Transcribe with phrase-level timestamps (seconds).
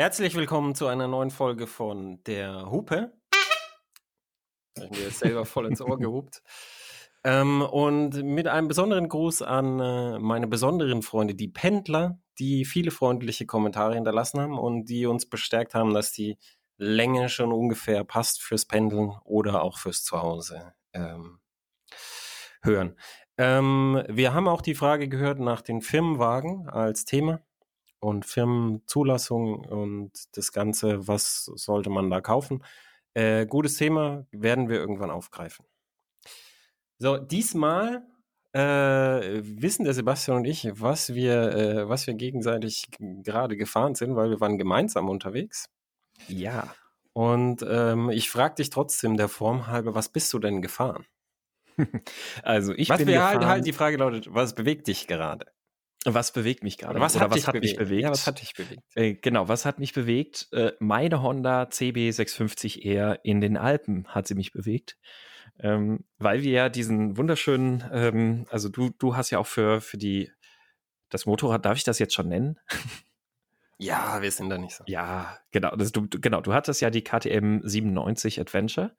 [0.00, 3.12] Herzlich willkommen zu einer neuen Folge von der Hupe.
[4.74, 6.42] Ich habe mir jetzt selber voll ins Ohr gehupt.
[7.22, 12.92] Ähm, und mit einem besonderen Gruß an äh, meine besonderen Freunde, die Pendler, die viele
[12.92, 16.38] freundliche Kommentare hinterlassen haben und die uns bestärkt haben, dass die
[16.78, 21.40] Länge schon ungefähr passt fürs Pendeln oder auch fürs Zuhause ähm,
[22.62, 22.98] hören.
[23.36, 27.42] Ähm, wir haben auch die Frage gehört nach den Firmenwagen als Thema
[28.00, 32.64] und Firmenzulassung und das Ganze, was sollte man da kaufen.
[33.14, 35.64] Äh, gutes Thema, werden wir irgendwann aufgreifen.
[36.98, 38.02] So, diesmal
[38.52, 38.60] äh,
[39.42, 44.30] wissen der Sebastian und ich, was wir, äh, was wir gegenseitig gerade gefahren sind, weil
[44.30, 45.68] wir waren gemeinsam unterwegs.
[46.28, 46.74] Ja.
[47.12, 51.06] Und ähm, ich frage dich trotzdem der Form halber, was bist du denn gefahren?
[52.42, 55.46] also ich was bin wir halt, gefahren, halt die Frage lautet, was bewegt dich gerade?
[56.06, 56.98] Was bewegt mich gerade?
[56.98, 58.02] Was, Oder hat, was hat mich bewegt?
[58.02, 58.82] Ja, was hat dich bewegt?
[58.94, 60.48] Äh, genau, was hat mich bewegt?
[60.52, 64.96] Äh, meine Honda CB650R in den Alpen hat sie mich bewegt.
[65.58, 69.98] Ähm, weil wir ja diesen wunderschönen, ähm, also du, du hast ja auch für, für
[69.98, 70.30] die,
[71.10, 72.58] das Motorrad, darf ich das jetzt schon nennen?
[73.82, 74.84] Ja, wir sind da nicht so.
[74.86, 75.74] Ja, genau.
[75.74, 78.94] Das, du, genau, du hattest ja die KTM 97 Adventure.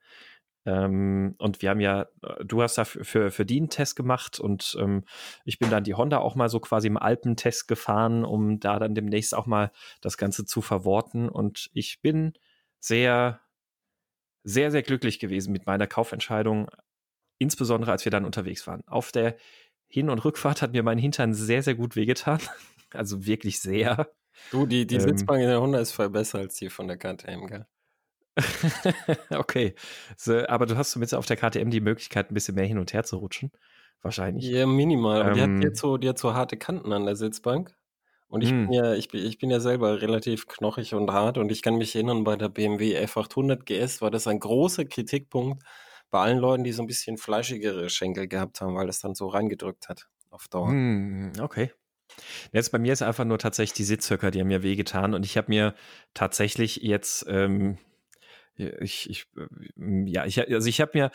[0.64, 4.38] Ähm, und wir haben ja, äh, du hast da für, für die einen Test gemacht
[4.38, 5.04] und ähm,
[5.44, 8.94] ich bin dann die Honda auch mal so quasi im Alpentest gefahren, um da dann
[8.94, 11.28] demnächst auch mal das Ganze zu verworten.
[11.28, 12.34] Und ich bin
[12.78, 13.40] sehr,
[14.44, 16.68] sehr, sehr glücklich gewesen mit meiner Kaufentscheidung,
[17.38, 18.86] insbesondere als wir dann unterwegs waren.
[18.86, 19.36] Auf der
[19.88, 22.40] Hin- und Rückfahrt hat mir mein Hintern sehr, sehr gut wehgetan.
[22.94, 24.12] Also wirklich sehr.
[24.50, 25.00] Du, die, die Ähm.
[25.00, 27.66] Sitzbank in der Honda ist voll besser als die von der KTM, gell?
[29.30, 29.74] okay.
[30.16, 32.92] So, aber du hast zumindest auf der KTM die Möglichkeit, ein bisschen mehr hin und
[32.92, 33.50] her zu rutschen.
[34.02, 34.44] Wahrscheinlich.
[34.44, 35.20] Ja, minimal.
[35.20, 35.56] Aber die, Ähm.
[35.60, 37.76] hat jetzt so, die hat so harte Kanten an der Sitzbank.
[38.28, 38.66] Und ich Hm.
[38.66, 41.76] bin ja, ich bin, ich bin ja selber relativ knochig und hart und ich kann
[41.76, 45.62] mich erinnern, bei der BMW F800 GS war das ein großer Kritikpunkt
[46.10, 49.28] bei allen Leuten, die so ein bisschen fleischigere Schenkel gehabt haben, weil das dann so
[49.28, 50.70] reingedrückt hat auf Dauer.
[50.70, 51.72] Hm, okay.
[52.52, 55.36] Jetzt bei mir ist einfach nur tatsächlich die Sitzhöcker, die haben mir wehgetan und ich
[55.38, 55.74] habe mir
[56.14, 57.78] tatsächlich jetzt, ähm,
[58.56, 61.10] ich, ich, äh, ja, ich, also ich habe mir,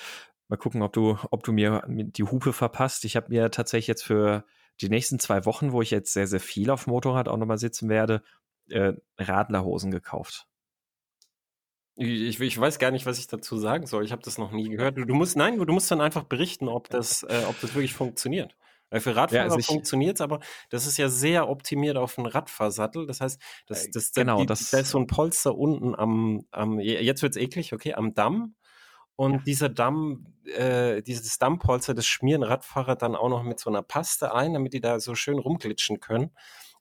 [0.48, 3.06] mal gucken, ob du, ob du mir die Hupe verpasst.
[3.06, 4.46] Ich habe mir tatsächlich jetzt für
[4.82, 7.90] die nächsten zwei Wochen, wo ich jetzt sehr, sehr viel auf Motorrad auch nochmal sitzen
[7.90, 8.24] werde,
[8.70, 10.48] äh, Radlerhosen gekauft.
[11.96, 14.06] Ich, ich weiß gar nicht, was ich dazu sagen soll.
[14.06, 14.98] Ich habe das noch nie gehört.
[14.98, 17.94] Du, du musst, nein, du musst dann einfach berichten, ob das, äh, ob das wirklich
[17.94, 18.56] funktioniert.
[18.90, 20.40] Weil für Radfahrer also ich- funktioniert es, aber
[20.70, 23.06] das ist ja sehr optimiert auf einen Radfahrsattel.
[23.06, 26.46] Das heißt, das, Äh, das, genau, die, das- da ist so ein Polster unten am,
[26.52, 28.56] am jetzt wird's eklig, okay, am Damm.
[29.16, 33.82] Und dieser Damm, äh, dieses Dammpolster, das schmieren Radfahrer dann auch noch mit so einer
[33.82, 36.30] Paste ein, damit die da so schön rumglitschen können.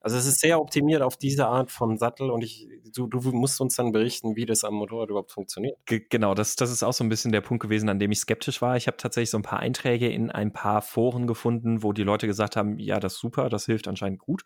[0.06, 3.60] Also es ist sehr optimiert auf diese Art von Sattel und ich, du, du musst
[3.60, 5.76] uns dann berichten, wie das am Motorrad überhaupt funktioniert.
[5.84, 8.20] Ge- Genau, das, das ist auch so ein bisschen der Punkt gewesen, an dem ich
[8.20, 8.76] skeptisch war.
[8.76, 12.28] Ich habe tatsächlich so ein paar Einträge in ein paar Foren gefunden, wo die Leute
[12.28, 14.44] gesagt haben, ja, das ist super, das hilft anscheinend gut.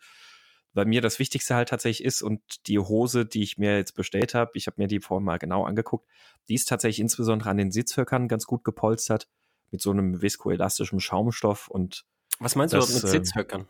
[0.73, 4.33] Bei mir das Wichtigste halt tatsächlich ist und die Hose, die ich mir jetzt bestellt
[4.33, 6.07] habe, ich habe mir die vorhin mal genau angeguckt,
[6.49, 9.27] die ist tatsächlich insbesondere an den Sitzhöckern ganz gut gepolstert
[9.69, 12.05] mit so einem viskoelastischen Schaumstoff und
[12.39, 13.67] Was meinst Das, du mit ähm, Sitzhöckern?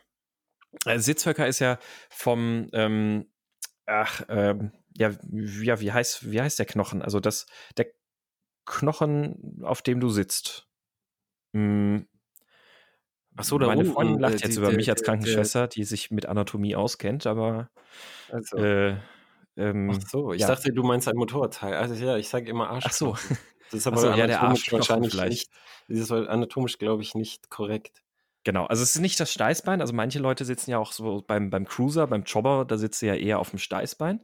[0.86, 3.32] Äh, Sitzhöcker ist ja vom, ähm,
[3.86, 7.02] ach, ähm, ja, wie- ja, wie heißt, wie heißt der Knochen?
[7.02, 7.88] Also das, der
[8.66, 10.68] Knochen, auf dem du sitzt.
[11.56, 12.08] Hm,
[13.38, 16.12] Ach so, da meine Freundin lacht äh, jetzt die- über mich als Krankenschwester, die sich
[16.12, 17.70] mit Anatomie auskennt, aber
[18.30, 18.98] Also, äh,
[19.58, 20.48] ähm, ach so, ich ja.
[20.48, 21.76] dachte, du meinst ein Motorradteil.
[21.76, 23.16] Also ja, ich sage immer ach so.
[23.70, 25.32] Das ist aber so, ja, der anatomisch Arschknochen wahrscheinlich vielleicht.
[25.32, 25.52] nicht.
[25.88, 28.02] Das ist anatomisch, glaube ich, nicht korrekt.
[28.44, 29.82] Genau, also es ist nicht das Steißbein.
[29.82, 33.06] Also manche Leute sitzen ja auch so beim, beim Cruiser, beim Chopper, da sitzt du
[33.08, 34.22] ja eher auf dem Steißbein.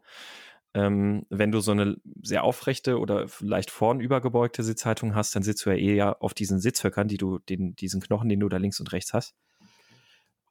[0.74, 5.65] Ähm, wenn du so eine sehr aufrechte oder leicht vorn übergebeugte Sitzhaltung hast, dann sitzt
[5.65, 8.80] du ja eher auf diesen Sitzhöckern, die du, den, diesen Knochen, den du da links
[8.80, 9.36] und rechts hast.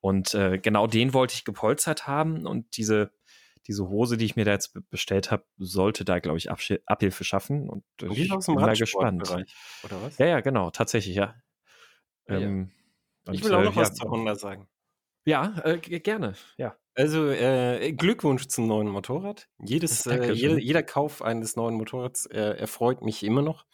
[0.01, 3.11] Und äh, genau den wollte ich gepolstert haben und diese,
[3.67, 6.73] diese Hose, die ich mir da jetzt be- bestellt habe, sollte da, glaube ich, Absch
[6.87, 7.69] Abhilfe schaffen.
[7.69, 9.23] Und Und ich bin mal gespannt.
[9.85, 10.19] Oder was?
[10.19, 11.35] Ja, ja, genau, tatsächlich, ja.
[12.29, 12.67] Ja, ja.
[13.27, 14.69] Ähm, ich und, will auch äh, noch was ja, zur Honda sagen.
[15.27, 16.77] Ja, äh, gerne, ja.
[16.95, 19.49] Also äh, Glückwunsch zum neuen Motorrad.
[19.59, 23.67] Jedes, äh, jeder, jeder Kauf eines neuen Motorrads äh, erfreut mich immer noch.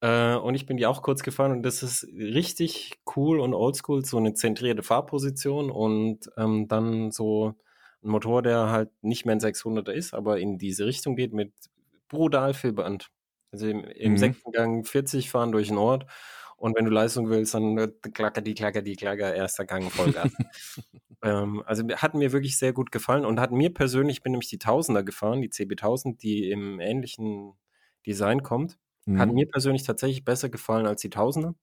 [0.00, 4.04] Äh, und ich bin die auch kurz gefahren und das ist richtig cool und oldschool,
[4.04, 7.54] so eine zentrierte Fahrposition und ähm, dann so
[8.02, 11.52] ein Motor, der halt nicht mehr ein 600er ist, aber in diese Richtung geht mit
[12.08, 13.10] brutal viel Band.
[13.52, 14.18] Also im, im Mhm.
[14.18, 16.06] sechsten Gang 40 fahren durch den Ort
[16.64, 20.32] Und wenn du Leistung willst, dann klacker die, klacker die, klacker, erster Gang Vollgas.
[21.22, 24.48] ähm, also hat mir wirklich sehr gut gefallen und hat mir persönlich, ich bin nämlich
[24.48, 27.52] die Tausender gefahren, die CB1000, die im ähnlichen
[28.06, 29.18] Design kommt, mhm.
[29.18, 31.54] hat mir persönlich tatsächlich besser gefallen als die Tausender.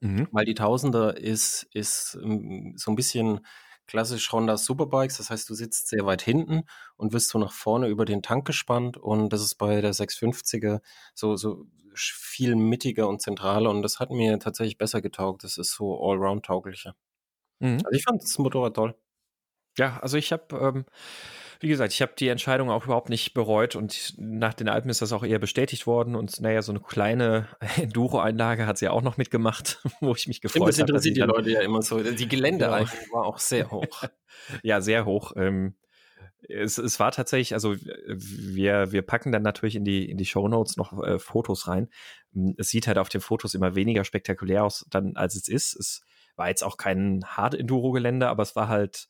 [0.00, 0.28] Mhm.
[0.30, 3.40] Weil die Tausender ist, ist ähm, so ein bisschen
[3.86, 5.16] klassisch Honda Superbikes.
[5.16, 6.64] Das heißt, du sitzt sehr weit hinten
[6.96, 8.98] und wirst so nach vorne über den Tank gespannt.
[8.98, 10.82] Und das ist bei der 650er
[11.14, 11.64] so, so
[11.96, 13.70] viel mittiger und zentraler.
[13.70, 15.44] Und das hat mir tatsächlich besser getaugt.
[15.44, 16.94] Das ist so allround-tauglicher.
[17.60, 17.78] Mhm.
[17.84, 18.94] Also ich fand das Motorrad toll.
[19.76, 20.84] Ja, also ich habe, ähm,
[21.60, 25.02] wie gesagt, ich habe die Entscheidung auch überhaupt nicht bereut und nach den Alpen ist
[25.02, 29.02] das auch eher bestätigt worden und naja, so eine kleine Enduro-Einlage hat sie ja auch
[29.02, 30.70] noch mitgemacht, wo ich mich gefreut habe.
[30.70, 32.00] Das interessiert die Leute ja immer so.
[32.00, 33.14] Die Geländeeignung genau.
[33.14, 34.04] war auch sehr hoch.
[34.62, 35.32] ja, sehr hoch.
[35.36, 35.74] Ähm,
[36.48, 40.48] es, es war tatsächlich, also wir, wir packen dann natürlich in die, in die Show
[40.48, 41.88] Notes noch äh, Fotos rein.
[42.56, 45.74] Es sieht halt auf den Fotos immer weniger spektakulär aus, dann, als es ist.
[45.74, 46.02] Es
[46.36, 49.08] war jetzt auch kein Hard-Enduro-Gelände, aber es war halt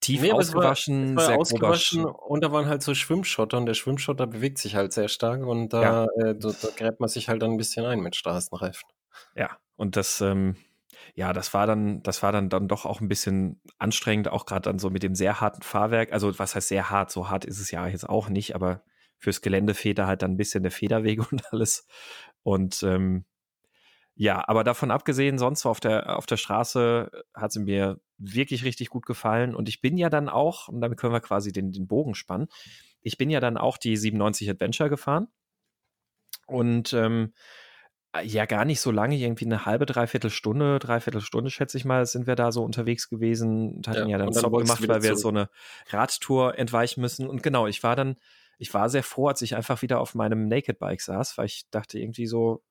[0.00, 3.58] tief nee, ausgewaschen, es war, es war sehr ausgewaschen und da waren halt so Schwimmschotter
[3.58, 6.04] und der Schwimmschotter bewegt sich halt sehr stark und da, ja.
[6.30, 8.88] äh, da, da, gräbt man sich halt dann ein bisschen ein mit Straßenreifen.
[9.36, 10.56] Ja, und das, ähm,
[11.14, 14.62] ja, das war dann, das war dann, dann doch auch ein bisschen anstrengend, auch gerade
[14.62, 16.12] dann so mit dem sehr harten Fahrwerk.
[16.12, 17.10] Also, was heißt sehr hart?
[17.10, 18.82] So hart ist es ja jetzt auch nicht, aber
[19.18, 21.86] fürs Gelände fehlt da halt dann ein bisschen der Federweg und alles.
[22.42, 23.24] Und ähm,
[24.14, 28.90] ja, aber davon abgesehen, sonst auf der, auf der Straße hat sie mir wirklich richtig
[28.90, 29.54] gut gefallen.
[29.54, 32.48] Und ich bin ja dann auch, und damit können wir quasi den, den Bogen spannen,
[33.00, 35.28] ich bin ja dann auch die 97 Adventure gefahren.
[36.46, 37.32] Und ähm,
[38.22, 42.06] ja, gar nicht so lange, irgendwie eine halbe, dreiviertel Stunde, dreiviertel Stunde, schätze ich mal,
[42.06, 45.02] sind wir da so unterwegs gewesen und hatten ja, ja dann, dann Stop gemacht, weil
[45.02, 45.50] wir so eine
[45.90, 47.28] Radtour entweichen müssen.
[47.28, 48.16] Und genau, ich war dann,
[48.58, 51.68] ich war sehr froh, als ich einfach wieder auf meinem Naked Bike saß, weil ich
[51.70, 52.62] dachte irgendwie so,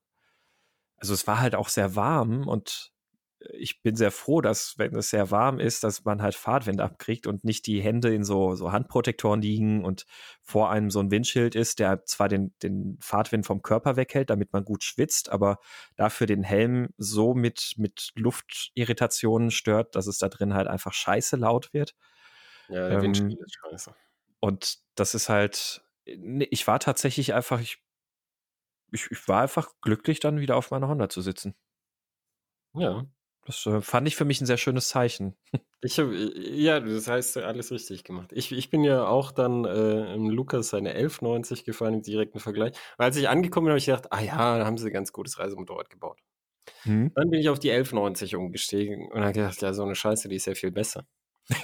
[0.97, 2.91] also es war halt auch sehr warm und
[3.39, 7.27] ich bin sehr froh, dass, wenn es sehr warm ist, dass man halt Fahrtwind abkriegt
[7.27, 10.05] und nicht die Hände in so, so Handprotektoren liegen und
[10.41, 14.53] vor einem so ein Windschild ist, der zwar den, den Fahrtwind vom Körper weghält, damit
[14.53, 15.59] man gut schwitzt, aber
[15.95, 21.35] dafür den Helm so mit, mit Luftirritationen stört, dass es da drin halt einfach scheiße
[21.35, 21.93] laut wird.
[22.69, 23.95] Ja, der ähm, Windschild ist scheiße.
[24.39, 27.83] Und das ist halt, ich war tatsächlich einfach, ich
[28.91, 31.55] ich, ich war einfach glücklich, dann wieder auf meiner Honda zu sitzen.
[32.73, 33.07] Ja.
[33.47, 35.35] Das äh, fand ich für mich ein sehr schönes Zeichen.
[35.81, 38.31] Ich hab, ja, das heißt, alles richtig gemacht.
[38.33, 42.73] Ich, ich bin ja auch dann äh, im Lukas seine 1190 gefahren im direkten Vergleich.
[42.97, 45.13] Weil als ich angekommen bin, habe ich gedacht, ah ja, da haben sie ein ganz
[45.13, 46.19] gutes Reisemotorrad gebaut.
[46.81, 47.11] Hm.
[47.13, 50.37] Dann bin ich auf die 1190 umgestiegen und habe gedacht, ja, so eine Scheiße, die
[50.37, 51.05] ist ja viel besser.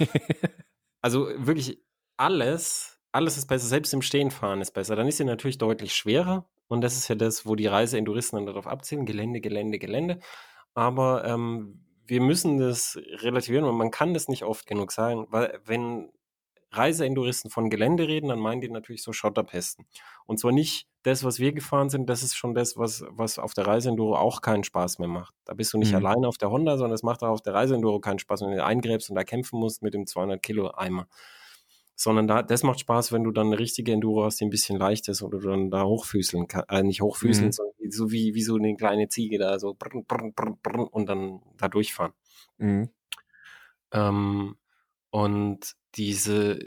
[1.02, 1.82] also wirklich
[2.16, 4.94] alles, alles ist besser, selbst im Stehen fahren ist besser.
[4.94, 8.46] Dann ist sie natürlich deutlich schwerer, und das ist ja das, wo die Reiseenduristen dann
[8.46, 10.20] darauf abzielen: Gelände, Gelände, Gelände.
[10.74, 15.60] Aber ähm, wir müssen das relativieren und man kann das nicht oft genug sagen, weil
[15.64, 16.10] wenn
[16.76, 19.86] Reiseenduristen von Gelände reden, dann meinen die natürlich so Schotterpesten.
[20.26, 23.54] Und zwar nicht das, was wir gefahren sind, das ist schon das, was, was auf
[23.54, 25.34] der Reiseenduro auch keinen Spaß mehr macht.
[25.44, 25.98] Da bist du nicht mhm.
[25.98, 28.64] alleine auf der Honda, sondern es macht auch auf der Reiseenduro keinen Spaß, wenn du
[28.64, 31.06] eingräbst und da kämpfen musst mit dem 200 Kilo Eimer
[31.96, 34.78] sondern da, das macht Spaß, wenn du dann eine richtige Enduro hast, die ein bisschen
[34.78, 37.52] leicht ist oder du dann da hochfüßeln kannst, äh, nicht hochfüßeln, mhm.
[37.52, 41.08] sondern so wie, wie so eine kleine Ziege da so brr, brr, brr, brr, und
[41.08, 42.12] dann da durchfahren.
[42.58, 42.90] Mhm.
[43.92, 44.56] Ähm,
[45.10, 46.58] und diese,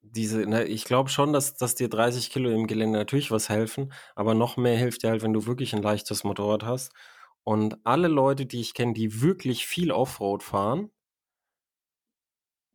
[0.00, 3.92] diese, ne, ich glaube schon, dass, dass dir 30 Kilo im Gelände natürlich was helfen,
[4.14, 6.92] aber noch mehr hilft dir halt, wenn du wirklich ein leichtes Motorrad hast.
[7.42, 10.90] Und alle Leute, die ich kenne, die wirklich viel Offroad fahren,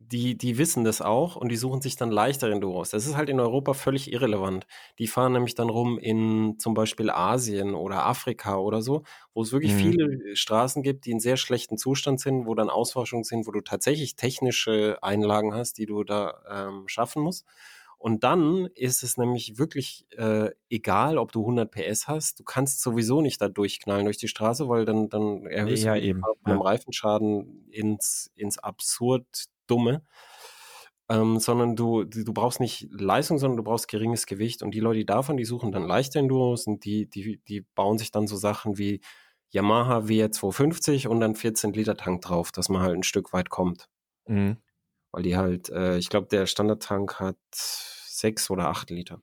[0.08, 2.90] die, die wissen das auch und die suchen sich dann leichtere Enduros.
[2.90, 4.66] Das ist halt in Europa völlig irrelevant.
[5.00, 9.04] Die fahren nämlich dann rum in zum Beispiel Asien oder Afrika oder so,
[9.34, 9.78] wo es wirklich mhm.
[9.78, 13.62] viele Straßen gibt, die in sehr schlechten Zustand sind, wo dann Auswaschungen sind, wo du
[13.62, 17.46] tatsächlich technische Einlagen hast, die du da ähm, schaffen musst.
[18.02, 22.40] Und dann ist es nämlich wirklich äh, egal, ob du 100 PS hast.
[22.40, 26.02] Du kannst sowieso nicht da durchknallen durch die Straße, weil dann, dann erhöhst ja, du
[26.02, 26.22] eben.
[26.42, 26.64] beim ja.
[26.64, 30.04] Reifenschaden ins, ins absurd Dumme.
[31.10, 34.64] Ähm, sondern du, du brauchst nicht Leistung, sondern du brauchst geringes Gewicht.
[34.64, 37.98] Und die Leute, die davon, die suchen dann leichte Enduros und die, die, die bauen
[37.98, 39.02] sich dann so Sachen wie
[39.52, 43.90] Yamaha WR250 und dann 14 Liter Tank drauf, dass man halt ein Stück weit kommt.
[44.28, 44.58] Mhm.
[45.12, 49.22] Weil die halt, äh, ich glaube, der Standardtank hat sechs oder acht Liter.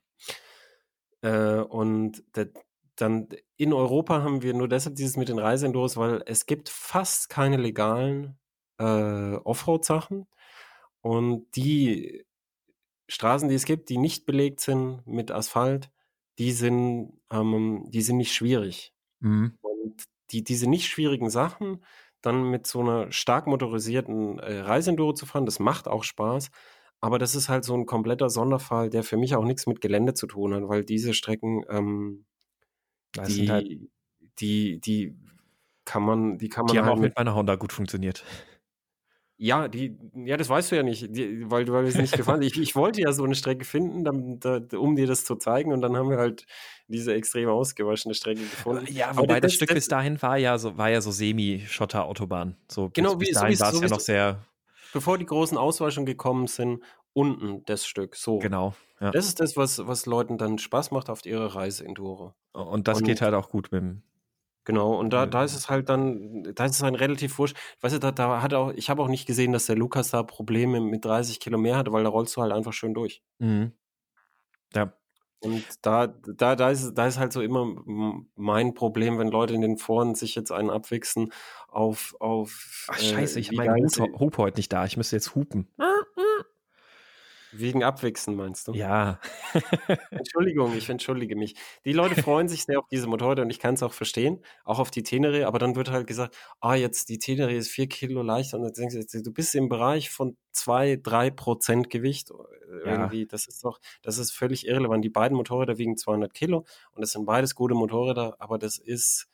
[1.23, 2.51] Äh, und der,
[2.97, 7.29] dann in Europa haben wir nur deshalb dieses mit den Reiseenduros, weil es gibt fast
[7.31, 8.39] keine legalen
[8.79, 10.27] äh, Offroad-Sachen.
[11.01, 12.27] Und die
[13.09, 15.91] Straßen, die es gibt, die nicht belegt sind mit Asphalt,
[16.39, 18.93] die sind, ähm, die sind nicht schwierig.
[19.21, 19.59] Mhm.
[19.61, 21.85] Und die, diese nicht schwierigen Sachen
[22.21, 26.51] dann mit so einer stark motorisierten äh, Reiseenduro zu fahren, das macht auch Spaß.
[27.01, 30.15] Aber das ist halt so ein kompletter Sonderfall, der für mich auch nichts mit Gelände
[30.15, 32.27] zu tun hat, weil diese Strecken, ähm,
[33.13, 33.91] Das halt, die,
[34.41, 35.17] die, die
[35.85, 38.25] kann man, die kann man die haben halt auch mit mit meiner Honda gut funktioniert.
[39.41, 42.43] Ja, die, ja, das weißt du ja nicht, die, weil du weil es nicht gefahren
[42.43, 45.73] ich, ich wollte ja so eine Strecke finden, dann, da, um dir das zu zeigen,
[45.73, 46.45] und dann haben wir halt
[46.89, 48.87] diese extrem ausgewaschene Strecke gefunden.
[48.93, 52.57] Ja, wobei das, das- Stück das- bis dahin war ja so, war ja so Semi-Schotter-Autobahn.
[52.69, 54.45] So Genau, bis, wie- bis so dahin wie- war es so ja noch sehr,
[54.93, 58.17] Bevor die großen Auswaschungen gekommen sind, unten das Stück.
[58.17, 58.39] So.
[58.39, 58.75] genau.
[59.01, 59.13] Ja.
[59.13, 62.35] Das ist das, was, was Leuten dann Spaß macht auf ihrer Reise Enduro.
[62.53, 64.03] Und das und- geht halt auch gut mit dem.
[64.69, 67.57] Genau, und da, da ist es halt dann, da ist es ein relativ wurscht.
[67.81, 70.23] Weißt du, da, da hat auch, ich habe auch nicht gesehen, dass der Lukas da
[70.23, 73.23] Probleme mit 30 Kilo mehr hatte, weil da rollst du halt einfach schön durch.
[73.39, 73.73] Mhm.
[74.75, 74.93] Ja,
[75.41, 77.77] Und da, da, da, ist, da ist halt so immer
[78.37, 81.33] mein Problem, wenn Leute in den Foren sich jetzt einen abwichsen
[81.69, 83.89] auf, auf Ach, äh, scheiße, ich habe meinen
[84.21, 84.85] Hub heute nicht da.
[84.85, 85.67] Ich müsste jetzt hupen.
[87.51, 88.73] Wegen Abwichsen, meinst du?
[88.73, 89.21] Ja.
[90.11, 91.55] Entschuldigung, ich entschuldige mich.
[91.85, 94.79] Die Leute freuen sich sehr auf diese Motorräder und ich kann es auch verstehen, auch
[94.79, 98.23] auf die Tenere, aber dann wird halt gesagt, ah, jetzt die Tenere ist vier Kilo
[98.23, 102.35] leichter und dann denkst du, du bist im Bereich von zwei, drei Prozent Gewicht äh,
[102.85, 102.93] Ja.
[102.93, 103.27] irgendwie.
[103.27, 105.05] Das ist doch, das ist völlig irrelevant.
[105.05, 109.27] Die beiden Motorräder wiegen 200 Kilo und das sind beides gute Motorräder, aber das ist,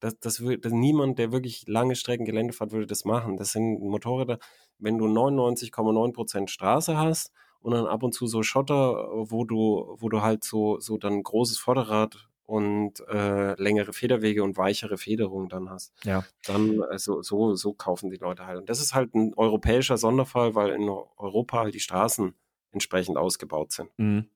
[0.00, 3.36] das, das würde niemand, der wirklich lange Strecken Gelände fährt, würde das machen.
[3.36, 4.38] Das sind Motorräder,
[4.78, 7.30] wenn du 99,9 Prozent Straße hast
[7.62, 11.22] und dann ab und zu so Schotter, wo du, wo du halt so, so dann
[11.22, 15.94] großes Vorderrad und äh, längere Federwege und weichere Federung dann hast.
[16.04, 16.24] Ja.
[16.44, 18.58] Dann äh, so, so, so kaufen die Leute halt.
[18.58, 22.34] Und das ist halt ein europäischer Sonderfall, weil in Europa halt die Straßen
[22.72, 23.90] entsprechend ausgebaut sind.
[23.96, 24.26] Mhm.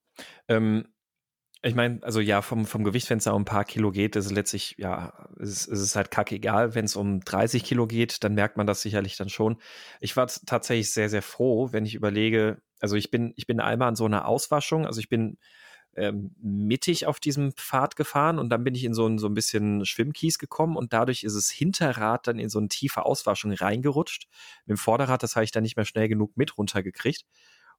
[0.49, 0.87] Ähm,
[1.62, 4.14] ich meine, also ja, vom, vom Gewicht, wenn es da um ein paar Kilo geht,
[4.14, 6.75] ist es letztlich, ja, es, es ist halt kackegal.
[6.75, 9.56] Wenn es um 30 Kilo geht, dann merkt man das sicherlich dann schon.
[10.00, 13.88] Ich war tatsächlich sehr, sehr froh, wenn ich überlege, also ich bin, ich bin einmal
[13.88, 15.38] an so einer Auswaschung, also ich bin
[15.97, 19.35] ähm, mittig auf diesem Pfad gefahren und dann bin ich in so ein, so ein
[19.35, 24.28] bisschen Schwimmkies gekommen und dadurch ist das Hinterrad dann in so eine tiefe Auswaschung reingerutscht.
[24.66, 27.25] Mit dem Vorderrad, das habe ich dann nicht mehr schnell genug mit runtergekriegt.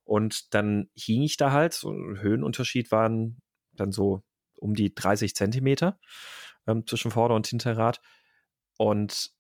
[0.04, 3.42] Und dann hing ich da halt, so Höhenunterschied waren
[3.74, 4.24] dann so
[4.56, 6.00] um die 30 Zentimeter
[6.66, 8.01] ähm, zwischen Vorder- und Hinterrad.
[8.77, 9.32] Und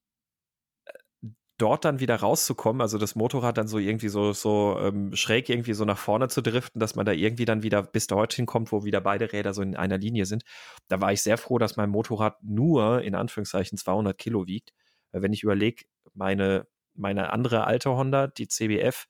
[1.57, 5.73] dort dann wieder rauszukommen, also das Motorrad dann so irgendwie so, so ähm, schräg irgendwie
[5.73, 8.83] so nach vorne zu driften, dass man da irgendwie dann wieder bis dorthin kommt, wo
[8.83, 10.43] wieder beide Räder so in einer Linie sind.
[10.87, 14.73] Da war ich sehr froh, dass mein Motorrad nur in Anführungszeichen 200 Kilo wiegt.
[15.11, 19.07] Wenn ich überlege, meine, meine andere alte Honda, die CBF,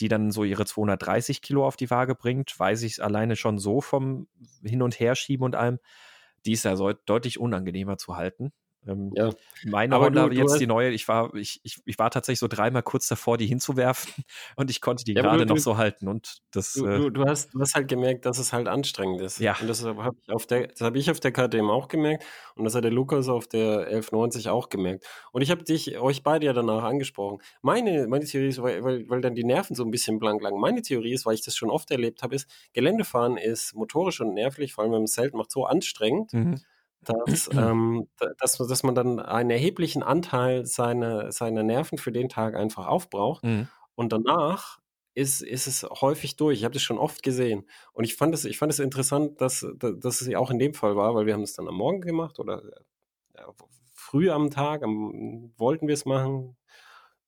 [0.00, 3.80] die dann so ihre 230 Kilo auf die Waage bringt, weiß ich alleine schon so
[3.80, 4.26] vom
[4.62, 5.78] Hin- und Herschieben und allem,
[6.46, 8.52] die ist ja so deutlich unangenehmer zu halten.
[8.86, 9.30] Ähm, Ja.
[9.64, 12.10] Meine Aber Honda du- du jetzt hast- die neue, ich war, ich, ich, ich war
[12.10, 14.12] tatsächlich so dreimal kurz davor, die hinzuwerfen
[14.56, 17.24] und ich konnte die Ja, gerade noch so halten und das, Du, äh, du, du,
[17.24, 19.38] hast, du hast halt gemerkt, dass es halt anstrengend ist.
[19.40, 19.56] Ja.
[19.60, 22.24] Und das habe ich auf der, das habe ich auf der KTM auch gemerkt
[22.56, 25.06] und das hat der Lukas auf der 1190 auch gemerkt.
[25.32, 27.38] Und ich habe dich, euch beide ja danach angesprochen.
[27.62, 30.60] Meine, meine Theorie ist, weil, weil, weil dann die Nerven so ein bisschen blank lagen.
[30.60, 34.34] Meine Theorie ist, weil ich das schon oft erlebt habe, ist, Geländefahren ist motorisch und
[34.34, 36.60] nervlich, vor allem wenn man es selten macht, so anstrengend, mhm.
[37.04, 42.28] Dass, ähm, da- dass, dass man dann einen erheblichen Anteil seiner, seiner Nerven für den
[42.28, 43.44] Tag einfach aufbraucht.
[43.44, 43.68] Mhm.
[43.94, 44.78] Und danach
[45.14, 46.58] ist, ist es häufig durch.
[46.58, 47.68] Ich habe das schon oft gesehen.
[47.92, 50.74] Und ich fand es, ich fand es interessant, dass, dass es ja auch in dem
[50.74, 52.62] Fall war, weil wir haben es dann am Morgen gemacht oder
[53.36, 53.46] ja,
[53.94, 56.56] früh am Tag, am, wollten wir es machen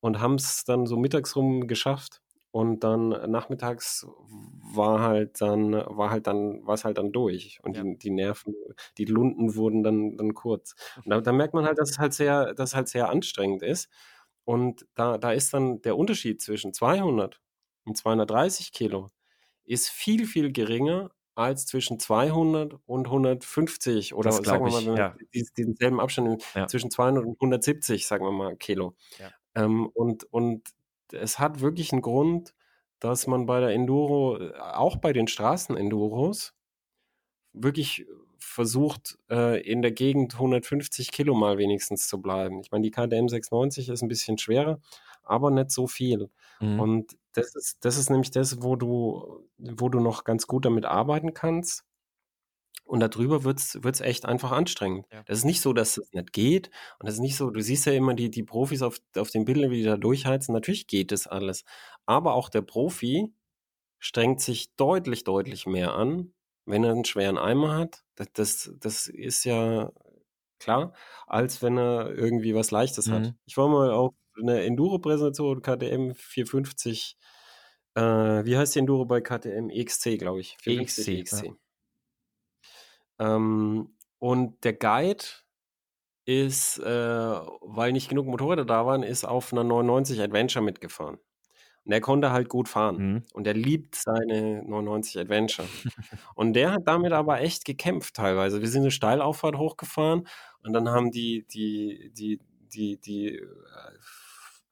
[0.01, 2.23] und haben es dann so mittags rum geschafft.
[2.57, 4.07] Und dann nachmittags
[4.75, 7.61] war halt dann, war halt dann, war es halt dann durch.
[7.63, 7.83] Und Ja.
[7.83, 8.55] die, die Nerven,
[8.99, 10.75] die Lunden wurden dann, dann kurz.
[11.05, 13.63] Und da, da merkt man halt, dass es halt sehr, dass es halt sehr anstrengend
[13.63, 13.89] ist.
[14.45, 17.41] Und da, da ist dann der Unterschied zwischen 200
[17.85, 19.11] und 230 Kilo
[19.65, 24.95] ist viel, viel geringer als zwischen 200 und 150 oder Das sagen wir mal, wenn
[24.97, 25.17] ja.
[25.35, 26.67] dies- diesen selben Abstand Ja.
[26.67, 28.95] zwischen 200 und 170, sagen wir mal, Kilo.
[29.19, 29.33] Ja.
[29.55, 30.69] Ähm, und, und
[31.13, 32.55] es hat wirklich einen Grund,
[33.01, 36.55] dass man bei der Enduro, äh, auch bei den Straßen-Enduros,
[37.53, 38.07] wirklich
[38.39, 42.61] versucht, äh, in der Gegend 150 Kilo mal wenigstens zu bleiben.
[42.61, 44.81] Ich meine, die KTM 690 ist ein bisschen schwerer,
[45.23, 46.31] aber nicht so viel.
[46.61, 46.81] Mhm.
[46.81, 50.85] Und das ist, das ist nämlich das, wo du, wo du noch ganz gut damit
[50.85, 51.85] arbeiten kannst.
[52.87, 55.07] Und darüber wird es echt einfach anstrengend.
[55.13, 55.25] Ja.
[55.27, 56.71] Das ist nicht so, dass es nicht geht.
[57.01, 59.45] Und das ist nicht so, du siehst ja immer die, die Profis auf, auf den
[59.45, 60.55] Bildern, wie die da durchheizen.
[60.55, 61.65] Natürlich geht das alles.
[62.07, 63.35] Aber auch der Profi
[63.99, 66.33] strengt sich deutlich, deutlich mehr an,
[66.65, 68.05] wenn er einen schweren Eimer hat.
[68.15, 69.91] Das, das, das ist ja
[70.61, 70.95] klar,
[71.27, 73.23] als wenn er irgendwie was Leichtes hat.
[73.23, 73.35] Mhm.
[73.47, 77.17] Ich war mal auf einer Enduro-Präsentation, KTM 450,
[77.95, 79.71] äh, wie heißt die Enduro bei KTM?
[79.71, 80.57] EXC, glaube ich.
[80.61, 81.53] 450 EXC, ja.
[83.19, 85.25] Ähm, und der Guide
[86.25, 91.19] ist, äh, weil nicht genug Motorräder da waren, ist auf einer 99 Adventure mitgefahren.
[91.85, 92.97] Und der konnte halt gut fahren.
[92.97, 93.23] Mhm.
[93.33, 95.69] Und der liebt seine 99 Adventure.
[96.35, 98.61] und der hat damit aber echt gekämpft teilweise.
[98.61, 100.27] Wir sind eine Steilauffahrt hochgefahren
[100.63, 102.41] und dann haben die, die, die,
[102.73, 103.47] die, die äh,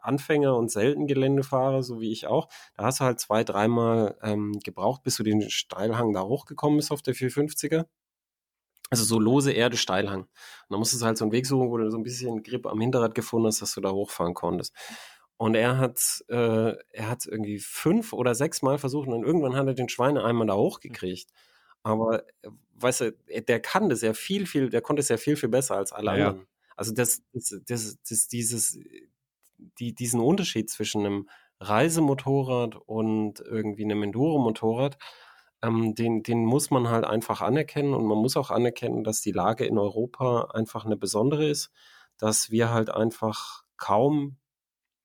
[0.00, 5.02] Anfänger und Seltengeländefahrer, so wie ich auch, da hast du halt zwei, dreimal ähm, gebraucht,
[5.02, 7.86] bis du den Steilhang da hochgekommen bist auf der 450er.
[8.90, 10.22] Also so lose Erde, Steilhang.
[10.22, 10.28] Und
[10.70, 12.80] dann musstest du halt so einen Weg suchen, wo du so ein bisschen Grip am
[12.80, 14.74] Hinterrad gefunden hast, dass du da hochfahren konntest.
[15.36, 19.66] Und er hat, äh, er hat irgendwie fünf oder sechs Mal versucht und irgendwann hat
[19.66, 21.30] er den Schweineeimer da hochgekriegt.
[21.82, 22.24] Aber,
[22.74, 23.12] weißt du,
[23.48, 26.10] der kann das ja viel, viel, der konnte es ja viel, viel besser als alle
[26.10, 26.12] Ja.
[26.12, 26.46] anderen.
[26.76, 28.78] Also das, das, das, das, dieses,
[29.78, 31.28] die, diesen Unterschied zwischen einem
[31.60, 34.98] Reisemotorrad und irgendwie einem Enduro-Motorrad,
[35.64, 39.32] ähm, den, den muss man halt einfach anerkennen und man muss auch anerkennen, dass die
[39.32, 41.70] Lage in Europa einfach eine besondere ist,
[42.18, 44.36] dass wir halt einfach kaum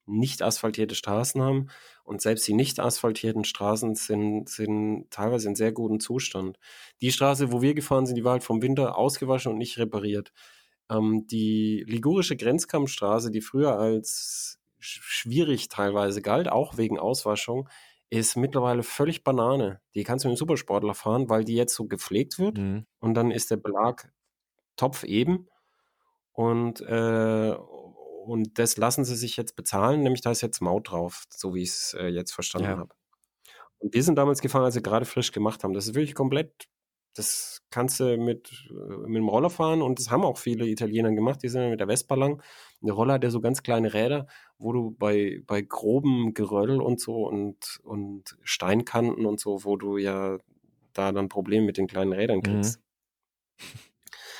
[0.06, 1.70] nicht asphaltierte Straßen haben
[2.04, 6.58] und selbst die nicht asphaltierten Straßen sind, sind teilweise in sehr gutem Zustand.
[7.02, 10.32] Die Straße, wo wir gefahren sind, die war halt vom Winter ausgewaschen und nicht repariert.
[10.90, 17.70] Ähm, die ligurische Grenzkampfstraße, die früher als sch- schwierig teilweise galt, auch wegen Auswaschung,
[18.10, 19.82] ist mittlerweile völlig Banane.
[19.96, 22.86] Die kannst du mit einem Supersportler fahren, weil die jetzt so gepflegt wird Mhm.
[23.00, 24.12] und dann ist der Belag
[24.78, 25.50] topfeben
[26.34, 27.56] und, äh,
[28.26, 31.64] und das lassen sie sich jetzt bezahlen, nämlich da ist jetzt Maut drauf, so wie
[31.64, 32.78] ich es äh, jetzt verstanden Ja.
[32.78, 32.96] habe.
[33.80, 35.74] Und wir sind damals gefahren, als sie gerade frisch gemacht haben.
[35.74, 36.68] Das ist wirklich komplett,
[37.20, 41.12] das kannst du mit, äh, mit dem Roller fahren und das haben auch viele Italiener
[41.12, 42.42] gemacht, die sind ja mit der Vespa lang.
[42.82, 44.28] Der Roller hat ja so ganz kleine Räder,
[44.58, 49.98] wo du bei, bei grobem Geröll und so und, und Steinkanten und so, wo du
[49.98, 50.38] ja
[50.94, 52.80] da dann Probleme mit den kleinen Rädern kriegst.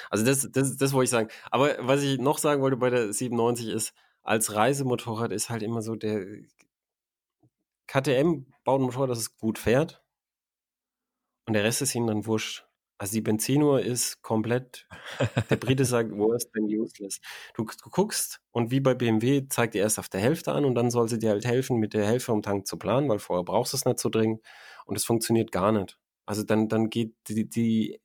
[0.10, 1.30] Also das, das, das wollte ich sagen.
[1.52, 5.84] Aber was ich noch sagen wollte bei der 97 ist, als Reisemotorrad ist halt immer
[5.84, 6.26] so der
[7.86, 10.04] KTM baut ein Motorrad, das es gut fährt
[11.46, 12.69] und der Rest ist ihnen dann wurscht.
[13.00, 14.86] Also die Benzinuhr ist komplett,
[15.50, 17.22] der Brite sagt, worse than useless.
[17.56, 20.92] Du, guckst und wie bei BMW zeigt die erst auf der Hälfte an und dann
[20.92, 23.72] soll sie dir halt helfen, mit der Hälfte vom Tank zu planen, weil vorher brauchst
[23.74, 24.42] du es nicht so dringend
[24.86, 25.98] und es funktioniert gar nicht.
[26.26, 28.02] Also dann, dann geht die, die,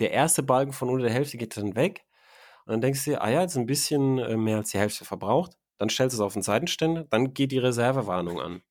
[0.00, 2.04] der erste Balken von unter der Hälfte geht dann weg
[2.66, 5.04] und dann denkst du dir, ah ja, jetzt ein bisschen äh, mehr als die Hälfte
[5.04, 5.56] verbraucht.
[5.78, 8.62] Dann stellst du es auf den Seitenständer, dann geht die Reservewarnung an.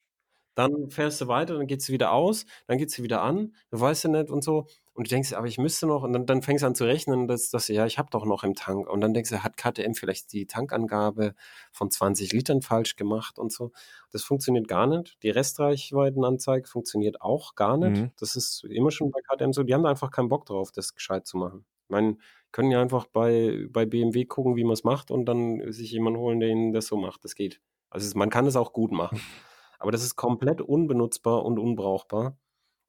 [0.56, 3.80] Dann fährst du weiter, dann geht sie wieder aus, dann geht sie wieder an, du
[3.80, 4.68] weißt ja nicht und so.
[4.96, 7.28] Und du denkst, aber ich müsste noch, und dann, dann fängst du an zu rechnen,
[7.28, 8.88] dass, dass ja, ich habe doch noch im Tank.
[8.88, 11.34] Und dann denkst du, hat KTM vielleicht die Tankangabe
[11.72, 13.72] von 20 Litern falsch gemacht und so.
[14.12, 15.18] Das funktioniert gar nicht.
[15.24, 18.02] Die Restreichweitenanzeige funktioniert auch gar nicht.
[18.02, 18.12] Mhm.
[18.20, 19.64] Das ist immer schon bei KTM so.
[19.64, 21.66] Die haben da einfach keinen Bock drauf, das gescheit zu machen.
[21.86, 22.18] Ich meine,
[22.52, 26.20] können ja einfach bei, bei BMW gucken, wie man es macht und dann sich jemanden
[26.20, 27.24] holen, der ihnen das so macht.
[27.24, 27.60] Das geht.
[27.90, 29.20] Also man kann es auch gut machen.
[29.80, 32.38] Aber das ist komplett unbenutzbar und unbrauchbar.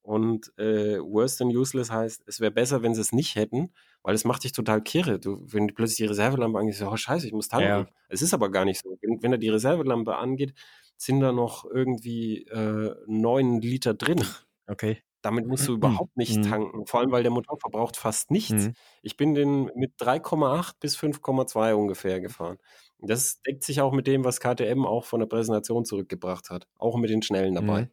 [0.05, 4.15] Und äh, worse than useless heißt, es wäre besser, wenn sie es nicht hätten, weil
[4.15, 5.19] es macht dich total kirre.
[5.19, 7.69] Du, wenn du plötzlich die Reservelampe angehst, oh scheiße, ich muss tanken.
[7.69, 7.87] Ja.
[8.11, 8.99] Es ist aber gar nicht so.
[9.01, 10.53] Wenn, wenn er die Reservelampe angeht,
[10.99, 14.23] sind da noch irgendwie äh, neun Liter drin.
[14.67, 14.99] Okay.
[15.23, 16.43] Damit musst du überhaupt nicht Mhm.
[16.43, 16.87] tanken.
[16.87, 18.53] Vor allem, weil der Motor verbraucht fast nichts.
[18.67, 18.75] Mhm.
[19.01, 22.59] Ich bin den mit 3,8 bis 5,2 ungefähr gefahren.
[22.99, 26.67] Das deckt sich auch mit dem, was KTM auch von der Präsentation zurückgebracht hat.
[26.79, 27.89] Auch mit den Schnellen dabei.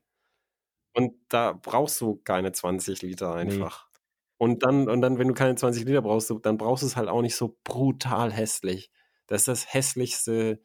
[0.96, 1.04] Mhm.
[1.06, 3.72] Und da brauchst du keine 20 Liter Nee.
[3.74, 3.90] einfach.
[4.38, 7.10] Und dann, und dann, wenn du keine 20 Liter brauchst, dann brauchst du es halt
[7.10, 8.92] auch nicht so brutal hässlich.
[9.28, 10.62] Das ist das hässlichste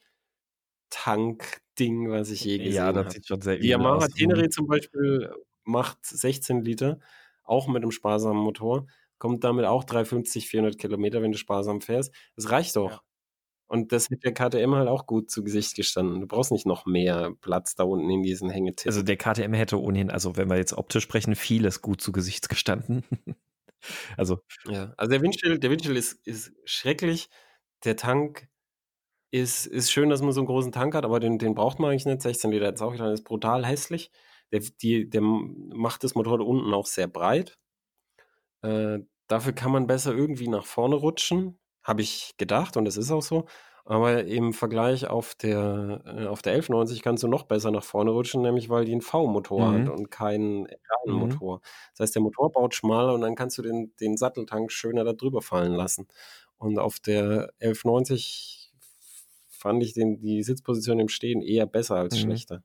[0.91, 3.15] Tankding, was ich je gesehen Ja, das habe.
[3.15, 4.09] sieht schon sehr Die Yamaha aus.
[4.09, 5.31] Tenere zum Beispiel
[5.65, 7.01] macht 16 Liter,
[7.45, 8.87] auch mit einem sparsamen Motor,
[9.19, 12.15] kommt damit auch 350, 400 Kilometer, wenn du sparsam fährst.
[12.37, 13.01] Das reicht doch.
[13.01, 13.06] Ja.
[13.69, 16.21] Und das hätte der KTM halt auch gut zu Gesicht gestanden.
[16.21, 18.91] Du brauchst nicht noch mehr Platz da unten in diesen Hängetippen.
[18.91, 22.49] Also der KTM hätte ohnehin, also wenn wir jetzt optisch sprechen, vieles gut zu Gesicht
[22.49, 23.03] gestanden.
[24.17, 27.29] also Ja, also der Windschild, der Windschild ist, ist schrecklich.
[27.85, 28.49] Der Tank
[29.33, 31.91] ist, ist schön, dass man so einen großen Tank hat, aber den, den braucht man
[31.91, 32.23] eigentlich nicht.
[32.23, 34.11] 16 Liter jetzt auch wieder, ist brutal hässlich.
[34.53, 37.59] Der, die, der macht das Motorrad unten auch sehr breit.
[38.63, 43.11] Äh, dafür kann man besser irgendwie nach vorne rutschen, habe ich gedacht und das ist
[43.11, 43.47] auch so.
[43.85, 48.11] Aber im Vergleich auf der, äh, auf der 1190 kannst du noch besser nach vorne
[48.11, 49.87] rutschen, nämlich weil die einen V-Motor Mhm.
[49.87, 50.67] hat und keinen
[51.07, 51.15] Mhm.
[51.15, 51.61] Motor.
[51.93, 55.13] Das heißt, der Motor baut schmaler und dann kannst du den, den Satteltank schöner da
[55.13, 56.09] drüber fallen lassen.
[56.59, 58.73] Und auf der 1190
[59.49, 62.21] fand ich den, die Sitzposition im Stehen eher besser als mhm.
[62.21, 62.63] schlechter.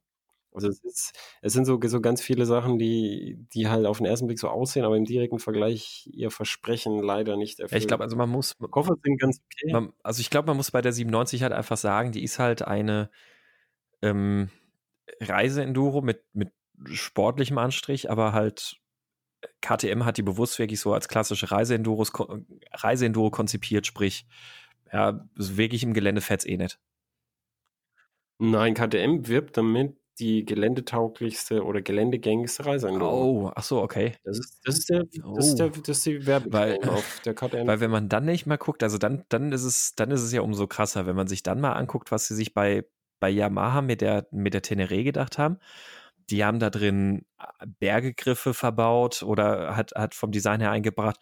[0.53, 4.05] Also es, ist, es sind so, so ganz viele Sachen, die, die halt auf den
[4.05, 7.81] ersten Blick so aussehen, aber im direkten Vergleich ihr Versprechen leider nicht erfüllen.
[7.81, 8.57] Ich glaube, also man muss.
[8.57, 9.71] Koffer sind ganz okay.
[9.71, 12.63] Man, also ich glaube, man muss bei der 97 halt einfach sagen, die ist halt
[12.63, 13.09] eine
[14.01, 14.49] ähm,
[15.21, 16.51] Reiseenduro mit, mit
[16.85, 18.77] sportlichem Anstrich, aber halt
[19.61, 22.05] KTM hat die bewusst wirklich so als klassische Reiseenduro,
[22.73, 24.25] Reiseenduro konzipiert, sprich,
[24.91, 26.79] ja, wirklich im Gelände fährt es eh nicht.
[28.39, 33.47] Nein, KTM wirbt damit, die geländetauglichste oder geländegängigste Reiseenduro.
[33.47, 34.13] Oh, ach so, okay.
[34.23, 35.34] Das ist, das ist, der, oh.
[35.36, 36.53] das ist, der, das ist die Werbung
[36.89, 37.65] auf der KTM.
[37.67, 40.31] Weil wenn man dann nicht mal guckt, also dann, dann ist es, dann ist es
[40.31, 42.86] ja umso krasser, wenn man sich dann mal anguckt, was sie sich bei,
[43.19, 45.57] bei Yamaha mit der, mit der Teneré gedacht haben.
[46.29, 51.17] Die haben da drin äh, Bergegriffe verbaut oder hat, hat vom Design her eingebracht.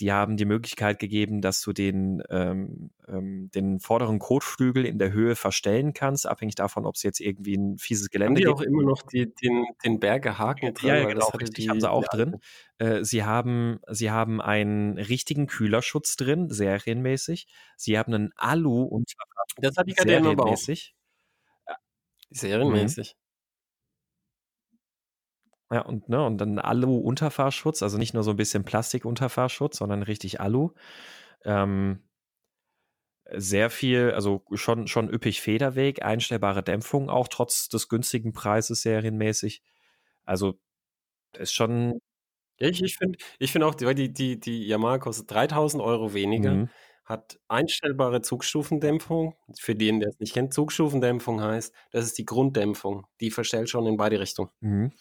[0.00, 5.12] Die haben die Möglichkeit gegeben, dass du den, ähm, ähm, den vorderen Kotflügel in der
[5.12, 8.48] Höhe verstellen kannst, abhängig davon, ob es jetzt irgendwie ein fieses Gelände gibt.
[8.48, 10.88] Haben die auch immer noch die, den, den Bergehaken drin?
[10.88, 12.36] Ja, genau, richtig, die, haben sie auch drin.
[12.78, 17.48] Äh, sie, haben, sie haben einen richtigen Kühlerschutz drin, serienmäßig.
[17.76, 19.12] Sie haben einen Alu und
[19.56, 20.94] das hat die serienmäßig.
[22.30, 23.16] Serienmäßig.
[25.70, 30.40] Ja, und, ne, und dann Alu-Unterfahrschutz, also nicht nur so ein bisschen Plastik-Unterfahrschutz, sondern richtig
[30.40, 30.70] Alu.
[31.44, 32.02] Ähm,
[33.30, 39.62] sehr viel, also schon, schon üppig Federweg, einstellbare Dämpfung auch trotz des günstigen Preises serienmäßig.
[40.24, 40.58] Also
[41.36, 42.00] ist schon.
[42.58, 46.52] Ich, ich finde ich find auch, weil die, die, die Yamaha kostet 3000 Euro weniger,
[46.52, 46.70] mhm.
[47.04, 49.36] hat einstellbare Zugstufendämpfung.
[49.60, 53.06] Für den, der es nicht kennt, Zugstufendämpfung heißt, das ist die Grunddämpfung.
[53.20, 54.50] Die verstellt schon in beide Richtungen.
[54.60, 54.92] Mhm.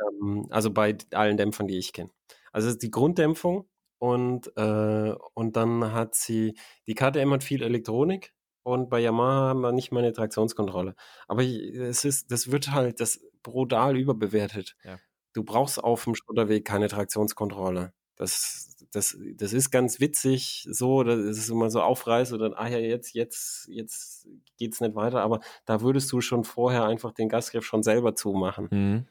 [0.00, 2.10] Ähm, also bei allen Dämpfern, die ich kenne.
[2.52, 6.54] Also die Grunddämpfung und, äh, und dann hat sie,
[6.86, 8.32] die KTM hat viel Elektronik
[8.62, 10.94] und bei Yamaha haben wir nicht mal eine Traktionskontrolle.
[11.28, 14.76] Aber ich, es ist, das wird halt das brutal überbewertet.
[14.84, 14.98] Ja.
[15.32, 17.92] Du brauchst auf dem Schotterweg keine Traktionskontrolle.
[18.16, 22.78] Das, das, das ist ganz witzig, so, das ist immer so aufreißt oder, ah ja,
[22.78, 27.64] jetzt, jetzt, jetzt geht's nicht weiter, aber da würdest du schon vorher einfach den Gasgriff
[27.64, 28.68] schon selber zumachen.
[28.70, 29.08] Mhm.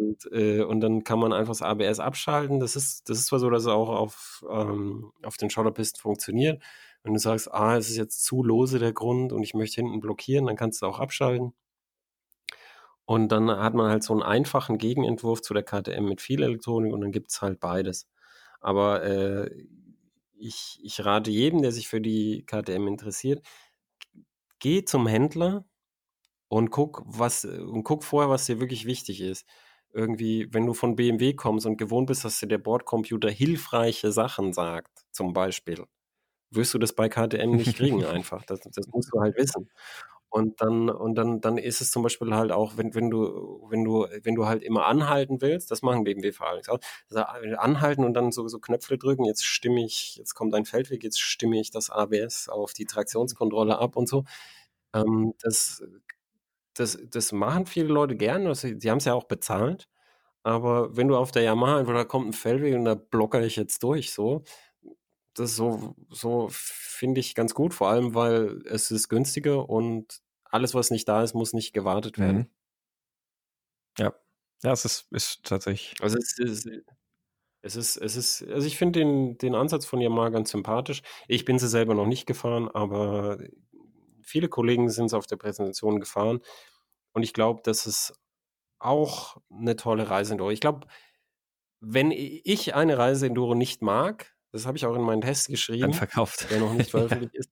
[0.00, 2.58] Und, äh, und dann kann man einfach das ABS abschalten.
[2.58, 6.62] Das ist, das ist zwar so, dass es auch auf, ähm, auf den Schotterpisten funktioniert.
[7.02, 10.00] Wenn du sagst, ah, es ist jetzt zu lose der Grund und ich möchte hinten
[10.00, 11.52] blockieren, dann kannst du auch abschalten.
[13.04, 16.92] Und dann hat man halt so einen einfachen Gegenentwurf zu der KTM mit viel Elektronik
[16.92, 18.08] und dann gibt es halt beides.
[18.60, 19.50] Aber äh,
[20.38, 23.44] ich, ich rate jedem, der sich für die KTM interessiert,
[24.58, 25.64] geh zum Händler
[26.48, 29.46] und guck, was, und guck vorher, was dir wirklich wichtig ist
[29.92, 34.52] irgendwie, wenn du von BMW kommst und gewohnt bist, dass dir der Bordcomputer hilfreiche Sachen
[34.52, 35.84] sagt, zum Beispiel,
[36.50, 38.44] wirst du das bei KTM nicht kriegen einfach.
[38.44, 39.70] Das, das musst du halt wissen.
[40.30, 43.84] Und dann, und dann, dann ist es zum Beispiel halt auch, wenn, wenn du, wenn
[43.84, 46.78] du, wenn du halt immer anhalten willst, das machen BMW-Fahrer nichts aus.
[47.10, 47.24] Also
[47.56, 51.20] anhalten und dann so, so Knöpfe drücken, jetzt stimme ich, jetzt kommt ein Feldweg, jetzt
[51.20, 54.24] stimme ich das ABS auf die Traktionskontrolle ab und so.
[54.94, 55.82] Ähm, das
[56.74, 59.88] das, das machen viele Leute gerne, sie, sie haben es ja auch bezahlt.
[60.42, 63.56] Aber wenn du auf der Yamaha einfach, da kommt ein Feldweg und da blocker ich
[63.56, 64.44] jetzt durch, so,
[65.34, 70.74] das so, so finde ich ganz gut, vor allem, weil es ist günstiger und alles,
[70.74, 72.38] was nicht da ist, muss nicht gewartet werden.
[72.38, 72.50] Mhm.
[73.98, 74.14] Ja.
[74.62, 75.94] Ja, es ist, ist tatsächlich.
[76.00, 76.66] Also es ist,
[77.62, 81.02] es ist, es ist, also ich finde den, den Ansatz von Yamaha ganz sympathisch.
[81.28, 83.38] Ich bin sie selber noch nicht gefahren, aber
[84.30, 86.40] viele Kollegen sind es auf der Präsentation gefahren.
[87.12, 88.14] Und ich glaube, das ist
[88.78, 90.50] auch eine tolle Reiseenduro.
[90.50, 90.86] Ich glaube,
[91.80, 95.94] wenn ich eine Reiseenduro nicht mag, das habe ich auch in meinen Test geschrieben, dann
[95.94, 96.50] verkauft.
[96.50, 97.50] der noch nicht veröffentlicht ist.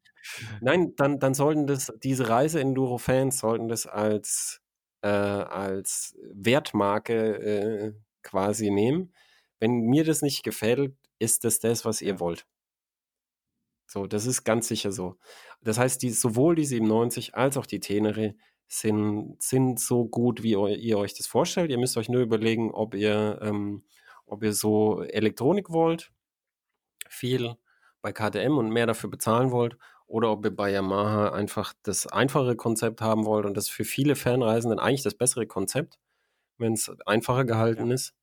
[0.60, 4.60] Nein, dann, dann sollten das, diese Reiseenduro-Fans sollten das als,
[5.02, 9.12] äh, als Wertmarke äh, quasi nehmen.
[9.60, 12.46] Wenn mir das nicht gefällt, ist das das, was ihr wollt.
[13.88, 15.16] So, das ist ganz sicher so.
[15.62, 18.34] Das heißt, die, sowohl die 97 als auch die Tenere
[18.68, 21.70] sind, sind so gut, wie ihr euch das vorstellt.
[21.70, 23.84] Ihr müsst euch nur überlegen, ob ihr, ähm,
[24.26, 26.12] ob ihr so Elektronik wollt,
[27.08, 27.54] viel
[28.02, 32.56] bei KTM und mehr dafür bezahlen wollt, oder ob ihr bei Yamaha einfach das einfache
[32.56, 35.98] Konzept haben wollt und das für viele Fernreisenden eigentlich das bessere Konzept,
[36.58, 37.94] wenn es einfacher gehalten ja.
[37.94, 38.14] ist.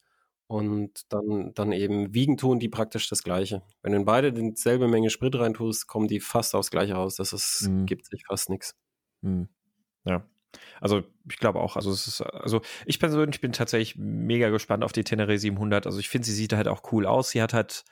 [0.47, 3.63] Und dann, dann eben wiegen tun die praktisch das Gleiche.
[3.81, 7.15] Wenn du in beide dieselbe Menge Sprit reintust, kommen die fast aufs Gleiche raus.
[7.15, 7.87] Das ist, mhm.
[7.87, 8.75] gibt sich fast nichts.
[9.21, 9.49] Mhm.
[10.05, 10.23] Ja.
[10.79, 14.91] Also ich glaube auch, also es ist, also ich persönlich bin tatsächlich mega gespannt auf
[14.91, 15.87] die Tenere 700.
[15.87, 17.29] Also ich finde, sie sieht halt auch cool aus.
[17.31, 17.83] Sie hat halt,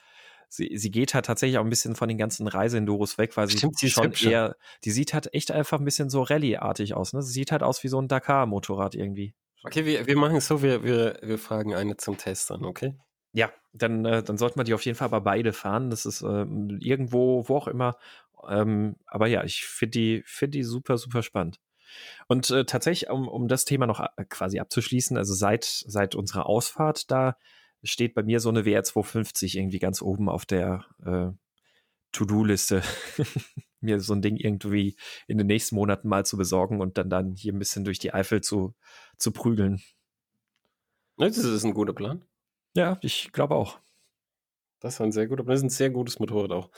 [0.48, 3.80] sie, sie geht halt tatsächlich auch ein bisschen von den ganzen Reiseenduros weg, weil Stimmt,
[3.80, 4.32] sie sie schon hübscher.
[4.32, 7.14] eher, die sieht halt echt einfach ein bisschen so Rallye-artig aus.
[7.14, 7.24] Ne?
[7.24, 9.34] Sie sieht halt aus wie so ein Dakar-Motorrad irgendwie.
[9.64, 12.96] Okay, wir, wir machen es so, wir, wir, wir fragen eine zum Test an, okay?
[13.32, 15.90] Ja, dann, äh, dann sollte man die auf jeden Fall aber beide fahren.
[15.90, 17.98] Das ist ähm, irgendwo, wo auch immer.
[18.48, 21.60] Ähm, aber ja, ich finde die, find die super, super spannend.
[22.28, 26.46] Und äh, tatsächlich, um, um das Thema noch äh, quasi abzuschließen, also seit, seit unserer
[26.46, 27.38] Ausfahrt da
[27.84, 31.32] steht bei mir so eine WR 250 irgendwie ganz oben auf der äh,
[32.14, 32.82] To-Do-Liste,
[33.82, 34.96] mir so ein Ding irgendwie
[35.28, 38.14] in den nächsten Monaten mal zu besorgen und dann, dann hier ein bisschen durch die
[38.14, 38.74] Eifel zu,
[39.18, 39.82] zu prügeln.
[41.18, 42.24] Das ist ein guter Plan.
[42.76, 43.80] Ja, ich glaube auch.
[44.80, 45.54] Das ist ein sehr guter Plan.
[45.54, 46.70] Das ist ein sehr gutes Motorrad auch.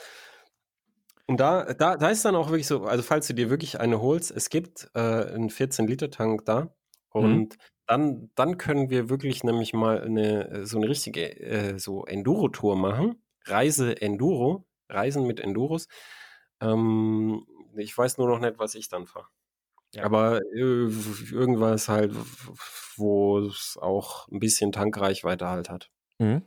[1.26, 4.00] Und da, da, da ist dann auch wirklich so, also falls du dir wirklich eine
[4.00, 6.72] holst, es gibt äh, einen 14-Liter-Tank da
[7.10, 12.76] und dann, dann können wir wirklich nämlich mal eine, so eine richtige äh, so Enduro-Tour
[12.76, 13.22] machen.
[13.44, 15.88] Reise Enduro, Reisen mit Enduros.
[16.60, 17.46] Ähm,
[17.76, 19.26] ich weiß nur noch nicht, was ich dann fahre.
[19.94, 20.04] Ja.
[20.04, 20.88] Aber äh,
[21.32, 22.14] irgendwas halt,
[22.96, 25.90] wo es auch ein bisschen Tankreichweite halt hat.
[26.18, 26.42] Mhm.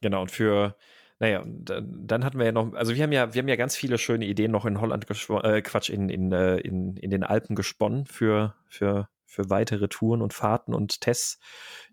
[0.00, 0.76] Genau, und für,
[1.18, 3.98] naja, dann, hatten wir ja noch, also wir haben ja, wir haben ja ganz viele
[3.98, 8.06] schöne Ideen noch in Holland, äh, Quatsch, in, in, äh, in, in den Alpen gesponnen
[8.06, 11.38] für, für, für weitere Touren und Fahrten und Tests.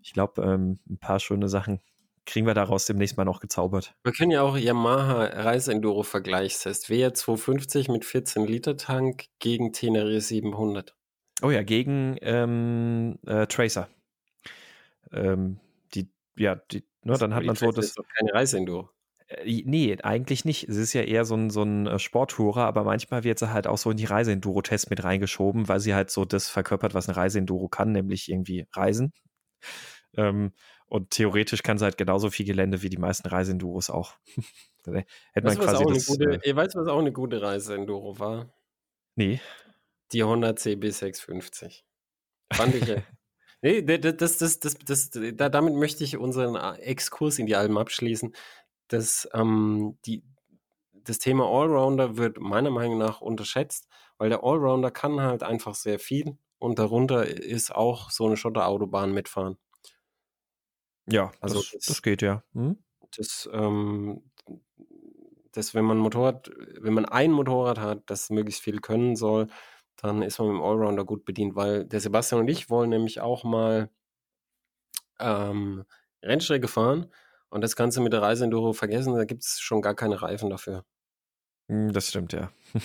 [0.02, 1.80] Ich glaube, ähm, ein paar schöne Sachen
[2.26, 3.94] kriegen wir daraus demnächst mal noch gezaubert.
[4.02, 6.90] Wir können ja auch Yamaha Reise-Enduro-Vergleichstest.
[6.90, 10.94] WR 250 mit 14 Liter Tank gegen Tenere 700.
[11.42, 13.88] Oh ja, gegen ähm, äh, Tracer.
[15.12, 15.60] Ähm,
[15.94, 17.86] die, ja, die, ne, dann hat man so das.
[17.86, 18.88] ist doch keine Reise-Enduro.
[19.26, 20.68] Äh, nee, eigentlich nicht.
[20.68, 23.66] Es ist ja eher so ein, so ein äh, Sporttourer, aber manchmal wird sie halt
[23.66, 27.16] auch so in die Reise-Enduro-Tests mit reingeschoben, weil sie halt so das verkörpert, was eine
[27.16, 29.12] Reise-Enduro kann, nämlich irgendwie reisen.
[30.16, 30.52] Ähm,
[30.88, 34.14] und theoretisch kann sie halt genauso viel Gelände wie die meisten Reise-Enduros auch.
[34.84, 36.06] Hätte man Weißt quasi auch eine das.
[36.06, 38.52] gute, äh, ihr weißt, was auch eine gute Reise-Enduro war?
[39.16, 39.40] nee.
[40.12, 41.82] Die Honda CB650.
[42.52, 42.84] Fand ich.
[43.62, 47.56] Nee, das, das, das, das, das, da, damit möchte ich unseren äh, Exkurs in die
[47.56, 48.34] Alben abschließen.
[48.88, 50.22] Das, ähm, die,
[50.92, 55.98] das Thema Allrounder wird meiner Meinung nach unterschätzt, weil der Allrounder kann halt einfach sehr
[55.98, 59.56] viel und darunter ist auch so eine Schotterautobahn mitfahren.
[61.06, 62.42] Ja, Also das, das- das geht ja.
[62.54, 62.78] Hm?
[63.16, 64.22] Das, ähm,
[65.52, 69.46] das, wenn man ein Motorrad, wenn man ein Motorrad hat, das möglichst viel können soll,
[69.96, 73.20] dann ist man mit dem Allrounder gut bedient, weil der Sebastian und ich wollen nämlich
[73.20, 73.90] auch mal
[75.18, 75.84] ähm,
[76.22, 77.10] Rennstrecke fahren
[77.50, 80.84] und das Ganze mit der Reise-Enduro vergessen, da gibt es schon gar keine Reifen dafür.
[81.68, 82.50] Hm, Das stimmt, ja.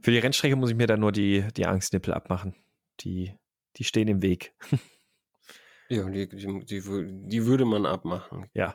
[0.00, 2.54] Für die Rennstrecke muss ich mir dann nur die, die Angstnippel abmachen.
[3.00, 3.34] Die,
[3.76, 4.54] die stehen im Weg.
[5.88, 6.82] Ja, die, die, die,
[7.28, 8.74] die würde man abmachen, Ja.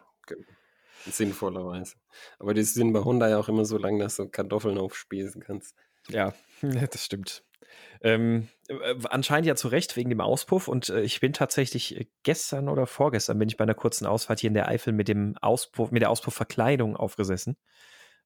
[1.05, 1.95] sinnvollerweise.
[2.39, 5.75] Aber die sind bei Honda ja auch immer so lang, dass du Kartoffeln aufspießen kannst.
[6.09, 7.43] Ja, das stimmt.
[8.01, 12.07] Ähm, äh, anscheinend ja zu Recht wegen dem Auspuff und äh, ich bin tatsächlich äh,
[12.23, 15.37] gestern oder vorgestern bin ich bei einer kurzen Ausfahrt hier in der Eifel mit dem
[15.41, 17.57] Auspuff, mit der Auspuffverkleidung aufgesessen.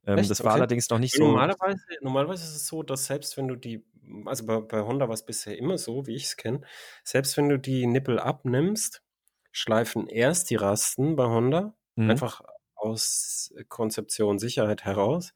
[0.08, 0.60] Ähm, das war Okay.
[0.60, 1.26] allerdings noch nicht so.
[1.26, 3.86] Normalerweise, normalerweise ist es so, dass selbst wenn du die,
[4.26, 6.62] also bei, bei Honda war es bisher immer so, wie ich es kenne,
[7.04, 9.04] selbst wenn du die Nippel abnimmst,
[9.52, 12.18] schleifen erst die Rasten bei Honda, Mhm.
[12.18, 12.42] einfach
[12.76, 15.34] aus Konzeption Sicherheit heraus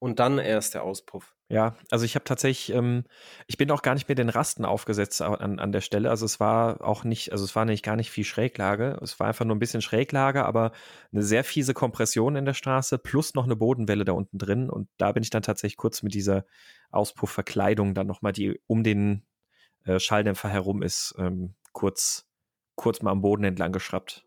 [0.00, 1.36] und dann erst der Auspuff.
[1.48, 3.04] Ja, also ich habe tatsächlich, ähm,
[3.48, 6.08] ich bin auch gar nicht mit den Rasten aufgesetzt au- an, an der Stelle.
[6.08, 8.98] Also es war auch nicht, also es war nicht gar nicht viel Schräglage.
[9.02, 10.70] Es war einfach nur ein bisschen Schräglage, aber
[11.12, 14.70] eine sehr fiese Kompression in der Straße plus noch eine Bodenwelle da unten drin.
[14.70, 16.44] Und da bin ich dann tatsächlich kurz mit dieser
[16.92, 19.26] Auspuffverkleidung dann nochmal, die um den
[19.84, 22.28] äh, Schalldämpfer herum ist, ähm, kurz,
[22.76, 24.24] kurz mal am Boden entlang geschraubt.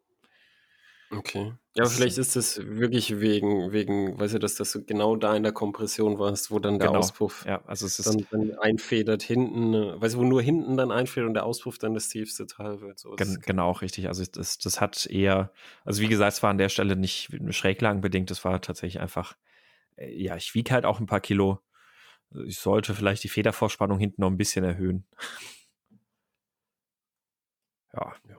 [1.11, 1.53] Okay.
[1.75, 5.35] Ja, aber Das- vielleicht ist es wirklich wegen, wegen, weißt du, dass, du genau da
[5.35, 6.99] in der Kompression warst, wo dann der Genau.
[6.99, 10.77] Auspuff Ja, also es ist dann, dann einfedert hinten, äh, weißt du, wo nur hinten
[10.77, 12.99] dann einfedert und der Auspuff dann das tiefste Teil wird.
[12.99, 14.07] So, das Gen genau, richtig.
[14.07, 15.51] Also das, das hat eher,
[15.85, 19.35] also wie gesagt, es war an der Stelle nicht schräglagenbedingt, es war tatsächlich einfach,
[19.97, 21.59] äh, ja, ich wiege halt auch ein paar Kilo.
[22.47, 25.05] Ich sollte vielleicht die Federvorspannung hinten noch ein bisschen erhöhen.
[27.93, 28.13] Ja.
[28.29, 28.37] Ja.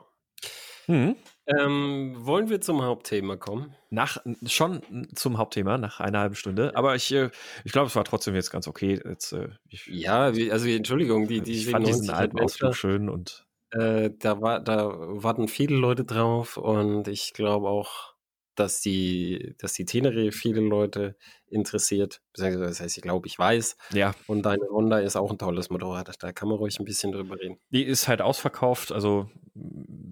[0.87, 1.16] Hm.
[1.47, 3.75] Ähm, wollen wir zum Hauptthema kommen?
[3.91, 4.81] Nach, schon
[5.15, 6.75] zum Hauptthema, nach einer halben Stunde.
[6.75, 7.31] Aber ich, äh,
[7.65, 9.01] ich glaube, es war trotzdem jetzt ganz okay.
[9.05, 12.77] Jetzt, äh, ich, Ja, wie, also Entschuldigung, die, die ich fand diesen 97 alten Ausflug
[12.77, 18.13] schön und äh, da, war, da warten viele Leute drauf und ich glaube auch,
[18.55, 22.21] dass die, dass die Tenere viele Leute interessiert.
[22.33, 23.77] Beziehungsweise, Das heißt, ich glaube, ich weiß.
[23.93, 26.11] ja, Und deine Honda ist auch ein tolles Motorrad.
[26.23, 27.59] Da kann man ruhig ein bisschen drüber reden.
[27.71, 28.93] Die ist halt ausverkauft.
[28.93, 29.31] Also,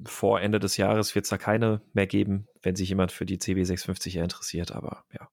[0.07, 3.39] vor Ende des Jahres wird es da keine mehr geben, wenn sich jemand für die
[3.39, 5.29] CB650 interessiert, aber ja.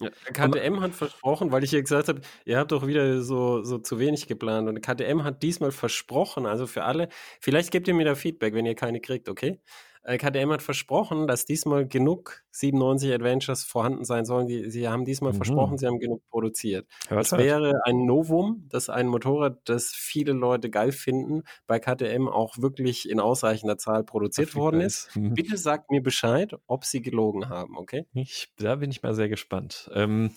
[0.00, 3.78] Ja, KTM hat versprochen, weil ich ja gesagt habe, ihr habt doch wieder so, so
[3.78, 4.68] zu wenig geplant.
[4.68, 7.08] Und KTM hat diesmal versprochen, also für alle,
[7.40, 9.60] vielleicht gebt ihr mir da Feedback, wenn ihr keine kriegt, okay?
[10.02, 14.46] Äh, KTM hat versprochen, dass diesmal genug 97 Adventures vorhanden sein sollen.
[14.46, 15.36] Die, sie haben diesmal mhm.
[15.36, 16.86] versprochen, sie haben genug produziert.
[17.08, 22.28] Hört das wäre ein Novum, dass ein Motorrad, das viele Leute geil finden, bei KTM
[22.28, 25.14] auch wirklich in ausreichender Zahl produziert worden ist.
[25.16, 25.34] Mhm.
[25.34, 28.06] Bitte sagt mir Bescheid, ob sie gelogen haben, okay?
[28.14, 29.90] Ich, da bin ich mal sehr gespannt.
[29.94, 30.30] Ähm,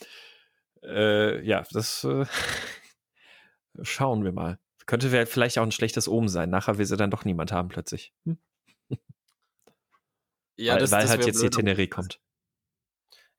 [0.84, 2.26] äh, ja, das äh,
[3.82, 4.60] schauen wir mal.
[4.86, 6.50] Könnte vielleicht auch ein schlechtes Omen sein.
[6.50, 8.14] Nachher will sie dann doch niemand haben plötzlich.
[8.26, 8.38] Hm?
[10.62, 12.20] Ja, weil, das, weil das halt jetzt blöd, die Teneré kommt.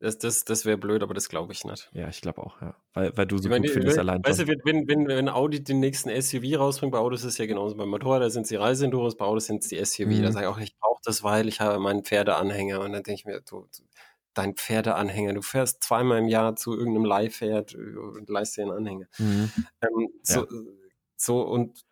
[0.02, 1.88] Das, das, das wäre blöd, aber das glaube ich nicht.
[1.92, 2.74] Ja, ich glaube auch, ja.
[2.92, 4.20] Weil, weil du so ich meine, gut findest allein.
[4.24, 7.46] Weißt du, wenn, wenn, wenn Audi den nächsten SUV rausbringt, bei Autos ist es ja
[7.46, 7.76] genauso.
[7.76, 10.06] Beim Motorrad, da sind es die Reiseenduros, bei Autos sind es die SUV.
[10.06, 10.22] Mhm.
[10.24, 12.80] Da sage ich auch, ich brauche das, weil ich habe meinen Pferdeanhänger.
[12.80, 13.68] Und dann denke ich mir, du,
[14.34, 19.06] dein Pferdeanhänger, du fährst zweimal im Jahr zu irgendeinem Leihpferd und leistest dir einen Anhänger.
[19.18, 19.52] Mhm.
[19.82, 20.46] Ähm, so, ja.
[21.16, 21.84] so, und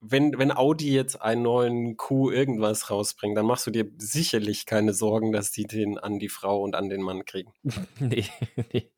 [0.00, 4.92] wenn, wenn Audi jetzt einen neuen Q irgendwas rausbringt, dann machst du dir sicherlich keine
[4.92, 7.52] Sorgen, dass die den an die Frau und an den Mann kriegen.
[7.98, 8.24] nee,
[8.72, 8.90] nee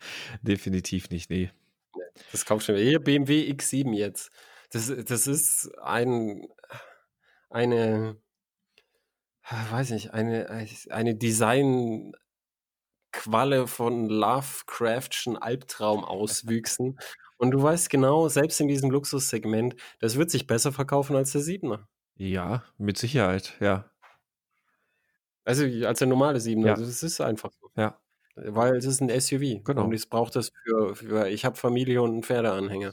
[0.43, 1.51] definitiv nicht, nee.
[2.33, 4.31] Das kaufst du hier BMW X7 jetzt.
[4.71, 6.47] Das, das ist ein,
[7.49, 8.17] eine,
[9.71, 12.13] weiß nicht, eine, eine Design,
[13.13, 16.99] Qualle von Lovecraftschen Albtraumauswüchsen.
[17.41, 21.41] Und du weißt genau, selbst in diesem Luxussegment, das wird sich besser verkaufen als der
[21.41, 21.89] Siebener.
[22.17, 23.91] Ja, mit Sicherheit, ja.
[25.47, 26.69] Also als der normale Siebener.
[26.69, 26.75] Ja.
[26.75, 27.71] Das ist einfach so.
[27.77, 27.99] Ja.
[28.35, 29.65] Weil es ist ein SUV.
[29.65, 29.85] Genau.
[29.85, 32.93] Und ich brauche das für, für ich habe Familie und einen Pferdeanhänger.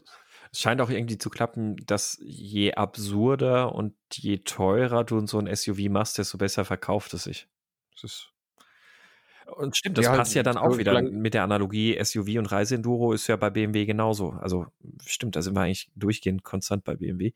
[0.53, 5.53] Es scheint auch irgendwie zu klappen, dass je absurder und je teurer du so ein
[5.53, 7.49] SUV machst, desto besser verkauft es sich.
[7.95, 8.33] Das ist
[9.55, 13.13] und stimmt, das ja, passt ja dann auch wieder mit der Analogie SUV und Reiseenduro
[13.13, 14.31] ist ja bei BMW genauso.
[14.31, 14.67] Also
[15.05, 17.31] stimmt, da sind wir eigentlich durchgehend konstant bei BMW.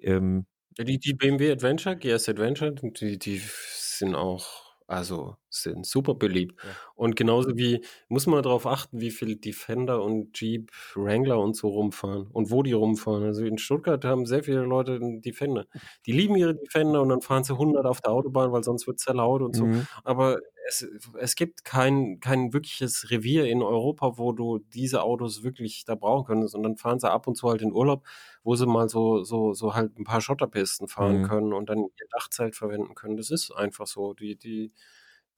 [0.00, 0.46] Ähm,
[0.78, 6.60] die, die BMW Adventure, GS Adventure, die, die sind auch also sind super beliebt.
[6.62, 6.70] Ja.
[6.94, 11.68] Und genauso wie, muss man darauf achten, wie viel Defender und Jeep Wrangler und so
[11.68, 13.24] rumfahren und wo die rumfahren.
[13.24, 15.66] Also in Stuttgart haben sehr viele Leute einen Defender.
[16.06, 18.98] Die lieben ihre Defender und dann fahren sie 100 auf der Autobahn, weil sonst wird
[18.98, 19.66] es sehr laut und so.
[19.66, 19.86] Mhm.
[20.04, 20.86] Aber es,
[21.18, 26.26] es gibt kein, kein wirkliches Revier in Europa, wo du diese Autos wirklich da brauchen
[26.26, 26.54] könntest.
[26.54, 28.04] Und dann fahren sie ab und zu halt in Urlaub,
[28.44, 31.28] wo sie mal so, so, so halt ein paar Schotterpisten fahren mhm.
[31.28, 33.16] können und dann ihr Dachzelt verwenden können.
[33.16, 34.14] Das ist einfach so.
[34.14, 34.72] Die, die,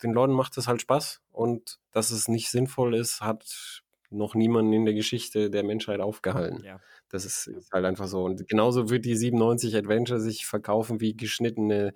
[0.02, 4.72] den Leuten macht es halt Spaß und dass es nicht sinnvoll ist, hat noch niemanden
[4.72, 6.62] in der Geschichte der Menschheit aufgehalten.
[6.64, 6.80] Ja.
[7.08, 8.24] Das ist, ist, halt einfach so.
[8.24, 11.92] Und genauso wird die 97 Adventure sich verkaufen wie geschnittene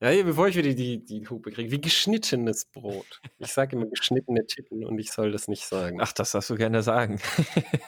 [0.00, 3.20] ja, bevor ich wieder die, die Hupe kriege, wie geschnittenes Brot.
[3.38, 6.00] Ich sage immer geschnittene Titten und ich soll das nicht sagen.
[6.00, 7.20] Ach, das darfst du gerne sagen.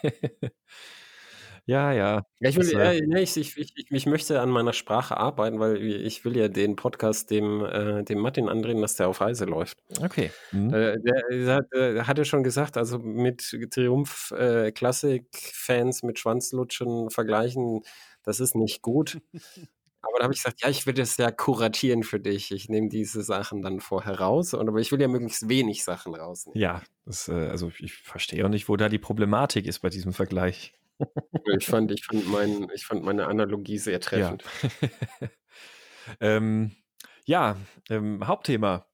[1.67, 2.27] ja, ja.
[2.41, 5.83] Ja, ich, will, äh, ja, ich, ich, ich, ich, möchte an meiner Sprache arbeiten, weil
[5.83, 9.79] ich will ja den Podcast dem, äh, dem Martin andrehen, dass der auf Reise läuft.
[10.03, 10.31] Okay.
[10.53, 10.75] Mhm.
[10.75, 14.73] Äh, der, der, hat ja schon gesagt, also mit Triumph äh,
[16.03, 17.83] mit Schwanzlutschen vergleichen,
[18.25, 19.21] das ist nicht gut.
[20.07, 22.51] Aber da habe ich gesagt, ja, ich will das ja kuratieren für dich.
[22.51, 26.15] Ich nehme diese Sachen dann vorher raus, und, aber ich will ja möglichst wenig Sachen
[26.15, 26.61] rausnehmen.
[26.61, 30.13] Ja, das, äh, also ich verstehe auch nicht, wo da die Problematik ist bei diesem
[30.13, 30.75] Vergleich.
[31.59, 34.45] Ich, fand, ich, fand mein, ich fand meine Analogie sehr treffend.
[35.21, 35.29] Ja,
[36.21, 36.73] ähm,
[37.25, 37.57] ja
[37.91, 38.87] ähm, Hauptthema.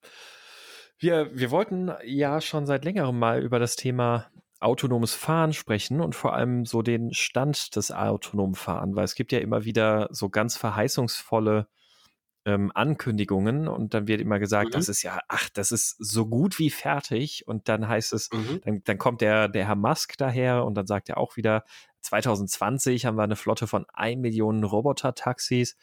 [0.98, 6.14] Wir, wir wollten ja schon seit längerem mal über das Thema autonomes Fahren sprechen und
[6.14, 10.28] vor allem so den Stand des autonomen Fahren, weil es gibt ja immer wieder so
[10.28, 11.66] ganz verheißungsvolle
[12.46, 14.72] ähm, Ankündigungen und dann wird immer gesagt, mhm.
[14.72, 18.60] das ist ja, ach, das ist so gut wie fertig und dann heißt es, mhm.
[18.64, 21.64] dann, dann kommt der, der Herr Musk daher und dann sagt er auch wieder,
[22.03, 25.77] 2020 haben wir eine Flotte von 1 Million Roboter-Taxis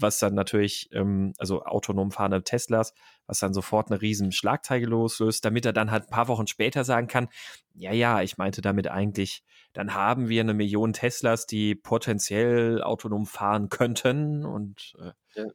[0.00, 2.94] was dann natürlich, ähm, also autonom fahrende Teslas,
[3.26, 6.84] was dann sofort eine riesen Schlagzeile loslöst, damit er dann halt ein paar Wochen später
[6.84, 7.28] sagen kann,
[7.74, 9.42] ja, ja, ich meinte damit eigentlich,
[9.72, 15.46] dann haben wir eine Million Teslas, die potenziell autonom fahren könnten und äh, ja.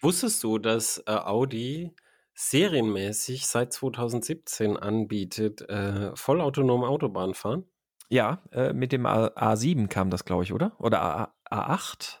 [0.00, 1.94] Wusstest du, dass äh, Audi
[2.34, 7.64] serienmäßig seit 2017 anbietet, äh, vollautonom Autobahnfahren?
[8.10, 10.72] Ja, äh, mit dem A A7 kam das, glaube ich, oder?
[10.78, 12.20] Oder A A8?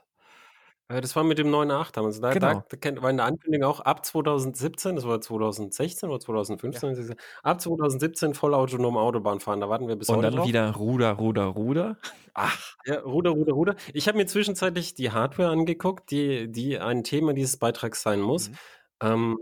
[0.88, 2.20] Äh, das war mit dem 9.8 damals.
[2.20, 2.62] Da, Genau.
[2.68, 7.60] da kennt- war in der Ankündigung auch ab 2017, das war 2016 oder 2015, ab
[7.60, 9.60] 2017 vollautonom Autobahn fahren.
[9.60, 10.48] Da warten wir bis Und heute dann drauf.
[10.48, 11.96] wieder Ruder, Ruder, Ruder.
[12.34, 13.76] Ach, ja, Ruder, Ruder, Ruder.
[13.94, 18.50] Ich habe mir zwischenzeitlich die Hardware angeguckt, die, die ein Thema dieses Beitrags sein muss.
[18.50, 18.54] Mhm.
[19.02, 19.38] Ähm,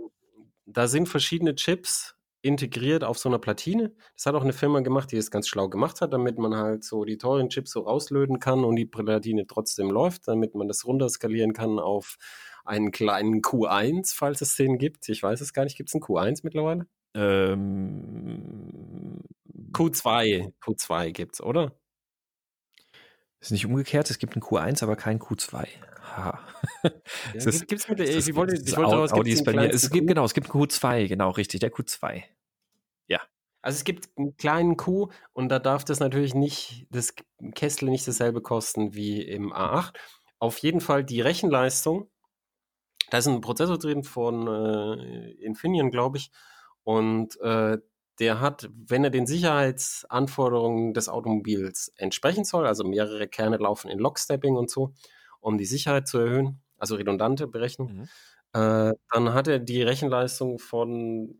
[0.66, 2.15] da sind verschiedene Chips
[2.46, 3.92] integriert auf so einer Platine.
[4.14, 6.84] Das hat auch eine Firma gemacht, die es ganz schlau gemacht hat, damit man halt
[6.84, 10.84] so die teuren Chips so rauslöten kann und die Platine trotzdem läuft, damit man das
[10.86, 12.16] runterskalieren kann auf
[12.64, 15.08] einen kleinen Q1, falls es den gibt.
[15.08, 15.76] Ich weiß es gar nicht.
[15.76, 16.86] Gibt es einen Q1 mittlerweile?
[17.14, 19.20] Ähm,
[19.72, 20.52] Q2.
[20.62, 21.72] Q2 gibt's, oder?
[23.40, 25.68] ist nicht umgekehrt, es gibt einen Q1, aber keinen Q2.
[26.16, 26.40] Ha.
[26.82, 26.90] Ja,
[27.34, 29.52] Es gibt- gibt's mit der, Es ich wollte, es ich wollte daraus, Audi ist bei
[29.52, 29.70] mir.
[29.72, 32.24] Es gibt, genau, es gibt einen Q2, genau, richtig, der Q2.
[33.66, 37.14] Also es gibt einen kleinen Q und da darf das natürlich nicht, das
[37.56, 39.98] Kessel nicht dasselbe kosten wie im A8.
[40.38, 42.08] Auf jeden Fall die Rechenleistung,
[43.10, 46.30] da ist ein Prozessor drin von äh, Infineon, glaube ich,
[46.84, 47.78] und äh,
[48.18, 53.98] der hat, wenn er den Sicherheitsanforderungen des Automobils entsprechen soll, also mehrere Kerne laufen in
[53.98, 54.94] Lockstepping und so,
[55.40, 58.08] um die Sicherheit zu erhöhen, also redundante Berechnung, Mhm.
[58.54, 61.38] äh, dann hat er die Rechenleistung von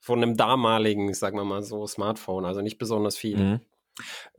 [0.00, 3.38] von einem damaligen, sagen wir mal so, Smartphone, also nicht besonders viel.
[3.38, 3.60] Mhm.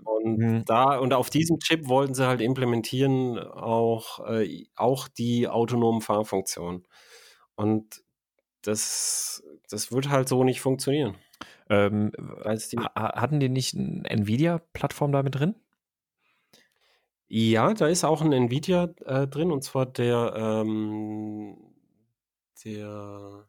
[0.04, 0.66] Und Mhm.
[0.66, 6.88] da und auf diesem Chip wollten sie halt implementieren auch, äh, auch die autonomen Fahrfunktionen.
[7.56, 8.04] Und
[8.64, 11.18] das, das wird halt so nicht funktionieren.
[11.70, 12.12] Ähm,
[12.74, 15.56] die, ha- hatten die nicht eine Nvidia-Plattform da mit drin?
[17.28, 21.58] ja, da ist auch ein Nvidia äh, drin und zwar der, ähm,
[22.66, 23.48] der,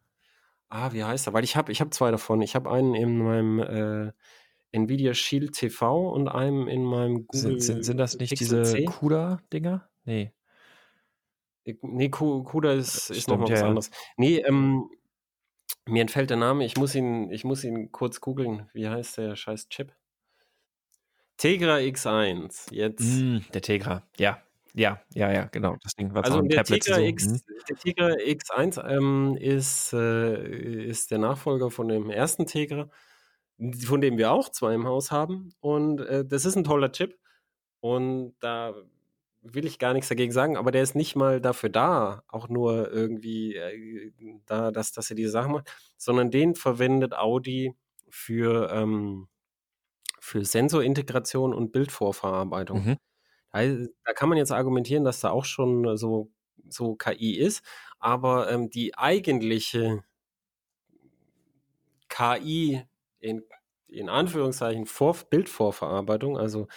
[0.72, 1.32] ah, wie heißt er?
[1.32, 2.40] Weil ich habe ich hab zwei davon.
[2.42, 4.12] Ich habe einen in meinem äh,
[4.72, 8.84] Nvidia Shield TV und einen in meinem Google Sind, sind, sind das nicht Pixel diese.
[8.84, 9.88] CUDA-Dinger?
[10.04, 10.32] Nee.
[11.82, 13.66] Nee, Kuda ist, ist Stimmt, nochmal was ja.
[13.66, 13.90] anderes.
[14.16, 14.90] Nee, ähm,
[15.86, 16.64] mir entfällt der Name.
[16.64, 18.68] Ich muss ihn, ich muss ihn kurz googeln.
[18.72, 19.94] Wie heißt der scheiß Chip?
[21.36, 22.72] Tegra X1.
[22.72, 23.00] Jetzt.
[23.00, 24.02] Mm, der Tegra.
[24.16, 24.42] Ja,
[24.74, 25.76] ja, ja, ja, genau.
[25.82, 26.64] Das Ding war Also ein der
[26.96, 27.00] so.
[27.00, 27.40] X, Mhm.
[27.68, 32.88] der Tegra X1 ähm, ist, äh, ist der Nachfolger von dem ersten Tegra,
[33.86, 35.50] von dem wir auch zwei im Haus haben.
[35.60, 37.18] Und äh, das ist ein toller Chip.
[37.80, 38.74] Und da
[39.42, 42.92] will ich gar nichts dagegen sagen, aber der ist nicht mal dafür da, auch nur
[42.92, 44.12] irgendwie äh,
[44.46, 47.74] da, dass, dass er diese Sachen macht, sondern den verwendet Audi
[48.08, 49.28] für, ähm,
[50.20, 52.84] für Sensorintegration und Bildvorverarbeitung.
[52.84, 52.96] Mhm.
[53.52, 56.30] Da, kann man jetzt argumentieren, dass da auch schon so,
[56.68, 57.62] so KI ist,
[57.98, 60.04] aber ähm, die eigentliche
[62.08, 62.82] KI
[63.20, 63.42] in,
[63.88, 66.68] in Anführungszeichen Vor Bildvorverarbeitung, also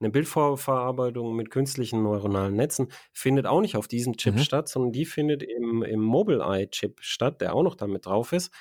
[0.00, 4.40] eine Bildvorverarbeitung mit künstlichen neuronalen Netzen, findet auch nicht auf diesem Chip Mhm.
[4.40, 8.52] statt, sondern die findet im, im Mobileye-Chip statt, der auch noch damit drauf ist,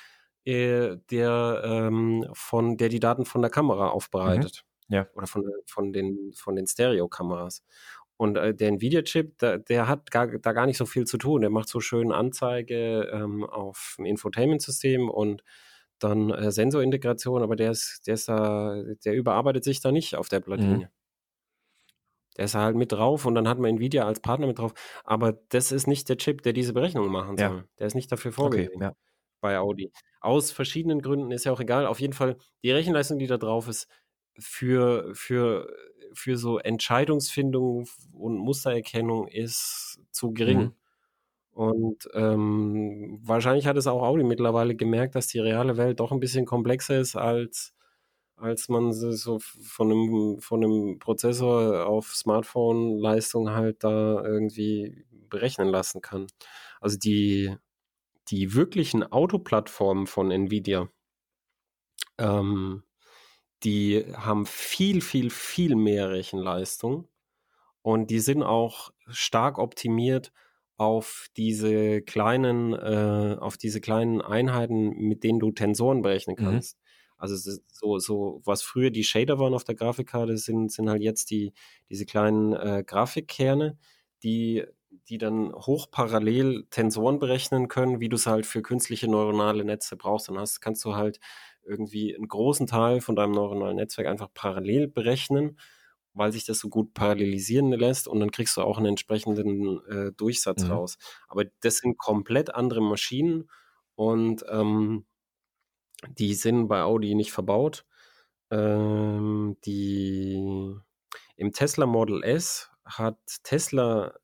[0.46, 4.66] äh, der, ähm, von, der die Daten von der Kamera aufbereitet.
[4.92, 5.08] Ja.
[5.16, 7.64] Oder von, von den, von den Stereokameras.
[8.18, 11.42] Und äh, der Nvidia-Chip, der, der hat gar, da gar nicht so viel zu tun.
[11.42, 15.44] Der macht so schön Anzeige ähm, auf dem Infotainment-System und
[16.00, 20.30] dann äh, Sensorintegration, aber der ist, der ist da, der überarbeitet sich da nicht auf
[20.30, 20.78] der Platine.
[20.78, 20.88] Mhm.
[22.38, 24.74] Der ist halt mit drauf und dann hat man Nvidia als Partner mit drauf.
[25.04, 27.50] Aber das ist nicht der Chip, der diese Berechnungen machen Ja.
[27.50, 27.70] soll.
[27.80, 28.94] Der ist nicht dafür Okay, vorgesehen ja.
[29.42, 29.92] bei Audi.
[30.22, 31.86] Aus verschiedenen Gründen ist ja auch egal.
[31.88, 33.88] Auf jeden Fall, die Rechenleistung, die da drauf ist,
[34.38, 35.74] für, für,
[36.14, 40.60] für so Entscheidungsfindung und Mustererkennung ist zu gering.
[40.60, 40.76] Mhm.
[41.54, 46.20] Und ähm, wahrscheinlich hat es auch Audi mittlerweile gemerkt, dass die reale Welt doch ein
[46.20, 47.74] bisschen komplexer ist, als,
[48.38, 55.68] als man sie so von einem, von einem Prozessor auf Smartphone-Leistung halt da irgendwie berechnen
[55.68, 56.28] lassen kann.
[56.80, 57.56] Also die,
[58.30, 60.90] die wirklichen Autoplattformen von Nvidia,
[62.18, 62.84] ähm,
[63.64, 67.08] die haben viel, viel, viel mehr Rechenleistung
[67.82, 70.32] und die sind auch stark optimiert
[70.78, 76.62] auf diese kleinen, äh, auf diese kleinen Einheiten, mit denen du Tensoren berechnen Mhm.
[76.62, 76.78] kannst.
[77.18, 80.90] Also es ist so, so, was früher die Shader waren auf der Grafikkarte, sind, sind
[80.90, 81.54] halt jetzt die,
[81.90, 83.78] diese kleinen äh, Grafikkerne,
[84.24, 84.66] die,
[85.08, 90.30] die dann hochparallel Tensoren berechnen können, wie du es halt für künstliche neuronale Netze brauchst.
[90.30, 91.20] Dann hast, kannst du halt
[91.66, 95.60] irgendwie einen großen Teil von deinem neuronalen Netzwerk einfach parallel berechnen,
[96.14, 100.12] weil sich das so gut parallelisieren lässt und dann kriegst du auch einen entsprechenden äh,
[100.14, 100.70] Durchsatz Mhm.
[100.70, 100.98] raus.
[101.28, 103.50] Aber das sind komplett andere Maschinen
[103.96, 105.06] und ähm,
[106.18, 107.86] die sind bei Audi nicht verbaut.
[108.52, 110.76] Ähm, die
[111.38, 114.16] im Tesla Model S hat Tesla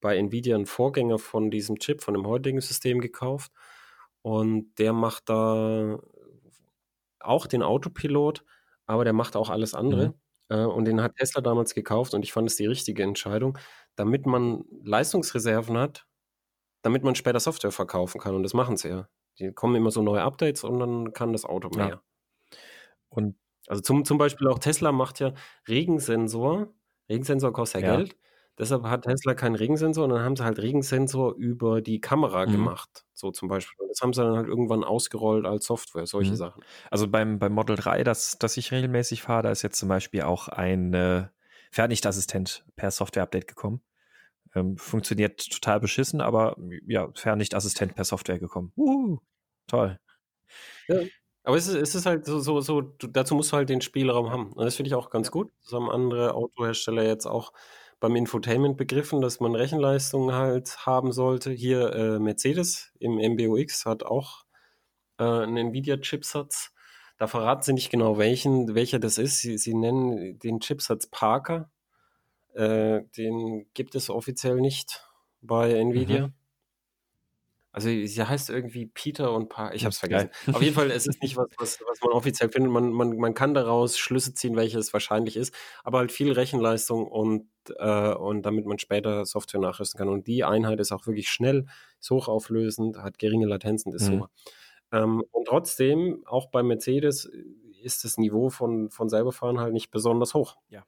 [0.00, 3.52] bei Nvidia einen Vorgänger von diesem Chip, von dem heutigen System gekauft.
[4.22, 6.00] Und der macht da
[7.26, 8.44] auch den Autopilot,
[8.86, 10.08] aber der macht auch alles andere.
[10.08, 10.14] Mhm.
[10.48, 13.58] Äh, und den hat Tesla damals gekauft und ich fand es die richtige Entscheidung,
[13.96, 16.06] damit man Leistungsreserven hat,
[16.82, 18.34] damit man später Software verkaufen kann.
[18.34, 19.08] Und das machen sie ja.
[19.38, 21.88] Die kommen immer so neue Updates und dann kann das Auto mehr.
[21.88, 22.02] Ja.
[23.08, 25.32] Und also zum, zum Beispiel auch Tesla macht ja
[25.68, 26.68] Regensensor.
[27.08, 27.96] Regensensor kostet ja, ja.
[27.96, 28.16] Geld.
[28.56, 32.52] Deshalb hat Tesla keinen Regensensor und dann haben sie halt Regensensor über die Kamera mhm.
[32.52, 33.04] gemacht.
[33.12, 33.88] So zum Beispiel.
[33.88, 36.36] Das haben sie dann halt irgendwann ausgerollt als Software, solche mhm.
[36.36, 36.62] Sachen.
[36.90, 40.22] Also beim, beim Model 3, das, das ich regelmäßig fahre, da ist jetzt zum Beispiel
[40.22, 41.26] auch ein äh,
[41.72, 43.82] Fernlichtassistent per Software-Update gekommen.
[44.54, 48.72] Ähm, funktioniert total beschissen, aber ja, Fernlichtassistent per Software gekommen.
[48.76, 49.18] Uh,
[49.66, 49.98] toll.
[50.86, 51.00] Ja.
[51.42, 54.30] Aber es ist, es ist halt so, so, so, dazu musst du halt den Spielraum
[54.30, 54.52] haben.
[54.52, 55.52] Und das finde ich auch ganz gut.
[55.64, 57.52] Das haben andere Autohersteller jetzt auch
[58.04, 61.50] beim Infotainment begriffen, dass man Rechenleistung halt haben sollte.
[61.50, 64.44] Hier äh, Mercedes im MBUX hat auch
[65.18, 66.74] äh, einen Nvidia-Chipsatz.
[67.16, 69.38] Da verraten sie nicht genau, welchen, welcher das ist.
[69.38, 71.70] Sie, sie nennen den Chipsatz Parker.
[72.52, 75.08] Äh, den gibt es offiziell nicht
[75.40, 76.26] bei Nvidia.
[76.26, 76.34] Mhm.
[77.74, 79.72] Also sie heißt irgendwie Peter und Pa.
[79.72, 80.30] Ich habe es vergessen.
[80.52, 82.70] Auf jeden Fall, es ist nicht was, was, was man offiziell findet.
[82.70, 85.52] Man, man, man kann daraus Schlüsse ziehen, welches wahrscheinlich ist,
[85.82, 90.08] aber halt viel Rechenleistung und, äh, und damit man später Software nachrüsten kann.
[90.08, 91.66] Und die Einheit ist auch wirklich schnell,
[91.98, 94.20] ist hochauflösend, hat geringe Latenzen, ist mhm.
[94.20, 94.28] so.
[94.92, 97.28] Ähm, und trotzdem, auch bei Mercedes
[97.82, 100.58] ist das Niveau von, von selberfahren halt nicht besonders hoch.
[100.68, 100.84] Ja.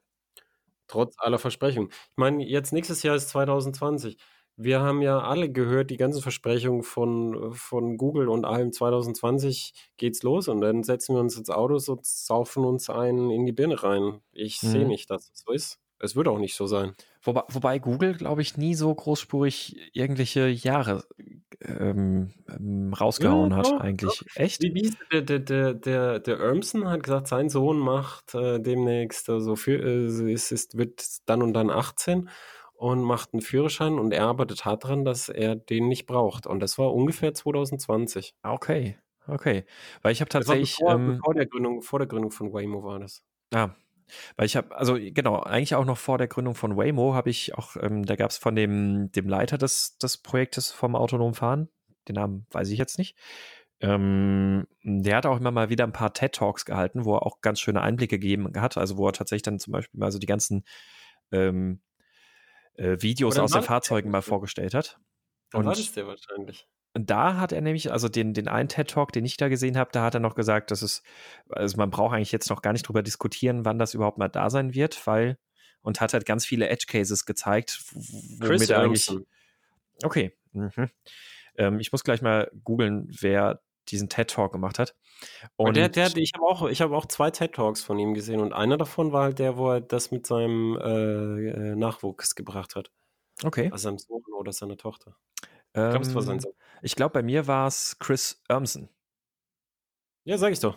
[0.87, 1.91] Trotz aller Versprechungen.
[1.91, 4.19] Ich meine, jetzt nächstes Jahr ist 2020
[4.57, 10.23] wir haben ja alle gehört, die ganzen Versprechungen von, von Google und allem 2020 geht's
[10.23, 13.83] los und dann setzen wir uns ins Auto und saufen uns einen in die Birne
[13.83, 14.21] rein.
[14.33, 14.69] Ich mhm.
[14.69, 15.79] sehe nicht, dass es so ist.
[15.99, 16.95] Es wird auch nicht so sein.
[17.23, 21.05] Wobei, wobei Google, glaube ich, nie so großspurig irgendwelche Jahre
[21.63, 24.23] ähm, ähm rausgehauen ja, hat, ja, eigentlich.
[24.35, 24.43] Ja.
[24.43, 24.63] Echt?
[24.63, 29.79] Wie, der, der, der, der, Irmson hat gesagt, sein Sohn macht äh, demnächst, also für,
[29.79, 32.29] äh, es ist, wird dann und dann 18
[32.77, 36.47] und macht einen Führerschein und er arbeitet hart daran, dass er den nicht braucht.
[36.47, 38.35] Und das war ungefähr 2020.
[38.43, 39.65] Ah, okay, okay.
[40.03, 40.77] Weil ich habe tatsächlich.
[40.79, 43.23] Bevor, ähm, bevor, der Gründung, vor der Gründung von Waymo war das.
[43.55, 43.71] Ah,
[44.37, 47.55] weil ich habe, also genau, eigentlich auch noch vor der Gründung von Waymo habe ich
[47.55, 51.69] auch, ähm, da gab es von dem, dem Leiter des, des Projektes vom autonomen Fahren,
[52.09, 53.17] den Namen weiß ich jetzt nicht,
[53.81, 57.61] ähm, der hat auch immer mal wieder ein paar TED-Talks gehalten, wo er auch ganz
[57.61, 60.65] schöne Einblicke gegeben hat, also wo er tatsächlich dann zum Beispiel mal so die ganzen
[61.33, 61.81] ähm,
[62.77, 64.99] äh, Videos aus den Fahrzeugen mal vorgestellt hat.
[65.51, 66.67] Dann und war das der wahrscheinlich.
[66.95, 69.91] Und da hat er nämlich, also den, den einen TED-Talk, den ich da gesehen habe,
[69.93, 71.03] da hat er noch gesagt, dass es,
[71.51, 74.49] also man braucht eigentlich jetzt noch gar nicht drüber diskutieren, wann das überhaupt mal da
[74.49, 75.37] sein wird, weil,
[75.83, 79.11] und hat halt ganz viele Edge-Cases gezeigt, womit Chris er eigentlich.
[80.03, 80.33] Okay.
[80.53, 80.89] Mhm.
[81.59, 84.95] Ähm, ich muss gleich mal googeln, wer diesen TED Talk gemacht hat.
[85.57, 88.41] Und der, der, ich habe auch, ich habe auch zwei TED Talks von ihm gesehen
[88.41, 92.77] und einer davon war halt der, wo er das mit seinem äh, äh Nachwuchs gebracht
[92.77, 92.91] hat.
[93.45, 93.71] Okay.
[93.71, 95.17] Also seinem Sohn oder seiner Tochter.
[95.75, 96.41] Ähm.
[96.83, 98.89] Ich glaube, bei mir war es Chris Urmson.
[100.25, 100.77] Ja, sag ich doch.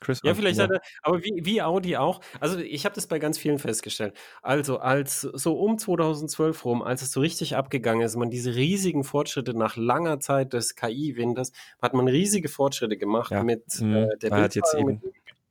[0.00, 0.64] Chris ja, vielleicht ja.
[0.64, 2.20] hat er, aber wie, wie Audi auch.
[2.40, 4.14] Also ich habe das bei ganz vielen festgestellt.
[4.42, 9.04] Also als so um 2012 rum, als es so richtig abgegangen ist, man diese riesigen
[9.04, 13.42] Fortschritte nach langer Zeit des KI-Winters, hat man riesige Fortschritte gemacht ja.
[13.42, 13.94] mit mhm.
[13.94, 14.86] äh, der Bildfahrt, jetzt eben.
[14.86, 15.02] mit,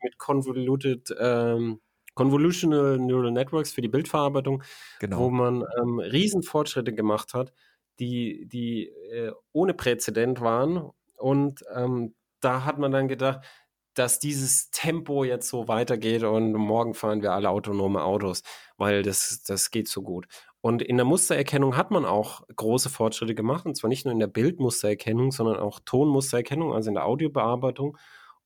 [0.04, 1.80] mit Convoluted ähm,
[2.14, 4.64] Convolutional Neural Networks für die Bildverarbeitung,
[5.00, 5.20] genau.
[5.20, 7.54] wo man ähm, riesen Fortschritte gemacht hat,
[8.00, 10.89] die, die äh, ohne Präzedent waren.
[11.16, 13.46] Und ähm, da hat man dann gedacht,
[13.94, 18.44] dass dieses Tempo jetzt so weitergeht und morgen fahren wir alle autonome Autos,
[18.78, 20.28] weil das, das geht so gut.
[20.62, 24.20] Und in der Mustererkennung hat man auch große Fortschritte gemacht, und zwar nicht nur in
[24.20, 27.98] der Bildmustererkennung, sondern auch Tonmustererkennung, also in der Audiobearbeitung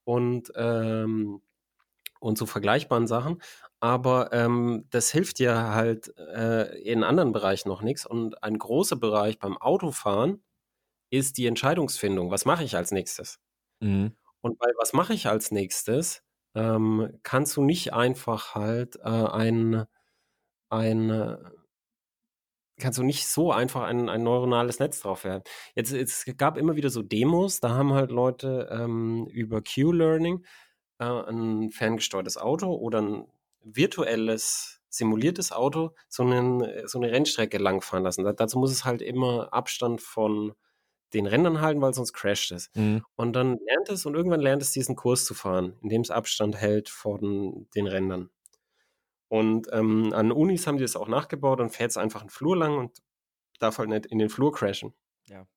[0.05, 1.41] und, ähm,
[2.19, 3.41] und so vergleichbaren Sachen.
[3.81, 8.05] Aber ähm, das hilft dir halt äh, in anderen Bereichen noch nichts.
[8.05, 10.41] Und ein großer Bereich beim Autofahren
[11.09, 12.31] ist die Entscheidungsfindung.
[12.31, 13.39] Was mache ich als nächstes?
[13.81, 14.15] Mhm.
[14.45, 16.21] Und bei was mache ich als nächstes,
[16.53, 19.85] ähm, kannst du nicht einfach halt äh, ein,
[20.69, 21.37] ein
[22.79, 25.41] kannst du nicht so einfach ein, ein neuronales Netz drauf werden.
[25.73, 30.45] Jetzt, es gab immer wieder so Demos, da haben halt Leute ähm, über Q-Learning
[30.99, 33.27] äh, ein ferngesteuertes Auto oder ein
[33.63, 38.23] virtuelles, simuliertes Auto so, einen, so eine Rennstrecke langfahren lassen.
[38.23, 40.53] Da, dazu muss es halt immer Abstand von
[41.13, 42.69] den Rändern halten, weil sonst crasht es.
[42.75, 43.03] Mhm.
[43.15, 46.55] Und dann lernt es und irgendwann lernt es diesen Kurs zu fahren, indem es Abstand
[46.55, 48.29] hält von den Rändern.
[49.27, 52.55] Und ähm, an Unis haben die das auch nachgebaut und fährt es einfach einen Flur
[52.55, 53.01] lang und
[53.59, 54.93] darf halt nicht in den Flur crashen.
[55.27, 55.47] Ja.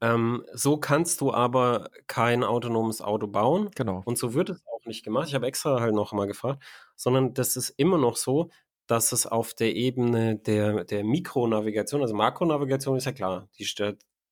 [0.00, 3.70] Ähm, so kannst du aber kein autonomes Auto bauen.
[3.74, 4.02] Genau.
[4.04, 5.28] Und so wird es auch nicht gemacht.
[5.28, 6.62] Ich habe extra halt noch mal gefragt,
[6.94, 8.50] sondern das ist immer noch so,
[8.86, 13.64] dass es auf der Ebene der, der Mikronavigation, also Makronavigation ist ja klar, die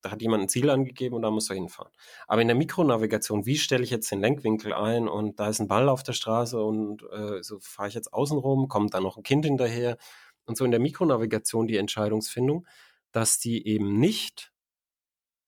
[0.04, 1.90] da hat jemand ein Ziel angegeben und da muss er hinfahren.
[2.26, 5.08] Aber in der Mikronavigation, wie stelle ich jetzt den Lenkwinkel ein?
[5.08, 8.36] Und da ist ein Ball auf der Straße und äh, so fahre ich jetzt außen
[8.36, 9.96] rum, kommt da noch ein Kind hinterher.
[10.44, 12.66] Und so in der Mikronavigation die Entscheidungsfindung,
[13.12, 14.52] dass die eben nicht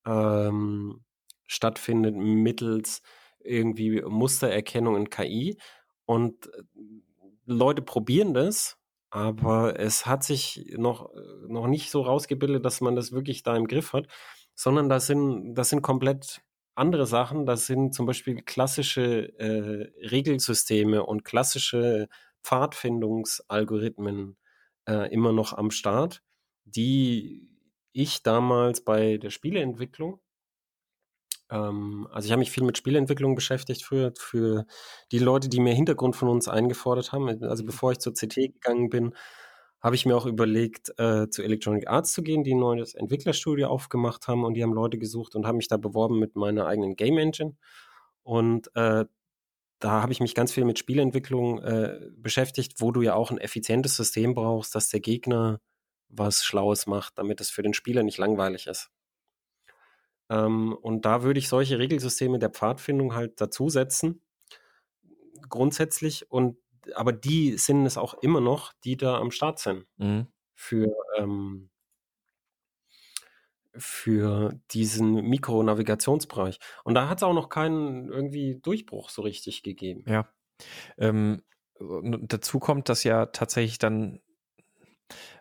[0.07, 1.03] ähm,
[1.45, 3.03] stattfindet mittels
[3.39, 5.59] irgendwie Mustererkennung in KI
[6.05, 6.63] und äh,
[7.45, 8.77] Leute probieren das
[9.09, 13.55] aber es hat sich noch, äh, noch nicht so rausgebildet, dass man das wirklich da
[13.55, 14.07] im Griff hat,
[14.57, 16.41] sondern das sind, das sind komplett
[16.75, 17.45] andere Sachen.
[17.45, 22.09] Das sind zum Beispiel klassische äh, Regelsysteme und klassische
[22.43, 24.35] Pfadfindungsalgorithmen
[24.89, 26.23] äh, immer noch am Start,
[26.65, 27.49] die
[27.93, 30.19] ich damals bei der Spieleentwicklung
[31.49, 34.65] ähm, also ich habe mich viel mit Spielentwicklung beschäftigt früher, für
[35.11, 37.43] die Leute, die mehr Hintergrund von uns eingefordert haben.
[37.43, 37.67] Also mhm.
[37.67, 39.15] bevor ich zur CT gegangen bin,
[39.81, 43.67] habe ich mir auch überlegt, äh, zu Electronic Arts zu gehen, die ein neues Entwicklerstudio
[43.67, 46.95] aufgemacht haben und die haben Leute gesucht und haben mich da beworben mit meiner eigenen
[46.95, 47.55] Game Engine.
[48.23, 49.05] Und äh,
[49.79, 53.37] da habe ich mich ganz viel mit Spielentwicklung äh, beschäftigt, wo du ja auch ein
[53.37, 55.61] effizientes System brauchst, dass der Gegner
[56.09, 58.89] was Schlaues macht, damit es für den Spieler nicht langweilig ist.
[60.29, 64.21] Ähm, und da würde ich solche Regelsysteme der Pfadfindung halt dazusetzen,
[65.49, 66.29] grundsätzlich.
[66.31, 66.57] Und
[66.95, 70.27] aber die sind es auch immer noch, die da am Start sind mhm.
[70.53, 71.69] für ähm,
[73.79, 76.59] für diesen Mikronavigationsbereich.
[76.83, 80.03] Und da hat es auch noch keinen irgendwie Durchbruch so richtig gegeben.
[80.07, 80.27] Ja.
[80.97, 81.43] Ähm,
[81.79, 84.19] dazu kommt, dass ja tatsächlich dann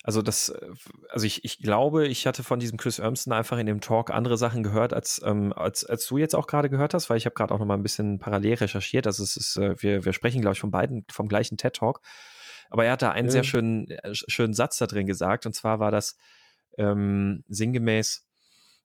[0.02, 0.68] also das, äh,
[1.08, 4.36] also ich, ich glaube, ich hatte von diesem Chris Urmston einfach in dem Talk andere
[4.36, 7.34] Sachen gehört, als, ähm, als, als du jetzt auch gerade gehört hast, weil ich habe
[7.34, 9.06] gerade auch noch mal ein bisschen parallel recherchiert.
[9.06, 12.00] Also es ist, äh, wir, wir sprechen, glaube ich, von beiden, vom gleichen TED-Talk.
[12.70, 13.32] Aber er hat da einen ja.
[13.32, 15.46] sehr schönen, äh, schönen Satz da drin gesagt.
[15.46, 16.16] Und zwar war das
[16.78, 18.26] ähm, sinngemäß,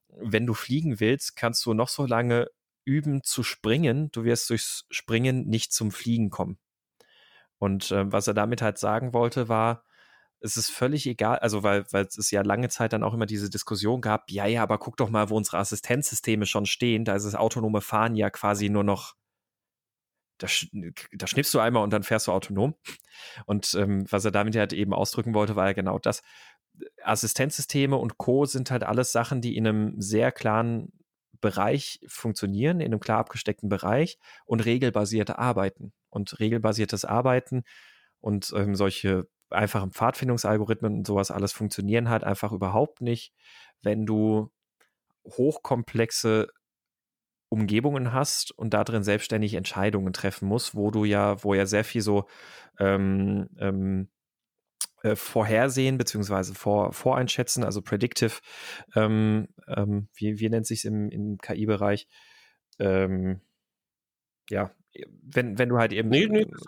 [0.08, 2.48] wenn du fliegen willst, kannst du noch so lange
[2.84, 6.58] üben zu springen, du wirst durchs Springen nicht zum Fliegen kommen.
[7.58, 9.84] Und äh, was er damit halt sagen wollte, war,
[10.42, 13.48] es ist völlig egal, also weil, weil es ja lange Zeit dann auch immer diese
[13.48, 17.24] Diskussion gab, ja, ja, aber guck doch mal, wo unsere Assistenzsysteme schon stehen, da ist
[17.24, 19.14] das autonome Fahren ja quasi nur noch,
[20.38, 20.48] da,
[21.12, 22.74] da schnippst du einmal und dann fährst du autonom.
[23.46, 26.22] Und ähm, was er damit halt eben ausdrücken wollte, war ja genau das.
[27.04, 28.44] Assistenzsysteme und Co.
[28.44, 30.92] sind halt alles Sachen, die in einem sehr klaren
[31.40, 35.92] Bereich funktionieren, in einem klar abgesteckten Bereich und regelbasierte Arbeiten.
[36.08, 37.62] Und regelbasiertes Arbeiten
[38.20, 43.32] und ähm, solche einfachen Pfadfindungsalgorithmen und sowas alles funktionieren halt einfach überhaupt nicht,
[43.82, 44.50] wenn du
[45.26, 46.48] hochkomplexe
[47.48, 51.84] Umgebungen hast und da drin selbstständig Entscheidungen treffen musst, wo du ja, wo ja sehr
[51.84, 52.26] viel so
[52.78, 54.08] ähm, ähm,
[55.02, 58.40] äh, vorhersehen beziehungsweise vor, voreinschätzen, also predictive,
[58.94, 62.08] ähm, ähm wie, wie nennt sich im, im KI-Bereich?
[62.78, 63.40] Ähm,
[64.48, 64.70] ja,
[65.22, 66.08] wenn, wenn du halt eben.
[66.08, 66.60] Nee, nee, das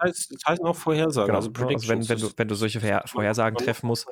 [0.00, 1.26] heißt, das heißt noch Vorhersagen.
[1.28, 4.06] Genau, also, also wenn, wenn, du, wenn du solche Vorhersagen treffen musst,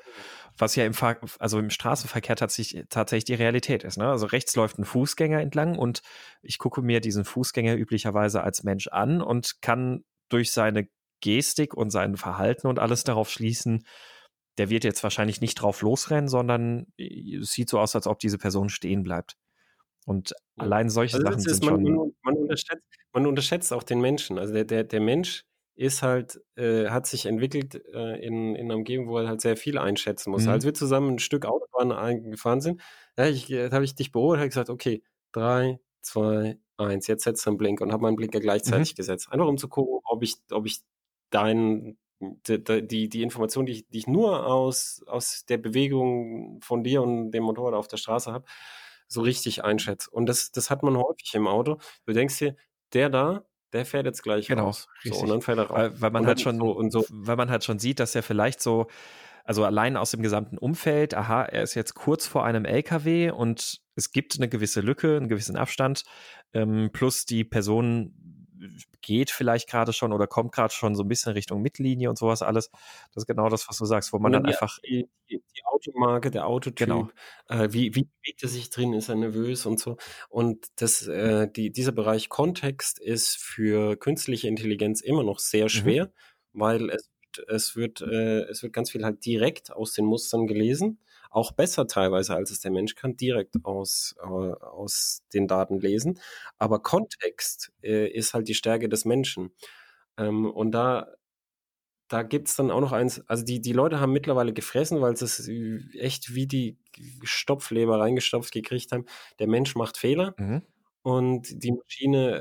[0.58, 0.94] was ja im,
[1.38, 3.98] also im Straßenverkehr tatsächlich, tatsächlich die Realität ist.
[3.98, 4.08] Ne?
[4.08, 6.02] Also rechts läuft ein Fußgänger entlang und
[6.42, 10.88] ich gucke mir diesen Fußgänger üblicherweise als Mensch an und kann durch seine
[11.20, 13.84] Gestik und sein Verhalten und alles darauf schließen,
[14.58, 18.38] der wird jetzt wahrscheinlich nicht drauf losrennen, sondern es sieht so aus, als ob diese
[18.38, 19.36] Person stehen bleibt.
[20.10, 22.14] Und allein solche also Sachen sind man, schon.
[22.24, 24.40] Man unterschätzt, man unterschätzt auch den Menschen.
[24.40, 25.44] Also der, der, der Mensch
[25.76, 29.56] ist halt, äh, hat sich entwickelt äh, in, in einer Umgebung, wo er halt sehr
[29.56, 30.46] viel einschätzen muss.
[30.46, 30.48] Mhm.
[30.48, 32.82] Als wir zusammen ein Stück Autobahn gefahren sind,
[33.16, 37.46] ja, ich, äh, habe ich dich beobachtet und gesagt, okay, drei, zwei, eins, jetzt setzt
[37.46, 38.96] du einen Blink und habe meinen Blinker gleichzeitig mhm.
[38.96, 39.30] gesetzt.
[39.30, 40.80] Einfach um zu gucken, ob ich, ob ich
[41.30, 46.82] deinen die, die, die Information, die ich, die ich nur aus, aus der Bewegung von
[46.82, 48.44] dir und dem Motorrad auf der Straße habe,
[49.10, 50.10] so richtig einschätze.
[50.10, 51.78] Und das, das hat man häufig im Auto.
[52.06, 52.56] Du denkst dir,
[52.92, 54.88] der da, der fährt jetzt gleich genau, raus.
[55.04, 55.76] So, und dann fährt er raus.
[55.78, 57.04] Weil, weil man halt schon, so und so.
[57.10, 58.86] weil man halt schon sieht, dass er vielleicht so,
[59.44, 63.80] also allein aus dem gesamten Umfeld, aha, er ist jetzt kurz vor einem LKW und
[63.96, 66.04] es gibt eine gewisse Lücke, einen gewissen Abstand,
[66.52, 68.14] ähm, plus die Person
[69.00, 72.42] geht vielleicht gerade schon oder kommt gerade schon so ein bisschen Richtung Mittellinie und sowas
[72.42, 72.70] alles.
[73.14, 74.78] Das ist genau das, was du sagst, wo man dann die, einfach.
[74.80, 77.08] Die, die, Automarke, der Autotyp, genau.
[77.48, 79.96] äh, wie, wie bewegt er sich drin, ist er nervös und so.
[80.28, 85.68] Und das, äh, die, dieser Bereich Kontext ist für künstliche Intelligenz immer noch sehr mhm.
[85.70, 86.04] schwer,
[86.52, 86.60] mhm.
[86.60, 87.10] weil es,
[87.48, 90.98] es, wird, äh, es wird ganz viel halt direkt aus den Mustern gelesen.
[91.30, 96.20] Auch besser teilweise, als es der Mensch kann, direkt aus, äh, aus den Daten lesen.
[96.58, 99.52] Aber Kontext äh, ist halt die Stärke des Menschen.
[100.18, 101.08] Ähm, und da,
[102.08, 105.16] da gibt es dann auch noch eins, also die, die Leute haben mittlerweile gefressen, weil
[105.16, 105.48] sie es
[105.96, 106.78] echt wie die
[107.22, 109.06] Stopfleber reingestopft gekriegt haben.
[109.38, 110.34] Der Mensch macht Fehler.
[110.38, 110.62] Mhm
[111.02, 112.40] und die Maschine,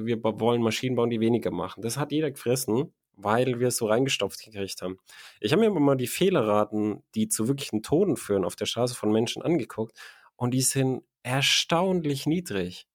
[0.00, 1.82] äh, wir wollen Maschinen bauen, die weniger machen.
[1.82, 4.98] Das hat jeder gefressen, weil wir es so reingestopft gekriegt haben.
[5.40, 9.12] Ich habe mir mal die Fehlerraten, die zu wirklichen Toten führen, auf der Straße von
[9.12, 9.98] Menschen angeguckt
[10.36, 12.86] und die sind erstaunlich niedrig.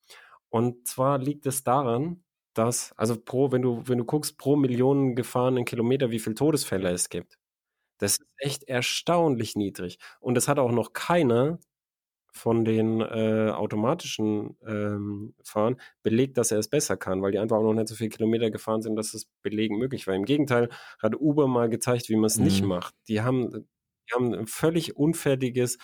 [0.49, 2.23] Und zwar liegt es daran,
[2.53, 6.89] dass, also pro, wenn du, wenn du guckst, pro Millionen gefahrenen Kilometer, wie viele Todesfälle
[6.91, 7.37] es gibt.
[7.99, 9.99] Das ist echt erstaunlich niedrig.
[10.19, 11.59] Und es hat auch noch keiner
[12.35, 17.55] von den äh, automatischen ähm, Fahren belegt, dass er es besser kann, weil die einfach
[17.55, 20.15] auch noch nicht so viele Kilometer gefahren sind, dass das Belegen möglich war.
[20.15, 20.69] Im Gegenteil
[20.99, 22.43] hat Uber mal gezeigt, wie man es mhm.
[22.43, 22.93] nicht macht.
[23.07, 25.77] Die haben, die haben ein völlig unfertiges,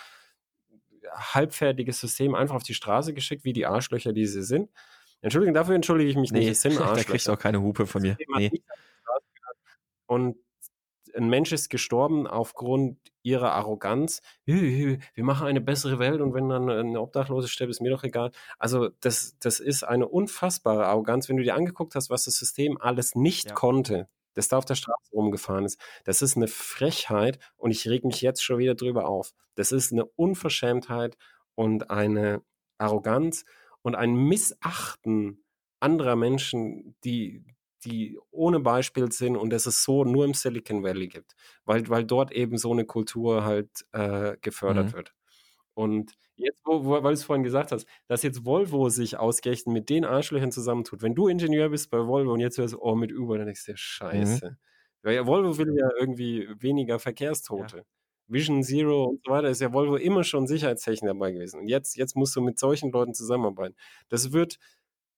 [1.10, 4.70] halbfertiges System einfach auf die Straße geschickt, wie die Arschlöcher, die sie sind.
[5.22, 6.50] Entschuldigung, dafür entschuldige ich mich nee, nicht.
[6.50, 6.96] Es sind Arschlöcher.
[6.96, 8.18] da kriegst du auch keine Hupe von mir.
[8.36, 8.50] Nee.
[10.04, 10.36] Und
[11.14, 14.20] ein Mensch ist gestorben aufgrund ihrer Arroganz.
[14.44, 18.32] Wir machen eine bessere Welt und wenn dann eine Obdachlose stirbt, ist mir doch egal.
[18.58, 22.78] Also das, das ist eine unfassbare Arroganz, wenn du dir angeguckt hast, was das System
[22.80, 23.54] alles nicht ja.
[23.54, 25.78] konnte, das da auf der Straße rumgefahren ist.
[26.04, 29.32] Das ist eine Frechheit und ich reg mich jetzt schon wieder drüber auf.
[29.54, 31.16] Das ist eine Unverschämtheit
[31.54, 32.42] und eine
[32.78, 33.44] Arroganz
[33.82, 35.44] und ein Missachten
[35.80, 37.44] anderer Menschen, die,
[37.84, 42.04] die ohne Beispiel sind und dass es so nur im Silicon Valley gibt, weil, weil
[42.04, 44.92] dort eben so eine Kultur halt äh, gefördert mhm.
[44.92, 45.14] wird.
[45.74, 49.72] Und jetzt, wo, wo, weil du es vorhin gesagt hast, dass jetzt Volvo sich ausgerechnet
[49.72, 51.02] mit den Arschlöchern zusammentut.
[51.02, 53.66] Wenn du Ingenieur bist bei Volvo und jetzt hörst du, oh, mit Uber, dann denkst
[53.66, 54.50] du, scheiße.
[54.50, 54.56] Mhm.
[55.02, 57.78] Weil ja, Volvo will ja irgendwie weniger Verkehrstote.
[57.78, 57.82] Ja.
[58.28, 61.60] Vision Zero und so weiter ist ja Volvo immer schon Sicherheitstechnik dabei gewesen.
[61.60, 63.74] Und jetzt, jetzt musst du mit solchen Leuten zusammenarbeiten.
[64.08, 64.58] Das wird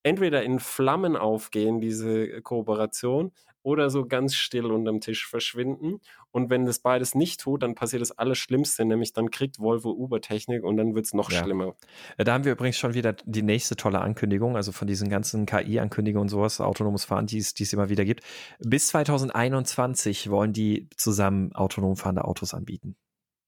[0.05, 3.31] entweder in Flammen aufgehen, diese Kooperation,
[3.63, 5.99] oder so ganz still unterm Tisch verschwinden.
[6.31, 10.63] Und wenn das beides nicht tut, dann passiert das Allerschlimmste, nämlich dann kriegt Volvo Uber-Technik
[10.63, 11.43] und dann wird es noch ja.
[11.43, 11.75] schlimmer.
[12.19, 16.25] Da haben wir übrigens schon wieder die nächste tolle Ankündigung, also von diesen ganzen KI-Ankündigungen
[16.25, 18.23] und sowas, autonomes Fahren, die es immer wieder gibt.
[18.59, 22.95] Bis 2021 wollen die zusammen autonom fahrende Autos anbieten.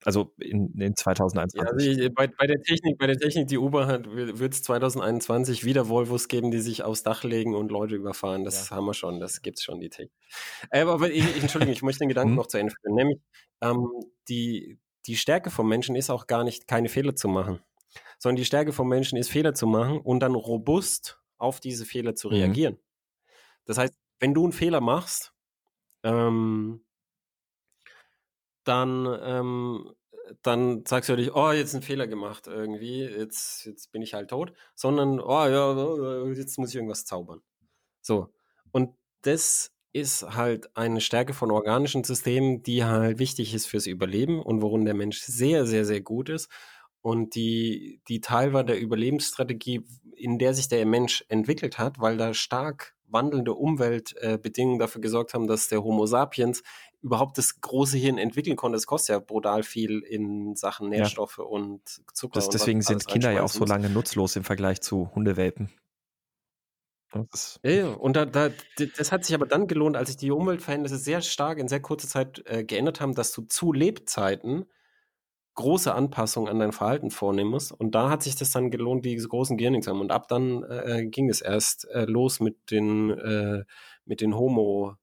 [0.08, 1.60] Also in, in 2021.
[1.60, 4.64] Ja, also ich, bei, bei, der Technik, bei der Technik, die Uber hat, wird es
[4.64, 8.45] 2021 wieder Volvos geben, die sich aufs Dach legen und Leute überfahren.
[8.45, 8.78] Das ja.
[8.78, 10.14] haben wir schon, das gibt es schon, die Technik.
[10.72, 12.38] Äh, aber ich, ich, Entschuldigung, ich möchte den Gedanken mhm.
[12.38, 12.95] noch zu Ende führen.
[12.95, 13.20] Nämlich,
[13.60, 13.86] ähm,
[14.30, 17.60] die, die Stärke vom Menschen ist auch gar nicht, keine Fehler zu machen,
[18.18, 22.16] sondern die Stärke vom Menschen ist, Fehler zu machen und dann robust auf diese Fehler
[22.16, 22.34] zu mhm.
[22.34, 22.74] reagieren.
[22.76, 23.28] Mhm.
[23.66, 25.34] Das heißt, wenn du einen Fehler machst,
[26.03, 26.86] ähm,
[28.68, 29.91] dann, ähm,
[30.41, 34.30] dann sagst du nicht, oh, jetzt einen Fehler gemacht irgendwie, jetzt, jetzt bin ich halt
[34.30, 37.41] tot, sondern, oh ja, jetzt muss ich irgendwas zaubern.
[38.01, 38.34] So.
[38.72, 44.41] Und das ist halt eine Stärke von organischen Systemen, die halt wichtig ist fürs Überleben
[44.41, 46.49] und worin der Mensch sehr, sehr, sehr gut ist.
[47.01, 52.18] Und die, die Teil war der Überlebensstrategie, in der sich der Mensch entwickelt hat, weil
[52.18, 56.63] da stark wandelnde Umweltbedingungen äh, dafür gesorgt haben, dass der Homo sapiens
[57.02, 58.78] überhaupt das große Hirn entwickeln konnte.
[58.78, 61.43] Es kostet ja brutal viel in Sachen Nährstoffe ja.
[61.43, 61.82] und
[62.14, 62.34] Zucker.
[62.36, 65.70] Das, deswegen sind Kinder ja auch so lange nutzlos im Vergleich zu Hundewelpen.
[67.64, 68.50] Ja, und da, da,
[68.98, 72.08] das hat sich aber dann gelohnt, als sich die Umweltverhältnisse sehr stark in sehr kurzer
[72.08, 74.66] Zeit äh, geändert haben, dass du zu Lebzeiten
[75.56, 77.72] große Anpassungen an dein Verhalten vornehmen musst.
[77.72, 80.02] Und da hat sich das dann gelohnt, diese großen zu haben.
[80.02, 83.64] Und ab dann äh, ging es erst äh, los mit den, äh,
[84.06, 84.95] mit den Homo-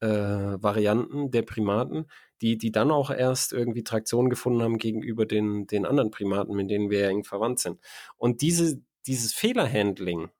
[0.00, 2.06] äh, Varianten der Primaten,
[2.40, 6.70] die, die dann auch erst irgendwie Traktion gefunden haben gegenüber den, den anderen Primaten, mit
[6.70, 7.80] denen wir ja eng verwandt sind.
[8.16, 10.30] Und diese, dieses Fehlerhandling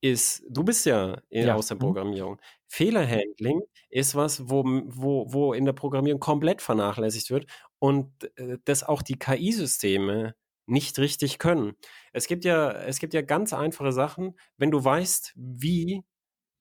[0.00, 1.54] ist, du bist ja, ja.
[1.54, 1.80] aus der mhm.
[1.80, 2.40] Programmierung.
[2.68, 7.46] Fehlerhandling ist was, wo, wo, wo in der Programmierung komplett vernachlässigt wird
[7.78, 10.34] und äh, das auch die KI-Systeme
[10.66, 11.74] nicht richtig können.
[12.12, 16.02] Es gibt ja, es gibt ja ganz einfache Sachen, wenn du weißt, wie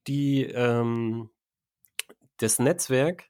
[0.08, 1.30] die, ähm,
[2.38, 3.30] das Netzwerk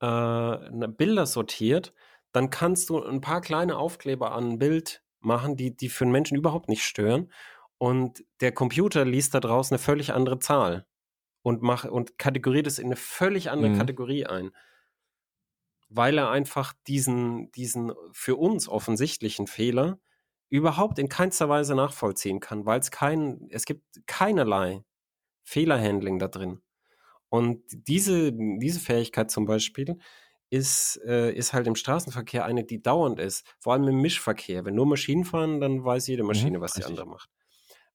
[0.00, 1.92] äh, Bilder sortiert,
[2.32, 6.12] dann kannst du ein paar kleine Aufkleber an ein Bild machen, die, die für einen
[6.12, 7.32] Menschen überhaupt nicht stören.
[7.78, 10.86] Und der Computer liest da draußen eine völlig andere Zahl
[11.42, 13.78] und, mach, und kategoriert es in eine völlig andere mhm.
[13.78, 14.50] Kategorie ein.
[15.88, 19.98] Weil er einfach diesen, diesen für uns offensichtlichen Fehler
[20.50, 24.84] überhaupt in keinster Weise nachvollziehen kann, weil es kein, es gibt keinerlei
[25.44, 26.60] Fehlerhandling da drin.
[27.30, 29.98] Und diese, diese Fähigkeit zum Beispiel,
[30.50, 33.46] ist, äh, ist halt im Straßenverkehr eine, die dauernd ist.
[33.60, 34.64] Vor allem im Mischverkehr.
[34.64, 36.86] Wenn nur Maschinen fahren, dann weiß jede Mhm, Maschine, was die richtig.
[36.86, 37.30] andere macht.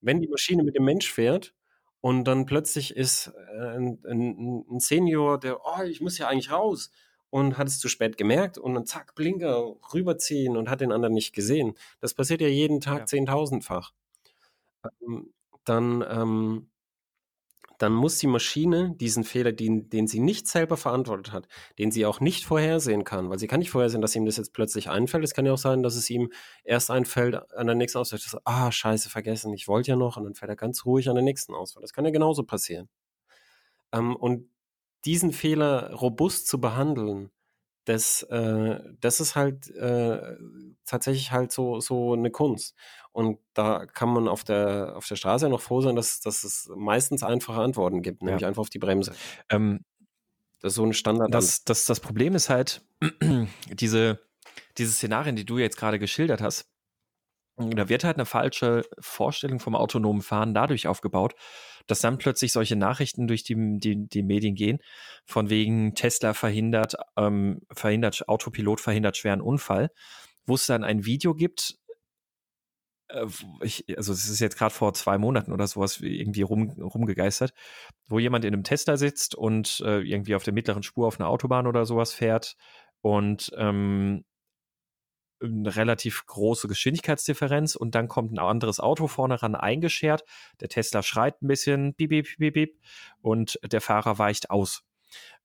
[0.00, 1.54] Wenn die Maschine mit dem Mensch fährt
[2.00, 6.50] und dann plötzlich ist äh, ein, ein, ein Senior, der, oh, ich muss ja eigentlich
[6.52, 6.90] raus
[7.30, 11.14] und hat es zu spät gemerkt und dann zack, Blinker rüberziehen und hat den anderen
[11.14, 11.74] nicht gesehen.
[12.00, 13.08] Das passiert ja jeden Tag Ja.
[13.08, 13.92] zehntausendfach.
[15.02, 15.32] Ähm,
[15.64, 16.70] dann, ähm,
[17.78, 21.48] dann muss die Maschine diesen Fehler, den, den sie nicht selber verantwortet hat,
[21.78, 24.52] den sie auch nicht vorhersehen kann, weil sie kann nicht vorhersehen, dass ihm das jetzt
[24.52, 25.24] plötzlich einfällt.
[25.24, 26.30] Es kann ja auch sein, dass es ihm
[26.64, 30.24] erst einfällt an der nächsten dass er, ah, scheiße, vergessen, ich wollte ja noch, und
[30.24, 31.82] dann fällt er ganz ruhig an der nächsten Ausfahrt.
[31.82, 32.88] Das kann ja genauso passieren.
[33.92, 34.48] Ähm, und
[35.04, 37.30] diesen Fehler robust zu behandeln,
[37.84, 40.36] das, äh, das ist halt äh,
[40.86, 42.74] tatsächlich halt so, so eine Kunst.
[43.12, 46.70] Und da kann man auf der, auf der Straße noch froh sein, dass, dass es
[46.74, 48.48] meistens einfache Antworten gibt, nämlich Ja.
[48.48, 49.12] einfach auf die Bremse.
[49.50, 49.84] Ähm,
[50.60, 51.32] Das ist so ein Standard.
[51.32, 52.82] das, das, das Problem ist halt,
[53.70, 54.20] diese,
[54.78, 56.70] diese Szenarien, die du jetzt gerade geschildert hast,
[57.56, 61.34] da wird halt eine falsche Vorstellung vom autonomen Fahren dadurch aufgebaut,
[61.86, 64.78] dass dann plötzlich solche Nachrichten durch die, die, die Medien gehen,
[65.24, 69.90] von wegen Tesla verhindert, ähm, verhindert, Autopilot verhindert schweren Unfall,
[70.46, 71.78] wo es dann ein Video gibt,
[73.08, 73.26] äh,
[73.62, 77.52] ich, also es ist jetzt gerade vor zwei Monaten oder sowas irgendwie rum, rumgegeistert,
[78.08, 81.28] wo jemand in einem Tesla sitzt und äh, irgendwie auf der mittleren Spur auf einer
[81.28, 82.56] Autobahn oder sowas fährt
[83.00, 84.24] und ähm,
[85.46, 90.24] eine relativ große Geschwindigkeitsdifferenz und dann kommt ein anderes Auto vorne ran eingeschert.
[90.60, 92.80] Der Tesla schreit ein bisschen, piep, piep, piep, piep,
[93.20, 94.82] und der Fahrer weicht aus.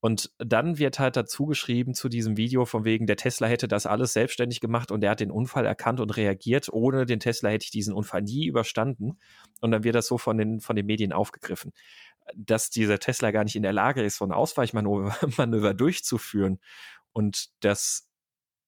[0.01, 3.85] Und dann wird halt dazu geschrieben zu diesem Video von wegen, der Tesla hätte das
[3.85, 6.69] alles selbstständig gemacht und er hat den Unfall erkannt und reagiert.
[6.71, 9.19] Ohne den Tesla hätte ich diesen Unfall nie überstanden.
[9.59, 11.73] Und dann wird das so von den, von den Medien aufgegriffen.
[12.35, 16.59] Dass dieser Tesla gar nicht in der Lage ist, so ein Ausweichmanöver Manöver durchzuführen
[17.11, 18.08] und das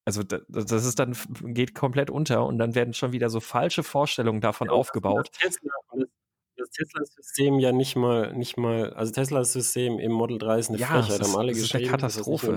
[0.06, 3.84] also das, das ist dann geht komplett unter und dann werden schon wieder so falsche
[3.84, 5.30] Vorstellungen davon Ja, aufgebaut.
[5.32, 5.72] Das Tesla,
[6.58, 10.88] das Tesla-System ja nicht mal, nicht mal, also Tesla-System im Model 3 ist eine Ja,
[10.88, 12.02] Frechheit, ist, haben alle es ist eine geschrieben.
[12.02, 12.52] Das ist, Katastrophe.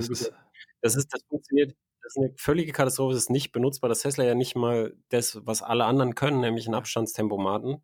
[0.81, 3.89] das ist, das funktioniert, das ist eine völlige Katastrophe, das ist nicht benutzbar.
[3.89, 7.83] Das Tesla ja nicht mal das, was alle anderen können, nämlich einen Abstandstempomaten.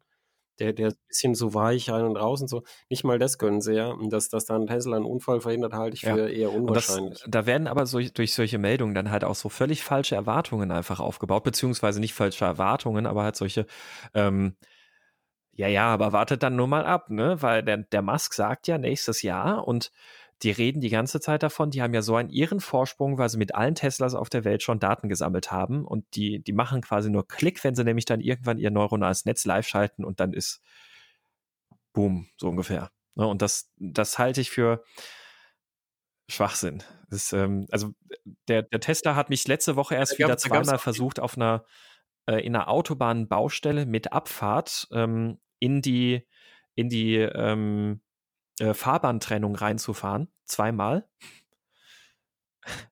[0.61, 2.62] Der, der ist ein bisschen so weich rein und raus und so.
[2.88, 3.88] Nicht mal das können sie ja.
[3.88, 6.14] Und dass, dass dann Tesla einen Unfall verhindert, halte ich Ja.
[6.14, 7.22] für eher und das, unwahrscheinlich.
[7.26, 11.00] da werden aber so, durch solche Meldungen dann halt auch so völlig falsche Erwartungen einfach
[11.00, 13.66] aufgebaut, beziehungsweise nicht falsche Erwartungen, aber halt solche,
[14.14, 14.56] ähm,
[15.52, 17.42] ja, ja, aber wartet dann nur mal ab, ne?
[17.42, 19.90] Weil der, der Musk sagt ja nächstes Jahr und
[20.43, 23.38] die reden die ganze Zeit davon, die haben ja so einen ihren Vorsprung, weil sie
[23.38, 27.11] mit allen Teslas auf der Welt schon Daten gesammelt haben und die, die machen quasi
[27.11, 30.62] nur Klick, wenn sie nämlich dann irgendwann ihr neuronales Netz live schalten und dann ist
[31.93, 32.91] Boom, so ungefähr.
[33.16, 33.26] Ne?
[33.26, 34.84] Und das, das halte ich für
[36.28, 36.82] Schwachsinn.
[37.11, 37.93] Das, ähm, also
[38.49, 41.64] der, der Tesla hat mich letzte Woche erst wieder zweimal versucht, auf einer
[42.26, 46.26] äh, in einer Autobahnbaustelle mit Abfahrt ähm, in die
[46.76, 48.01] in die ähm,
[48.61, 50.28] äh, Fahrbahntrennung reinzufahren.
[50.44, 51.08] Zweimal.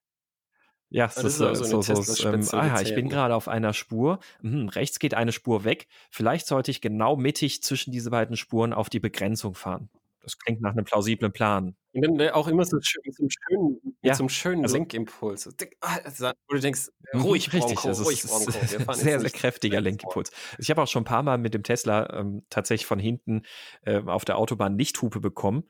[0.91, 3.09] Ja, es das ist ist so, also so, so, Tesla-spezielle ähm, ah, ja, ich bin
[3.09, 4.17] gerade auf einer Spur.
[4.41, 5.87] Mhm, rechts geht eine Spur weg.
[6.09, 9.89] Vielleicht sollte ich genau mittig zwischen diese beiden Spuren auf die Begrenzung fahren.
[10.21, 11.75] Das klingt nach einem plausiblen Plan.
[11.91, 12.85] Und dann äh, auch immer so mit
[13.15, 15.49] so einem schönen, Ja, so einem schönen also- Lenkimpuls.
[15.81, 18.51] Ah, also, Wo du denkst, Mhm, ruhig, richtig, Bronco, das ruhig, Bronco.
[18.93, 20.31] sehr, sehr nicht kräftiger Lenkimpuls.
[20.59, 23.41] Ich habe auch schon ein paar Mal mit dem Tesla ähm, tatsächlich von hinten
[23.85, 25.63] äh, auf der Autobahn Lichthupe bekommen,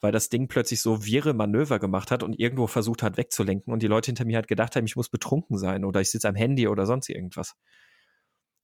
[0.00, 3.82] weil das Ding plötzlich so wirre Manöver gemacht hat und irgendwo versucht hat wegzulenken und
[3.82, 6.34] die Leute hinter mir halt gedacht haben, ich muss betrunken sein oder ich sitze am
[6.34, 7.54] Handy oder sonst irgendwas.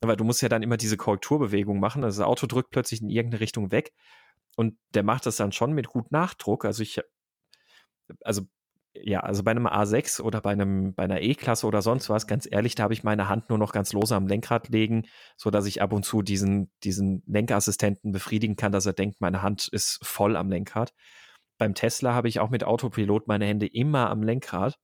[0.01, 2.03] Weil du musst ja dann immer diese Korrekturbewegung machen.
[2.03, 3.93] Also das Auto drückt plötzlich in irgendeine Richtung weg
[4.57, 6.65] und der macht das dann schon mit gut Nachdruck.
[6.65, 7.01] Also ich,
[8.23, 8.43] also
[8.95, 12.47] ja, also bei einem A6 oder bei einem bei einer E-Klasse oder sonst was, ganz
[12.51, 15.67] ehrlich, da habe ich meine Hand nur noch ganz lose am Lenkrad legen, so dass
[15.67, 19.99] ich ab und zu diesen diesen Lenkassistenten befriedigen kann, dass er denkt, meine Hand ist
[20.03, 20.93] voll am Lenkrad.
[21.59, 24.79] Beim Tesla habe ich auch mit Autopilot meine Hände immer am Lenkrad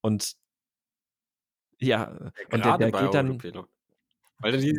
[0.00, 0.34] und
[1.80, 3.68] ja, und der, Gerade der geht dann Autopilot.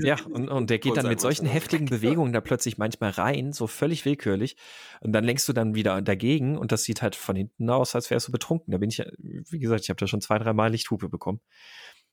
[0.03, 3.67] Ja, und, und der geht dann mit solchen heftigen Bewegungen da plötzlich manchmal rein, so
[3.67, 4.57] völlig willkürlich.
[5.01, 8.09] Und dann lenkst du dann wieder dagegen und das sieht halt von hinten aus, als
[8.11, 8.71] wärst du betrunken.
[8.71, 11.41] Da bin ich, ja- wie gesagt, ich habe da schon zwei, drei Mal Lichthupe bekommen.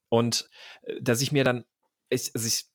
[0.09, 0.49] Und
[0.83, 1.65] äh, dass ich mir dann,
[2.11, 2.67] ich, also ich,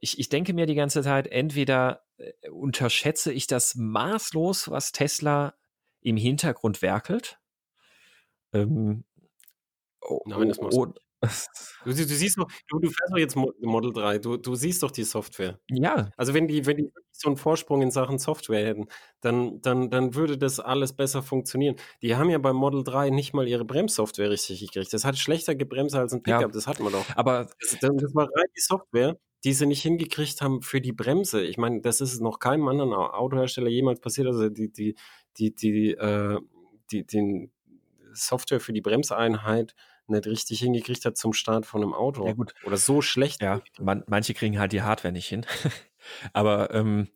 [0.00, 5.54] ich, ich denke mir die ganze Zeit, entweder äh, unterschätze ich das maßlos, was Tesla
[6.00, 7.38] im Hintergrund werkelt.
[8.52, 9.04] Ähm,
[10.26, 11.09] Nein, das machst du nicht.
[11.22, 11.26] Du,
[11.84, 15.04] du, siehst doch, du, du fährst doch jetzt Model 3, du, du siehst doch die
[15.04, 15.58] Software.
[15.68, 16.10] Ja.
[16.16, 18.86] Also wenn die, wenn die so einen Vorsprung in Sachen Software hätten,
[19.20, 21.76] dann, dann, dann würde das alles besser funktionieren.
[22.02, 24.92] Die haben ja beim Model 3 nicht mal ihre Bremssoftware richtig gekriegt.
[24.92, 26.48] Das hat schlechter gebremst als ein Pickup, ja.
[26.48, 27.04] das hatten wir doch.
[27.16, 31.42] Aber das, das war rein die Software, die sie nicht hingekriegt haben für die Bremse.
[31.42, 34.26] Ich meine, das ist noch keinem anderen Autohersteller jemals passiert.
[34.26, 34.94] Also die, die,
[35.38, 36.38] die, die, äh,
[36.90, 37.50] die, die
[38.12, 39.74] Software für die Bremseinheit
[40.10, 42.26] nicht richtig hingekriegt hat zum Start von einem Auto.
[42.26, 42.54] Ja, gut.
[42.64, 43.42] Oder so schlecht.
[43.42, 45.46] Ja, man, manche kriegen halt die Hardware nicht hin.
[46.32, 47.08] Aber ähm,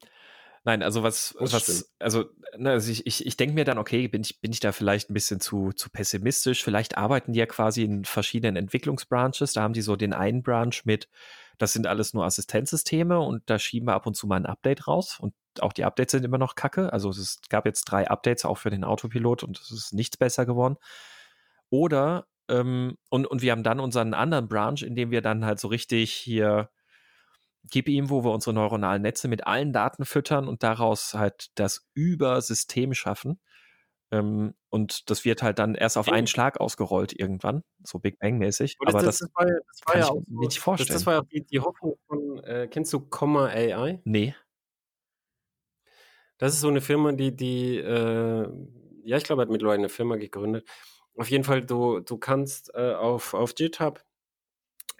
[0.64, 1.84] nein, also was, das was stimmt.
[1.98, 2.24] also,
[2.56, 5.10] ne, also ich, ich, ich denke mir dann, okay, bin ich, bin ich da vielleicht
[5.10, 6.62] ein bisschen zu, zu pessimistisch?
[6.62, 9.52] Vielleicht arbeiten die ja quasi in verschiedenen Entwicklungsbranches.
[9.52, 11.08] Da haben die so den einen Branch mit,
[11.58, 14.86] das sind alles nur Assistenzsysteme und da schieben wir ab und zu mal ein Update
[14.86, 16.92] raus und auch die Updates sind immer noch kacke.
[16.92, 20.46] Also es gab jetzt drei Updates auch für den Autopilot und es ist nichts besser
[20.46, 20.76] geworden.
[21.70, 25.60] Oder ähm, und, und wir haben dann unseren anderen Branch, in dem wir dann halt
[25.60, 26.70] so richtig hier
[27.70, 31.88] Gib ihm, wo wir unsere neuronalen Netze mit allen Daten füttern und daraus halt das
[31.94, 33.40] Übersystem schaffen.
[34.10, 38.76] Ähm, und das wird halt dann erst auf einen Schlag ausgerollt irgendwann, so Big Bang-mäßig.
[38.80, 40.92] Aber das, das, das, war, das war kann ja ich mir nicht vorstellen.
[40.92, 44.00] Das, war ja die, die Hoffnung von, äh, kennst du Comma AI?
[44.04, 44.34] Nee.
[46.36, 48.46] Das ist so eine Firma, die, die, äh,
[49.04, 50.68] ja, ich glaube, hat mittlerweile eine Firma gegründet,
[51.16, 54.04] auf jeden Fall, du, du kannst äh, auf, auf GitHub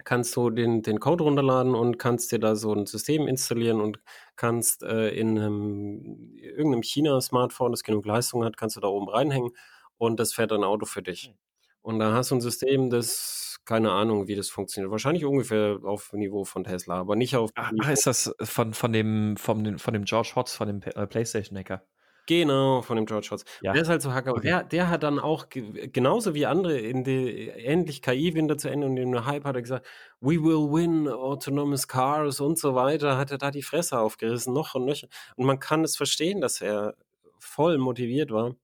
[0.03, 3.99] kannst du den, den Code runterladen und kannst dir da so ein System installieren und
[4.35, 9.51] kannst äh, in einem, irgendeinem China-Smartphone, das genug Leistung hat, kannst du da oben reinhängen
[9.97, 11.27] und das fährt ein Auto für dich.
[11.27, 11.33] Hm.
[11.81, 14.91] Und da hast du ein System, das keine Ahnung, wie das funktioniert.
[14.91, 17.49] Wahrscheinlich ungefähr auf Niveau von Tesla, aber nicht auf.
[17.55, 21.83] Ach, ist das von, von, dem, von, von dem George Hotz, von dem äh, PlayStation-Hacker?
[22.27, 23.45] Genau, von dem George Hotz.
[23.61, 23.73] Ja.
[23.73, 24.31] Der ist halt so Hacker.
[24.31, 24.41] Okay.
[24.41, 28.97] Der, der hat dann auch, genauso wie andere, in die, endlich KI-Winter zu Ende und
[28.97, 29.85] in der Hype hat er gesagt,
[30.21, 34.73] we will win autonomous cars und so weiter, hat er da die Fresse aufgerissen, noch
[34.73, 35.07] und nöcher.
[35.35, 36.95] Und man kann es verstehen, dass er
[37.39, 38.55] voll motiviert war.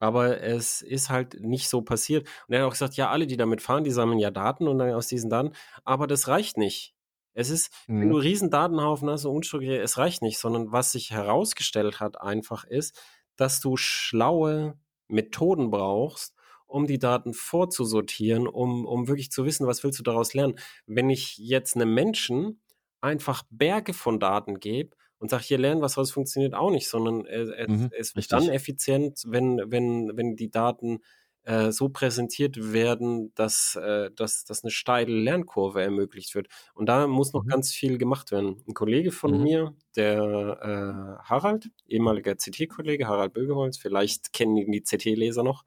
[0.00, 2.26] Aber es ist halt nicht so passiert.
[2.48, 4.78] Und er hat auch gesagt, ja, alle, die damit fahren, die sammeln ja Daten und
[4.78, 5.52] dann aus diesen Daten.
[5.84, 6.94] Aber das reicht nicht.
[7.32, 8.00] Es ist, mhm.
[8.00, 12.00] wenn du einen riesen Datenhaufen hast, so unstrukturiert, es reicht nicht, sondern was sich herausgestellt
[12.00, 13.00] hat einfach ist,
[13.36, 14.78] dass du schlaue
[15.08, 16.34] Methoden brauchst,
[16.66, 20.54] um die Daten vorzusortieren, um, um wirklich zu wissen, was willst du daraus lernen.
[20.86, 22.60] Wenn ich jetzt einem Menschen
[23.00, 27.26] einfach Berge von Daten gebe und sage, hier lernen, was was funktioniert auch nicht, sondern
[27.26, 31.00] es, mhm, es wird dann effizient, wenn, wenn, wenn die Daten
[31.44, 36.48] äh, so präsentiert werden, dass, äh, dass, dass eine steile Lernkurve ermöglicht wird.
[36.74, 37.48] Und da muss noch mhm.
[37.48, 38.62] ganz viel gemacht werden.
[38.68, 39.42] Ein Kollege von mhm.
[39.42, 45.64] mir, der äh, Harald, ehemaliger CT-Kollege, Harald Bögeholz, vielleicht kennen ihn die CT-Leser noch,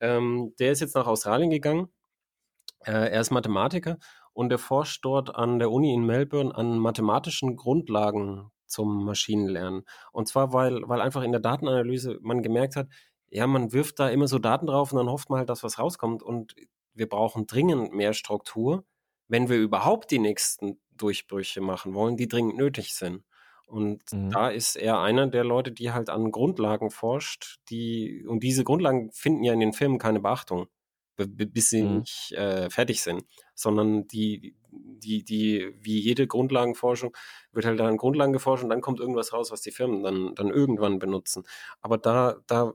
[0.00, 1.88] ähm, der ist jetzt nach Australien gegangen.
[2.80, 3.98] Äh, er ist Mathematiker
[4.32, 9.84] und er forscht dort an der Uni in Melbourne an mathematischen Grundlagen zum Maschinenlernen.
[10.12, 12.88] Und zwar, weil, weil einfach in der Datenanalyse man gemerkt hat,
[13.36, 15.78] ja, man wirft da immer so Daten drauf und dann hofft man halt, dass was
[15.78, 16.22] rauskommt.
[16.22, 16.56] Und
[16.94, 18.86] wir brauchen dringend mehr Struktur,
[19.28, 23.24] wenn wir überhaupt die nächsten Durchbrüche machen wollen, die dringend nötig sind.
[23.66, 24.30] Und mhm.
[24.30, 29.12] da ist er einer der Leute, die halt an Grundlagen forscht, die, und diese Grundlagen
[29.12, 30.68] finden ja in den Filmen keine Beachtung,
[31.16, 31.98] bis sie mhm.
[31.98, 33.22] nicht äh, fertig sind,
[33.54, 37.14] sondern die, die, die, wie jede Grundlagenforschung,
[37.52, 40.48] wird halt an Grundlagen geforscht und dann kommt irgendwas raus, was die Firmen dann, dann
[40.48, 41.42] irgendwann benutzen.
[41.82, 42.72] Aber da, da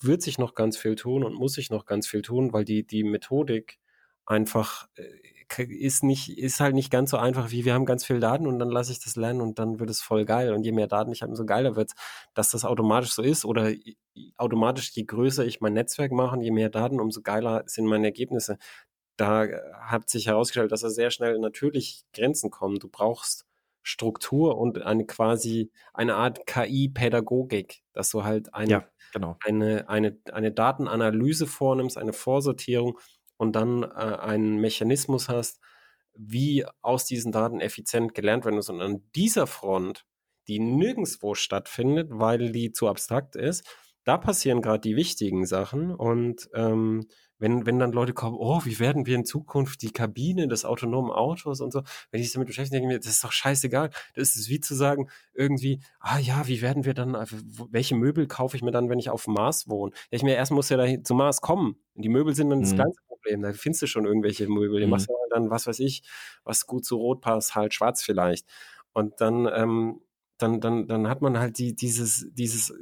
[0.00, 2.86] wird sich noch ganz viel tun und muss sich noch ganz viel tun, weil die,
[2.86, 3.78] die Methodik
[4.26, 5.04] einfach äh,
[5.58, 8.58] ist nicht, ist halt nicht ganz so einfach wie wir haben ganz viel Daten und
[8.58, 10.52] dann lasse ich das lernen und dann wird es voll geil.
[10.52, 11.94] Und je mehr Daten ich habe, umso geiler wird es,
[12.34, 13.44] dass das automatisch so ist.
[13.44, 13.72] Oder
[14.36, 18.58] automatisch, je größer ich mein Netzwerk mache, je mehr Daten, umso geiler sind meine Ergebnisse.
[19.16, 22.78] Da äh, hat sich herausgestellt, dass da sehr schnell natürlich Grenzen kommen.
[22.80, 23.46] Du brauchst
[23.82, 29.36] Struktur und eine quasi eine Art KI-Pädagogik, dass du halt eine, ja, genau.
[29.44, 32.98] eine, eine, eine Datenanalyse vornimmst, eine Vorsortierung
[33.36, 35.60] und dann äh, einen Mechanismus hast,
[36.14, 38.68] wie aus diesen Daten effizient gelernt werden muss.
[38.68, 40.04] Und an dieser Front,
[40.48, 43.66] die nirgendwo stattfindet, weil die zu abstrakt ist,
[44.04, 47.08] da passieren gerade die wichtigen Sachen und ähm,
[47.38, 51.10] wenn, wenn dann Leute kommen, oh, wie werden wir in Zukunft die Kabine des autonomen
[51.10, 53.90] Autos und so, wenn ich damit beschäftige, denke ich mir, das ist doch scheißegal.
[54.14, 57.26] Das ist wie zu sagen, irgendwie, ah ja, wie werden wir dann, äh,
[57.70, 59.92] welche Möbel kaufe ich mir dann, wenn ich auf dem Mars wohne?
[60.10, 61.76] Ja, ich mir erst muss ja da zum Mars kommen.
[61.94, 62.64] Und die Möbel sind dann mhm.
[62.64, 63.42] das kleinste Problem.
[63.42, 64.80] Da findest du schon irgendwelche Möbel.
[64.80, 64.90] Die mhm.
[64.90, 66.02] machst ja dann, was weiß ich,
[66.44, 68.46] was gut zu Rot passt, halt schwarz vielleicht.
[68.92, 70.00] Und dann, ähm,
[70.38, 72.72] dann, dann, dann hat man halt die, dieses, dieses,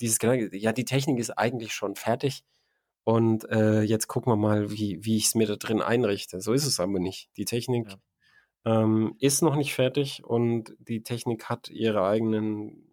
[0.00, 2.44] dieses Gedanke, ja, die Technik ist eigentlich schon fertig
[3.04, 6.40] Und äh, jetzt gucken wir mal, wie, wie ich es mir da drin einrichte.
[6.40, 7.30] So ist es aber nicht.
[7.36, 7.88] Die Technik
[8.64, 8.82] ja.
[8.82, 12.88] ähm, ist noch nicht fertig und die Technik hat ihre eigenen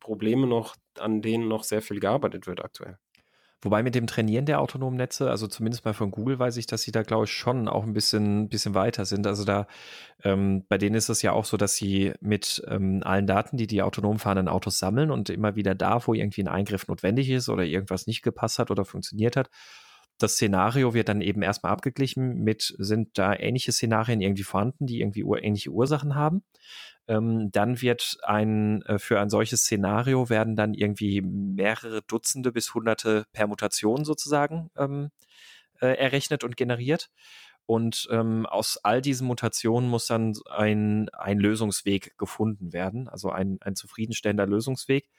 [0.00, 2.98] Probleme noch, an denen noch sehr viel gearbeitet wird aktuell.
[3.60, 6.82] Wobei mit dem Trainieren der autonomen Netze, also zumindest mal von Google weiß ich, dass
[6.82, 9.26] sie da, glaube ich, schon auch ein bisschen, bisschen weiter sind.
[9.26, 9.66] Also da,
[10.22, 13.66] ähm, bei denen ist es ja auch so, dass sie mit ähm, allen Daten, die
[13.66, 17.48] die autonom fahrenden Autos sammeln und immer wieder da, wo irgendwie ein Eingriff notwendig ist
[17.48, 19.50] oder irgendwas nicht gepasst hat oder funktioniert hat,
[20.18, 25.00] das Szenario wird dann eben erstmal abgeglichen mit, sind da ähnliche Szenarien irgendwie vorhanden, die
[25.00, 26.42] irgendwie ähnliche Ursachen haben.
[27.06, 32.74] Ähm, dann wird ein, äh, für ein solches Szenario werden dann irgendwie mehrere Dutzende bis
[32.74, 35.10] hunderte Permutationen sozusagen ähm,
[35.80, 37.08] äh, errechnet und generiert.
[37.64, 43.58] Und ähm, aus all diesen Mutationen muss dann ein, ein Lösungsweg gefunden werden, also ein,
[43.60, 45.10] ein zufriedenstellender Lösungsweg,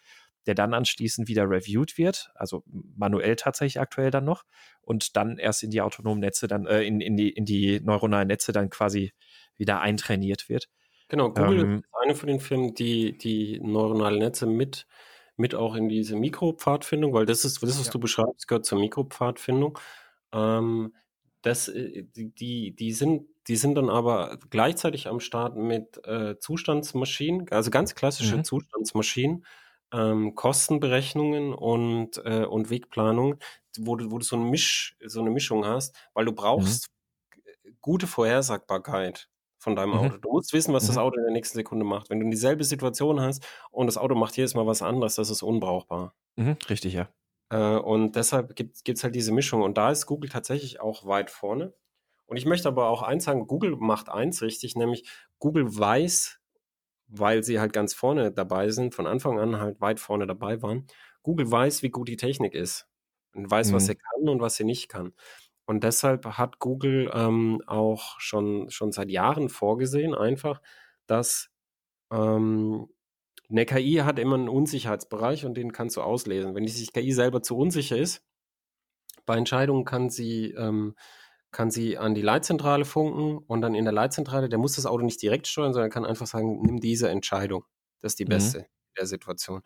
[0.50, 4.46] der dann anschließend wieder reviewed wird, also manuell tatsächlich aktuell dann noch,
[4.82, 8.28] und dann erst in die autonomen Netze, dann äh, in, in, die, in die neuronalen
[8.28, 9.14] Netze dann quasi
[9.56, 10.68] wieder eintrainiert wird.
[11.08, 14.88] Genau, Google ähm, ist eine von den Firmen, die die neuronalen Netze mit,
[15.38, 17.92] mit auch in diese Mikropfadfindung, weil das ist, das, was ja.
[17.92, 19.78] du beschreibst, gehört zur Mikropfadfindung.
[20.34, 20.96] Ähm,
[21.44, 27.48] das, äh, die, die, sind, die sind dann aber gleichzeitig am Start mit äh, Zustandsmaschinen,
[27.52, 28.44] also ganz klassische mhm.
[28.44, 29.46] Zustandsmaschinen,
[29.94, 33.38] ähm, Kostenberechnungen und, äh, und Wegplanung,
[33.78, 36.36] wo du, wo du so, ein Misch, so eine Mischung hast, weil du mhm.
[36.36, 36.90] brauchst
[37.64, 37.76] mhm.
[37.82, 39.98] gute Vorhersagbarkeit von deinem mhm.
[39.98, 40.18] Auto.
[40.18, 40.88] Du musst wissen, was mhm.
[40.88, 42.10] das Auto in der nächsten Sekunde macht.
[42.10, 45.44] Wenn du dieselbe Situation hast und das Auto macht jedes Mal was anderes, das ist
[45.44, 46.14] unbrauchbar.
[46.36, 47.10] Mhm, richtig, ja.
[47.50, 49.62] Äh, und deshalb gibt es halt diese Mischung.
[49.62, 51.74] Und da ist Google tatsächlich auch weit vorne.
[52.26, 55.10] Und ich möchte aber auch eins sagen, Google macht eins richtig, nämlich
[55.40, 56.39] Google weiß,
[57.10, 60.88] weil sie halt ganz vorne dabei sind, von Anfang an halt weit vorne dabei waren.
[61.24, 62.88] Google weiß, wie gut die Technik ist
[63.34, 63.88] und weiß, was mhm.
[63.88, 65.14] sie kann und was sie nicht kann.
[65.66, 70.62] Und deshalb hat Google ähm, auch schon, schon seit Jahren vorgesehen, einfach,
[71.06, 71.52] dass
[72.12, 72.88] ähm,
[73.50, 76.56] eine KI hat immer einen Unsicherheitsbereich und den kannst du auslesen.
[76.56, 78.24] Wenn die sich KI selber zu unsicher ist,
[79.26, 80.96] bei Entscheidungen kann sie, ähm,
[81.52, 85.04] kann sie an die Leitzentrale funken und dann in der Leitzentrale, der muss das Auto
[85.04, 87.66] nicht direkt steuern, sondern kann einfach sagen, nimm diese Entscheidung.
[88.02, 88.30] Das ist die mhm.
[88.30, 88.66] beste mhm.
[88.98, 89.62] der Situation.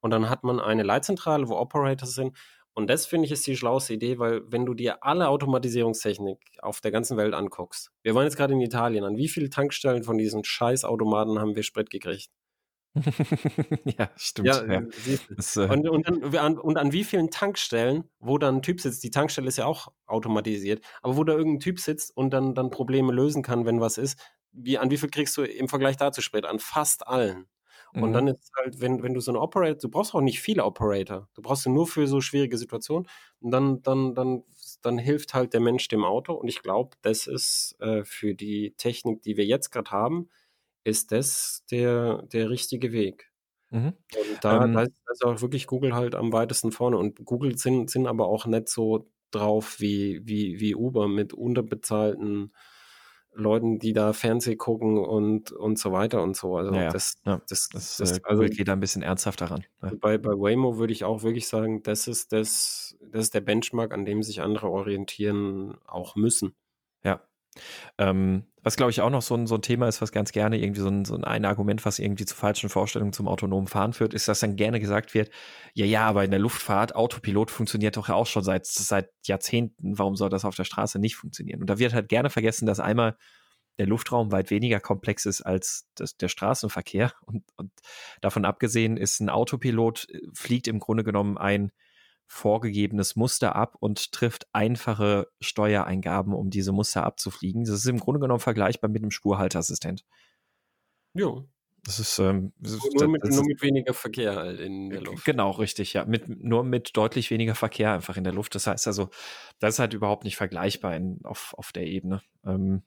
[0.00, 2.36] Und dann hat man eine Leitzentrale, wo Operators sind
[2.78, 6.82] und das finde ich ist die schlauste Idee, weil wenn du dir alle Automatisierungstechnik auf
[6.82, 10.18] der ganzen Welt anguckst, wir waren jetzt gerade in Italien, an wie viele Tankstellen von
[10.18, 12.28] diesen Scheißautomaten haben wir Sprit gekriegt?
[13.84, 14.48] Ja, stimmt.
[14.48, 14.82] Ja, ja.
[15.36, 19.02] Das, äh und, und, an, und, an, wie vielen Tankstellen, wo dann ein Typ sitzt,
[19.04, 22.70] die Tankstelle ist ja auch automatisiert, aber wo da irgendein Typ sitzt und dann, dann
[22.70, 24.18] Probleme lösen kann, wenn was ist,
[24.52, 26.46] wie, an wie viel kriegst du im Vergleich dazu Sprit?
[26.46, 27.46] An fast allen.
[27.92, 28.12] Und mhm.
[28.12, 31.28] dann ist halt, wenn, wenn du so eine Operator, du brauchst auch nicht viele Operator.
[31.34, 33.08] Du brauchst sie nur für so schwierige Situationen.
[33.40, 34.44] Und dann, dann, dann,
[34.82, 36.34] dann hilft halt der Mensch dem Auto.
[36.34, 40.28] Und ich glaube, das ist äh, für die Technik, die wir jetzt gerade haben,
[40.86, 43.32] ist das der, der richtige Weg.
[43.70, 43.88] Mhm.
[43.88, 46.96] Und da, ähm, da, ist, da, ist, auch wirklich Google halt am weitesten vorne.
[46.96, 52.52] Und Google sind, sind aber auch nicht so drauf wie, wie, wie Uber mit unterbezahlten
[53.32, 56.56] Leuten, die da Fernseh gucken und, und so weiter und so.
[56.56, 57.40] Also ja, das, ja.
[57.48, 59.64] das, das, das, äh, also geht da ein bisschen ernsthaft daran.
[59.82, 59.90] Ja.
[60.00, 63.92] Bei, bei Waymo würde ich auch wirklich sagen, das ist das, das ist der Benchmark,
[63.92, 66.54] an dem sich andere orientieren auch müssen.
[67.02, 67.20] Ja.
[67.98, 70.58] Ähm, was glaube ich auch noch so ein, so ein Thema ist, was ganz gerne
[70.58, 74.12] irgendwie so ein, so ein Argument, was irgendwie zu falschen Vorstellungen zum autonomen Fahren führt,
[74.12, 75.30] ist, dass dann gerne gesagt wird,
[75.74, 79.98] ja, ja, aber in der Luftfahrt, Autopilot funktioniert doch ja auch schon seit, seit Jahrzehnten,
[79.98, 81.60] warum soll das auf der Straße nicht funktionieren?
[81.60, 83.16] Und da wird halt gerne vergessen, dass einmal
[83.78, 87.12] der Luftraum weit weniger komplex ist als das, der Straßenverkehr.
[87.24, 87.70] Und, und
[88.20, 91.72] davon abgesehen ist ein Autopilot, äh, fliegt im Grunde genommen ein
[92.26, 97.64] vorgegebenes Muster ab und trifft einfache Steuereingaben, um diese Muster abzufliegen.
[97.64, 100.04] Das ist im Grunde genommen vergleichbar mit einem Spurhalteassistent.
[101.14, 101.44] Ja.
[101.84, 105.24] Das ist, ähm, das nur, mit, das nur mit weniger Verkehr halt in der Luft.
[105.24, 106.04] Genau, richtig, ja.
[106.04, 108.56] Mit, nur mit deutlich weniger Verkehr einfach in der Luft.
[108.56, 109.08] Das heißt also,
[109.60, 112.22] das ist halt überhaupt nicht vergleichbar in, auf, auf der Ebene.
[112.44, 112.82] Ähm,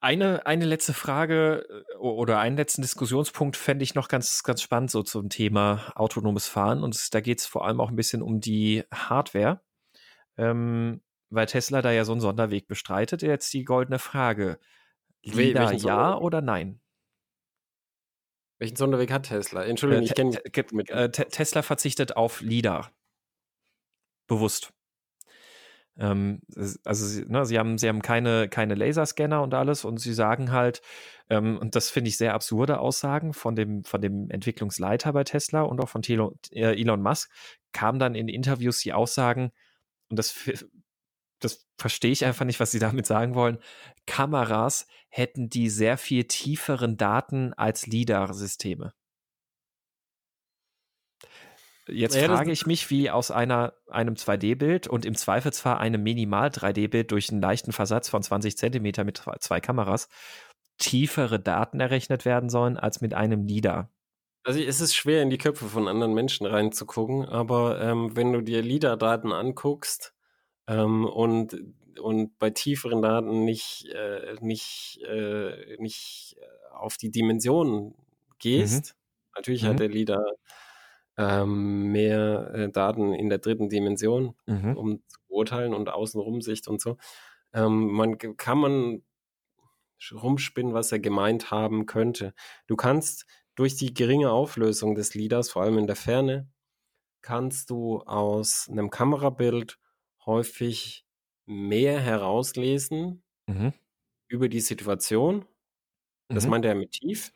[0.00, 4.90] eine, eine letzte Frage äh, oder einen letzten Diskussionspunkt fände ich noch ganz, ganz spannend
[4.90, 6.82] so zum Thema autonomes Fahren.
[6.82, 9.60] Und da geht es vor allem auch ein bisschen um die Hardware,
[10.36, 13.22] ähm, weil Tesla da ja so einen Sonderweg bestreitet.
[13.22, 14.58] Jetzt die goldene Frage.
[15.22, 16.80] LIDAR ja oder nein?
[18.58, 19.64] Welchen Sonderweg hat Tesla?
[19.64, 20.90] Entschuldigung, äh, ich kenne mit.
[20.90, 22.90] Äh, Tesla verzichtet auf LIDAR.
[24.26, 24.72] Bewusst.
[26.00, 26.40] Ähm,
[26.84, 30.50] also sie, ne, sie, haben, sie haben keine, keine Laserscanner und alles und sie sagen
[30.50, 30.80] halt,
[31.28, 35.62] ähm, und das finde ich sehr absurde Aussagen von dem, von dem Entwicklungsleiter bei Tesla
[35.62, 37.30] und auch von Thilo, äh, Elon Musk,
[37.72, 39.52] kamen dann in Interviews die Aussagen,
[40.08, 40.34] und das,
[41.38, 43.58] das verstehe ich einfach nicht, was sie damit sagen wollen,
[44.06, 48.92] Kameras hätten die sehr viel tieferen Daten als LIDAR-Systeme.
[51.92, 57.10] Jetzt ja, frage ich mich, wie aus einer, einem 2D-Bild und im Zweifelsfall einem Minimal-3D-Bild
[57.10, 60.08] durch einen leichten Versatz von 20 Zentimeter mit zwei Kameras
[60.78, 63.90] tiefere Daten errechnet werden sollen als mit einem LIDAR.
[64.42, 68.40] Also es ist schwer, in die Köpfe von anderen Menschen reinzugucken, aber ähm, wenn du
[68.40, 70.14] dir LIDAR-Daten anguckst
[70.66, 71.56] ähm, und,
[72.00, 76.36] und bei tieferen Daten nicht, äh, nicht, äh, nicht
[76.72, 77.94] auf die Dimensionen
[78.38, 79.32] gehst, mhm.
[79.36, 79.66] natürlich mhm.
[79.66, 80.24] hat der LIDAR
[81.20, 84.76] ähm, mehr äh, Daten in der dritten Dimension, mhm.
[84.76, 86.96] um zu beurteilen und Außenrumsicht und so.
[87.52, 89.02] Ähm, man kann man
[90.12, 92.32] rumspinnen, was er gemeint haben könnte.
[92.66, 96.48] Du kannst durch die geringe Auflösung des LIDARs, vor allem in der Ferne,
[97.20, 99.78] kannst du aus einem Kamerabild
[100.24, 101.04] häufig
[101.44, 103.74] mehr herauslesen mhm.
[104.28, 105.44] über die Situation.
[106.28, 106.50] Das mhm.
[106.50, 107.30] meint er mit tief.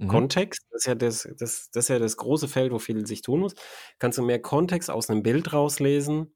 [0.00, 0.08] Mhm.
[0.08, 3.20] Kontext, das ist, ja das, das, das ist ja das große Feld, wo viel sich
[3.20, 3.54] tun muss.
[3.98, 6.34] Kannst du mehr Kontext aus einem Bild rauslesen,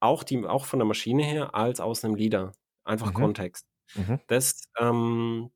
[0.00, 2.52] auch, die, auch von der Maschine her, als aus einem LIDAR.
[2.84, 3.14] Einfach mhm.
[3.14, 3.66] Kontext.
[3.94, 4.20] Mhm.
[4.28, 5.50] Das, ähm,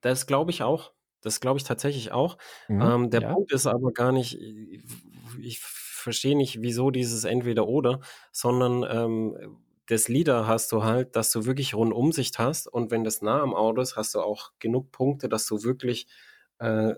[0.00, 0.92] das glaube ich auch.
[1.20, 2.38] Das glaube ich tatsächlich auch.
[2.68, 3.32] Mhm, ähm, der ja.
[3.32, 4.38] Punkt ist aber gar nicht,
[5.40, 8.00] ich verstehe nicht, wieso dieses Entweder-Oder,
[8.32, 9.58] sondern ähm,
[9.88, 13.54] das Lieder hast du halt, dass du wirklich Rundumsicht hast und wenn das nah am
[13.54, 16.06] Auto ist, hast du auch genug Punkte, dass du wirklich
[16.58, 16.94] äh,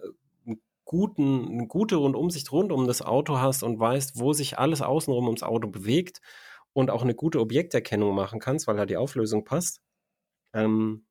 [0.85, 5.27] guten, eine gute Rundumsicht rund um das Auto hast und weißt, wo sich alles außenrum
[5.27, 6.21] ums Auto bewegt
[6.73, 9.81] und auch eine gute Objekterkennung machen kannst, weil da die Auflösung passt.
[10.53, 11.07] Ähm,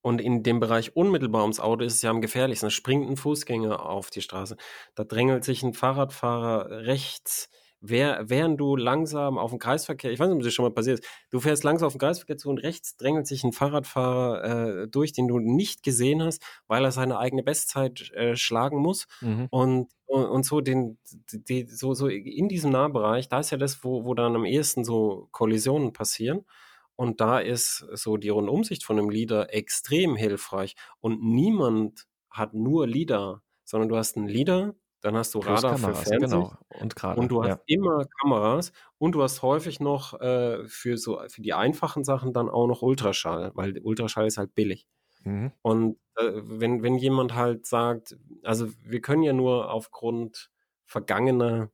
[0.00, 2.68] und in dem Bereich unmittelbar ums Auto ist es ja am gefährlichsten.
[2.68, 4.56] Da springt ein Fußgänger auf die Straße.
[4.94, 10.28] Da drängelt sich ein Fahrradfahrer rechts wer, während du langsam auf den Kreisverkehr, ich weiß
[10.28, 12.58] nicht, ob das schon mal passiert ist, du fährst langsam auf den Kreisverkehr zu und
[12.58, 14.44] rechts drängelt sich ein Fahrradfahrer
[14.82, 19.06] äh, durch, den du nicht gesehen hast, weil er seine eigene Bestzeit äh, schlagen muss.
[19.20, 19.46] Mhm.
[19.50, 20.98] Und, und, und, so den,
[21.32, 24.84] die, so, so in diesem Nahbereich, da ist ja das, wo, wo dann am ehesten
[24.84, 26.44] so Kollisionen passieren.
[26.96, 30.74] Und da ist so die Rundumsicht von einem Leader extrem hilfreich.
[30.98, 35.98] Und niemand hat nur Leader, sondern du hast einen Leader, dann hast du Radar Kameras,
[35.98, 36.30] für Fernsehen.
[36.30, 36.52] Genau.
[36.80, 37.60] Und, und du hast ja.
[37.66, 42.48] immer Kameras und du hast häufig noch äh, für so für die einfachen Sachen dann
[42.48, 44.86] auch noch Ultraschall, weil Ultraschall ist halt billig.
[45.24, 45.52] Mhm.
[45.62, 50.50] Und äh, wenn, wenn jemand halt sagt, also wir können ja nur aufgrund
[50.84, 51.70] vergangener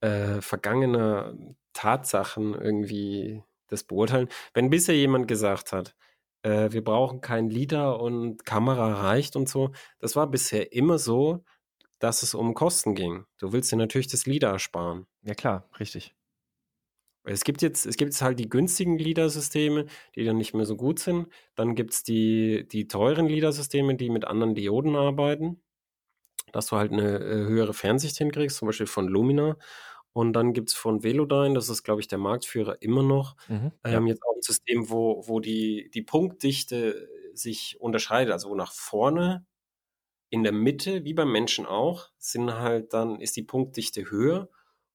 [0.00, 1.34] äh, vergangener
[1.72, 4.28] Tatsachen irgendwie das beurteilen.
[4.54, 5.94] Wenn bisher jemand gesagt hat,
[6.42, 9.70] äh, wir brauchen kein Lieder und Kamera reicht und so.
[9.98, 11.44] Das war bisher immer so,
[11.98, 13.24] dass es um Kosten ging.
[13.38, 15.06] Du willst dir natürlich das LIDAR sparen.
[15.22, 16.14] Ja klar, richtig.
[17.24, 20.76] Es gibt jetzt, es gibt jetzt halt die günstigen LIDAR-Systeme, die dann nicht mehr so
[20.76, 21.28] gut sind.
[21.54, 25.60] Dann gibt es die, die teuren LIDAR-Systeme, die mit anderen Dioden arbeiten,
[26.52, 29.58] dass du halt eine äh, höhere Fernsicht hinkriegst, zum Beispiel von Lumina.
[30.12, 33.72] Und dann gibt es von Velodyne, das ist, glaube ich, der Marktführer immer noch, mhm,
[33.84, 34.12] ähm, ja.
[34.12, 38.32] jetzt auch ein System, wo, wo die, die Punktdichte sich unterscheidet.
[38.32, 39.46] Also wo nach vorne,
[40.30, 44.48] in der Mitte, wie beim Menschen auch, sind halt dann, ist die Punktdichte höher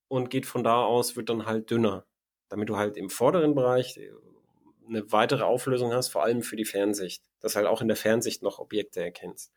[0.08, 2.06] und geht von da aus, wird dann halt dünner.
[2.50, 4.12] Damit du halt im vorderen Bereich äh,
[4.88, 7.24] eine weitere Auflösung hast, vor allem für die Fernsicht.
[7.40, 9.54] Dass halt auch in der Fernsicht noch Objekte erkennst.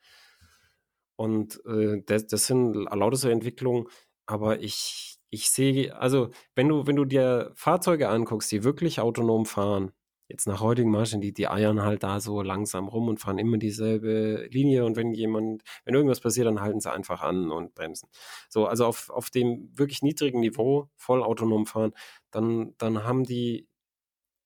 [1.16, 3.88] Und äh, das, das sind lauter so Entwicklungen,
[4.26, 9.46] aber ich ich sehe, also wenn du, wenn du dir Fahrzeuge anguckst, die wirklich autonom
[9.46, 9.92] fahren,
[10.28, 13.56] jetzt nach heutigen Maschinen, die, die eiern halt da so langsam rum und fahren immer
[13.58, 18.08] dieselbe Linie und wenn jemand, wenn irgendwas passiert, dann halten sie einfach an und bremsen.
[18.50, 21.92] So, also auf, auf dem wirklich niedrigen Niveau voll autonom fahren,
[22.30, 23.68] dann, dann haben die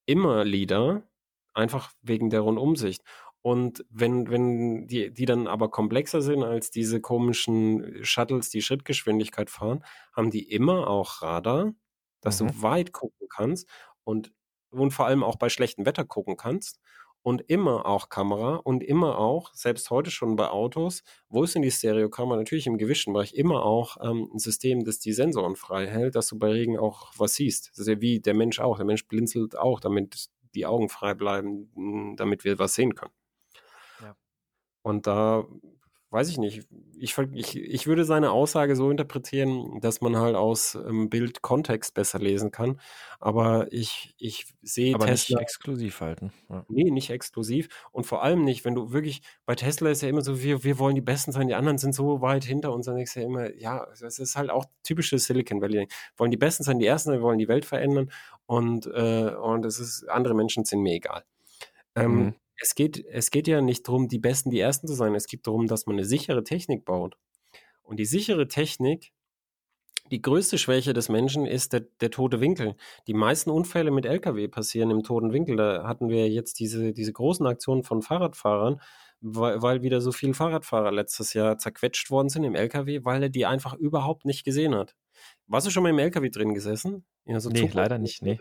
[0.07, 1.03] immer Leader,
[1.55, 3.03] einfach wegen der Rundumsicht.
[3.43, 9.51] Und wenn, wenn die, die dann aber komplexer sind als diese komischen Shuttles, die Schrittgeschwindigkeit
[9.51, 11.75] fahren, haben die immer auch Radar,
[12.21, 12.49] dass mhm.
[12.49, 13.69] du weit gucken kannst
[14.05, 14.33] und,
[14.71, 16.81] und vor allem auch bei schlechtem Wetter gucken kannst.
[17.25, 21.63] Und immer auch Kamera und immer auch, selbst heute schon bei Autos, wo ist denn
[21.63, 22.37] die Stereokamera?
[22.37, 26.27] Natürlich im gewischten Bereich, immer auch ähm, ein System, das die Sensoren frei hält, dass
[26.27, 27.71] du bei Regen auch was siehst.
[27.71, 28.77] Das ist ja wie der Mensch auch.
[28.77, 33.13] Der Mensch blinzelt auch, damit die Augen frei bleiben, damit wir was sehen können.
[34.83, 35.45] Und da
[36.11, 36.67] weiß ich nicht.
[36.99, 41.95] Ich, ich, ich würde seine Aussage so interpretieren, dass man halt aus ähm, Bild Kontext
[41.95, 42.79] besser lesen kann.
[43.19, 45.37] Aber ich, ich sehe Aber Tesla.
[45.39, 46.31] nicht exklusiv halten.
[46.51, 46.67] Ja.
[46.69, 47.69] Nee, nicht exklusiv.
[47.93, 50.79] Und vor allem nicht, wenn du wirklich, bei Tesla ist ja immer so, wir, wir
[50.79, 52.85] wollen die Besten sein, die anderen sind so weit hinter uns.
[52.85, 55.89] Dann denkst du ja immer, ja, das ist halt auch typisches Silicon Valley.
[56.19, 58.11] Wollen die Besten sein, die Ersten, wir wollen die Welt verändern.
[58.45, 61.25] Und, äh, und es ist, andere Menschen sind mir egal.
[61.95, 62.35] Ähm, Mhm.
[62.57, 65.15] Es, geht, es geht ja nicht darum, die Besten, die Ersten zu sein.
[65.15, 67.17] Es geht darum, dass man eine sichere Technik baut.
[67.83, 69.13] Und die sichere Technik,
[70.11, 72.77] die größte Schwäche des Menschen ist der, der tote Winkel.
[73.07, 75.57] Die meisten Unfälle mit Lkw passieren im toten Winkel.
[75.57, 78.81] Da hatten wir jetzt diese, diese großen Aktionen von Fahrradfahrern,
[79.21, 83.29] weil, weil wieder so viele Fahrradfahrer letztes Jahr zerquetscht worden sind im Lkw, weil er
[83.29, 84.95] die einfach überhaupt nicht gesehen hat.
[85.47, 87.05] Warst du schon mal im LKW drin gesessen?
[87.25, 88.39] Ja, so nee, leider nicht, nee.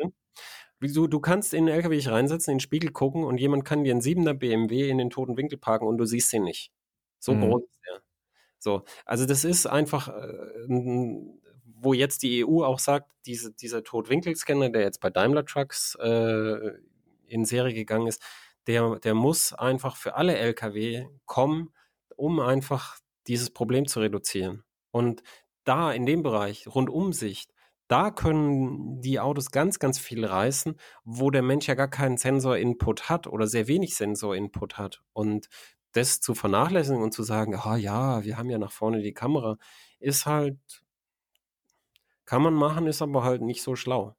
[0.82, 3.92] Du, du kannst in den LKW reinsetzen, in den Spiegel gucken und jemand kann dir
[3.92, 6.72] einen 7er BMW in den toten Winkel parken und du siehst ihn nicht.
[7.20, 7.42] So mhm.
[7.42, 8.02] groß ist er.
[8.58, 10.68] So, also das ist einfach, äh,
[11.82, 16.72] wo jetzt die EU auch sagt, diese, dieser Totwinkelscanner, der jetzt bei Daimler Trucks äh,
[17.28, 18.22] in Serie gegangen ist,
[18.68, 21.74] der, der muss einfach für alle LKW kommen,
[22.16, 24.64] um einfach dieses Problem zu reduzieren.
[24.92, 25.24] Und
[25.64, 27.54] da in dem Bereich, Rundumsicht,
[27.92, 33.10] da können die Autos ganz, ganz viel reißen, wo der Mensch ja gar keinen Sensor-Input
[33.10, 35.02] hat oder sehr wenig Sensor-Input hat.
[35.12, 35.50] Und
[35.92, 39.58] das zu vernachlässigen und zu sagen, ah ja, wir haben ja nach vorne die Kamera,
[40.00, 40.58] ist halt,
[42.24, 44.16] kann man machen, ist aber halt nicht so schlau.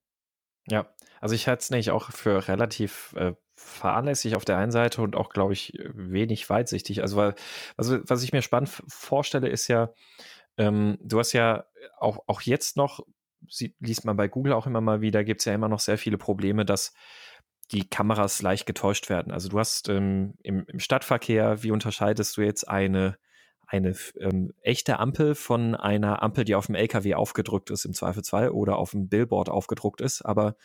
[0.69, 5.01] Ja, also ich halte es nämlich auch für relativ äh, fahrlässig auf der einen Seite
[5.01, 7.01] und auch, glaube ich, wenig weitsichtig.
[7.01, 7.35] Also, weil,
[7.79, 9.95] also, was ich mir spannend vorstelle, ist ja,
[10.59, 11.65] ähm, du hast ja
[11.99, 13.01] auch, auch jetzt noch,
[13.49, 15.99] sie, liest man bei Google auch immer mal wieder, gibt es ja immer noch sehr
[15.99, 16.93] viele Probleme, dass
[17.71, 19.33] die Kameras leicht getäuscht werden.
[19.33, 23.17] Also du hast ähm, im, im, Stadtverkehr, wie unterscheidest du jetzt eine,
[23.67, 28.51] eine ähm, echte Ampel von einer Ampel, die auf dem LKW aufgedrückt ist, im Zweifelsfall,
[28.51, 30.57] oder auf dem Billboard aufgedruckt ist, aber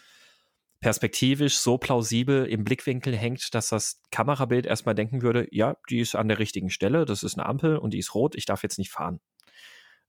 [0.80, 6.16] perspektivisch so plausibel im Blickwinkel hängt, dass das Kamerabild erstmal denken würde, ja, die ist
[6.16, 8.78] an der richtigen Stelle, das ist eine Ampel und die ist rot, ich darf jetzt
[8.78, 9.20] nicht fahren.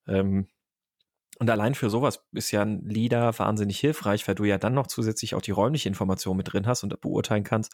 [0.07, 0.49] Ähm,
[1.39, 4.87] und allein für sowas ist ja ein LIDAR wahnsinnig hilfreich, weil du ja dann noch
[4.89, 7.73] zusätzlich auch die räumliche Information mit drin hast und beurteilen kannst,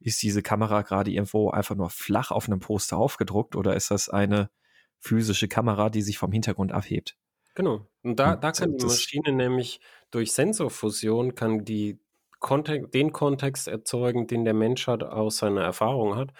[0.00, 4.08] ist diese Kamera gerade irgendwo einfach nur flach auf einem Poster aufgedruckt oder ist das
[4.08, 4.50] eine
[4.98, 7.16] physische Kamera, die sich vom Hintergrund abhebt?
[7.54, 7.86] Genau.
[8.02, 9.80] Und da, da kann die Maschine nämlich
[10.10, 12.00] durch Sensorfusion kann die
[12.40, 16.32] Kontext, den Kontext erzeugen, den der Mensch hat aus seiner Erfahrung hat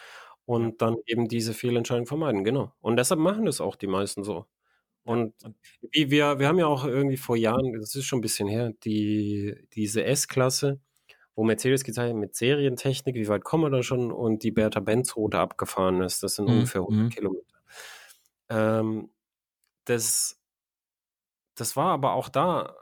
[0.44, 2.44] und dann eben diese Fehlentscheidung vermeiden.
[2.44, 2.72] Genau.
[2.80, 4.46] Und deshalb machen das auch die meisten so.
[5.04, 5.34] Und
[5.92, 8.72] wie wir, wir haben ja auch irgendwie vor Jahren, das ist schon ein bisschen her,
[8.84, 10.80] die, diese S-Klasse,
[11.34, 15.38] wo Mercedes gezeigt hat, mit Serientechnik, wie weit kommen wir da schon und die Bertha-Benz-Route
[15.38, 16.22] abgefahren ist.
[16.22, 16.54] Das sind mhm.
[16.54, 17.10] ungefähr 100 mhm.
[17.10, 17.58] Kilometer.
[18.48, 19.10] Ähm,
[19.84, 20.40] das,
[21.54, 22.74] das war aber auch da,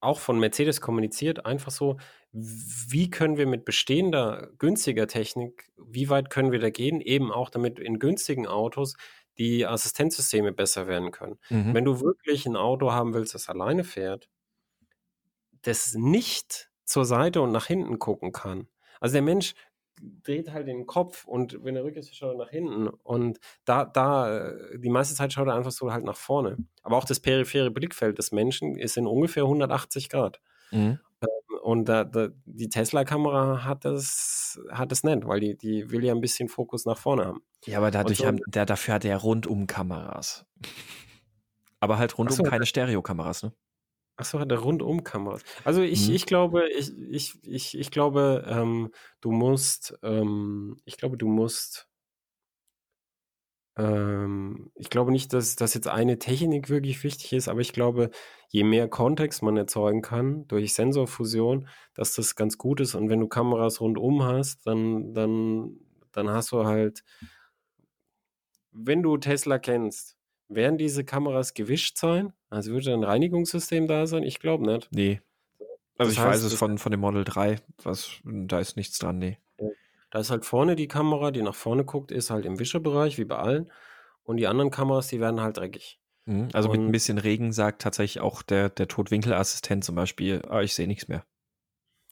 [0.00, 1.96] auch von Mercedes kommuniziert, einfach so,
[2.32, 7.50] wie können wir mit bestehender, günstiger Technik, wie weit können wir da gehen, eben auch
[7.50, 8.96] damit in günstigen Autos
[9.38, 11.38] die Assistenzsysteme besser werden können.
[11.50, 11.74] Mhm.
[11.74, 14.28] Wenn du wirklich ein Auto haben willst, das alleine fährt,
[15.62, 18.68] das nicht zur Seite und nach hinten gucken kann.
[19.00, 19.54] Also der Mensch
[20.00, 24.52] dreht halt den Kopf und wenn er rückwärts schaut er nach hinten und da, da,
[24.76, 26.58] die meiste Zeit schaut er einfach so halt nach vorne.
[26.82, 30.40] Aber auch das periphere Blickfeld des Menschen ist in ungefähr 180 Grad.
[30.72, 30.98] Mhm.
[31.62, 36.12] Und da, da, die Tesla-Kamera hat das, hat das nicht, weil die, die will ja
[36.12, 37.40] ein bisschen Fokus nach vorne haben.
[37.66, 40.44] Ja, aber dadurch so, haben, der, dafür hat er rundum Kameras.
[41.78, 43.52] Aber halt rundum so, keine Stereokameras, ne?
[44.16, 45.44] Achso, hat er rundum Kameras.
[45.62, 46.14] Also ich, mhm.
[46.16, 48.90] ich glaube, ich, ich, ich, ich glaube, ähm,
[49.20, 51.88] du musst, ähm, ich glaube, du musst
[53.76, 58.10] ähm, ich glaube nicht, dass, dass jetzt eine Technik wirklich wichtig ist, aber ich glaube,
[58.48, 62.94] je mehr Kontext man erzeugen kann durch Sensorfusion, dass das ganz gut ist.
[62.94, 65.78] Und wenn du Kameras rundum hast, dann, dann,
[66.12, 67.02] dann hast du halt,
[68.72, 70.16] wenn du Tesla kennst,
[70.48, 72.34] werden diese Kameras gewischt sein?
[72.50, 74.22] Also würde ein Reinigungssystem da sein?
[74.22, 74.88] Ich glaube nicht.
[74.92, 75.22] Nee.
[75.96, 78.98] Also das ich heißt, weiß es von, von dem Model 3, was, da ist nichts
[78.98, 79.38] dran, nee.
[80.12, 83.24] Da ist halt vorne die Kamera, die nach vorne guckt, ist halt im Wischerbereich, wie
[83.24, 83.72] bei allen.
[84.24, 85.98] Und die anderen Kameras, die werden halt dreckig.
[86.26, 86.48] Mhm.
[86.52, 90.60] Also und mit ein bisschen Regen sagt tatsächlich auch der, der Totwinkelassistent zum Beispiel, ah,
[90.60, 91.24] ich sehe nichts mehr.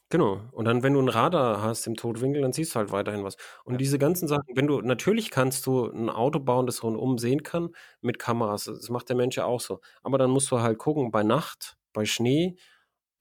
[0.09, 0.41] Genau.
[0.51, 3.37] Und dann, wenn du ein Radar hast im Totwinkel, dann siehst du halt weiterhin was.
[3.65, 3.77] Und ja.
[3.77, 7.69] diese ganzen Sachen, wenn du, natürlich kannst du ein Auto bauen, das rundum sehen kann,
[8.01, 8.65] mit Kameras.
[8.65, 9.79] Das macht der Mensch ja auch so.
[10.01, 12.57] Aber dann musst du halt gucken, bei Nacht, bei Schnee,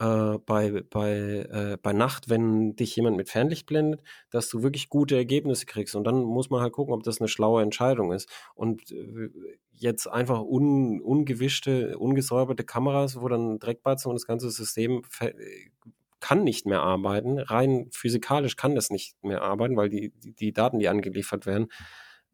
[0.00, 4.88] äh, bei, bei, äh, bei Nacht, wenn dich jemand mit Fernlicht blendet, dass du wirklich
[4.88, 5.94] gute Ergebnisse kriegst.
[5.94, 8.28] Und dann muss man halt gucken, ob das eine schlaue Entscheidung ist.
[8.54, 9.28] Und äh,
[9.72, 15.02] jetzt einfach un, ungewischte, ungesäuberte Kameras, wo dann Dreckbatzen und das ganze System
[16.20, 17.38] kann nicht mehr arbeiten.
[17.38, 21.68] Rein physikalisch kann das nicht mehr arbeiten, weil die, die, die Daten, die angeliefert werden,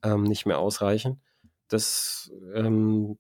[0.03, 1.21] ähm, nicht mehr ausreichen.
[1.69, 3.19] Das, ähm,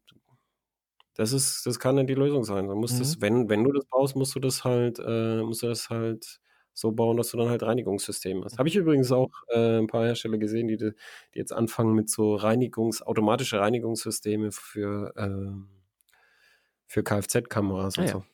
[1.16, 2.68] das ist, das kann dann die Lösung sein.
[2.68, 2.98] Du musst mhm.
[2.98, 6.40] das, wenn, wenn du das baust, musst du das halt, äh, musst du das halt
[6.74, 8.58] so bauen, dass du dann halt Reinigungssysteme hast.
[8.58, 10.92] Habe ich übrigens auch äh, ein paar Hersteller gesehen, die, die
[11.32, 15.52] jetzt anfangen mit so Reinigungs, automatische Reinigungssysteme für, äh,
[16.86, 18.12] für Kfz-Kameras ah, und ja.
[18.12, 18.24] so.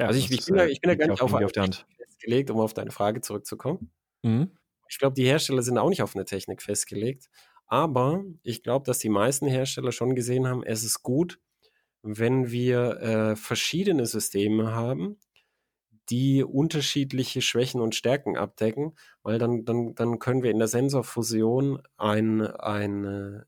[0.00, 1.86] Ja, also ich, ich, bin da, ich bin da gar nicht auf, auf der Hand
[1.96, 3.92] festgelegt, um auf deine Frage zurückzukommen.
[4.22, 4.50] Mhm.
[4.88, 7.30] Ich glaube, die Hersteller sind auch nicht auf eine Technik festgelegt.
[7.66, 11.40] Aber ich glaube, dass die meisten Hersteller schon gesehen haben, es ist gut,
[12.04, 15.18] wenn wir äh, verschiedene Systeme haben,
[16.10, 21.80] die unterschiedliche Schwächen und Stärken abdecken, weil dann, dann, dann können wir in der Sensorfusion
[21.96, 23.42] ein, ein,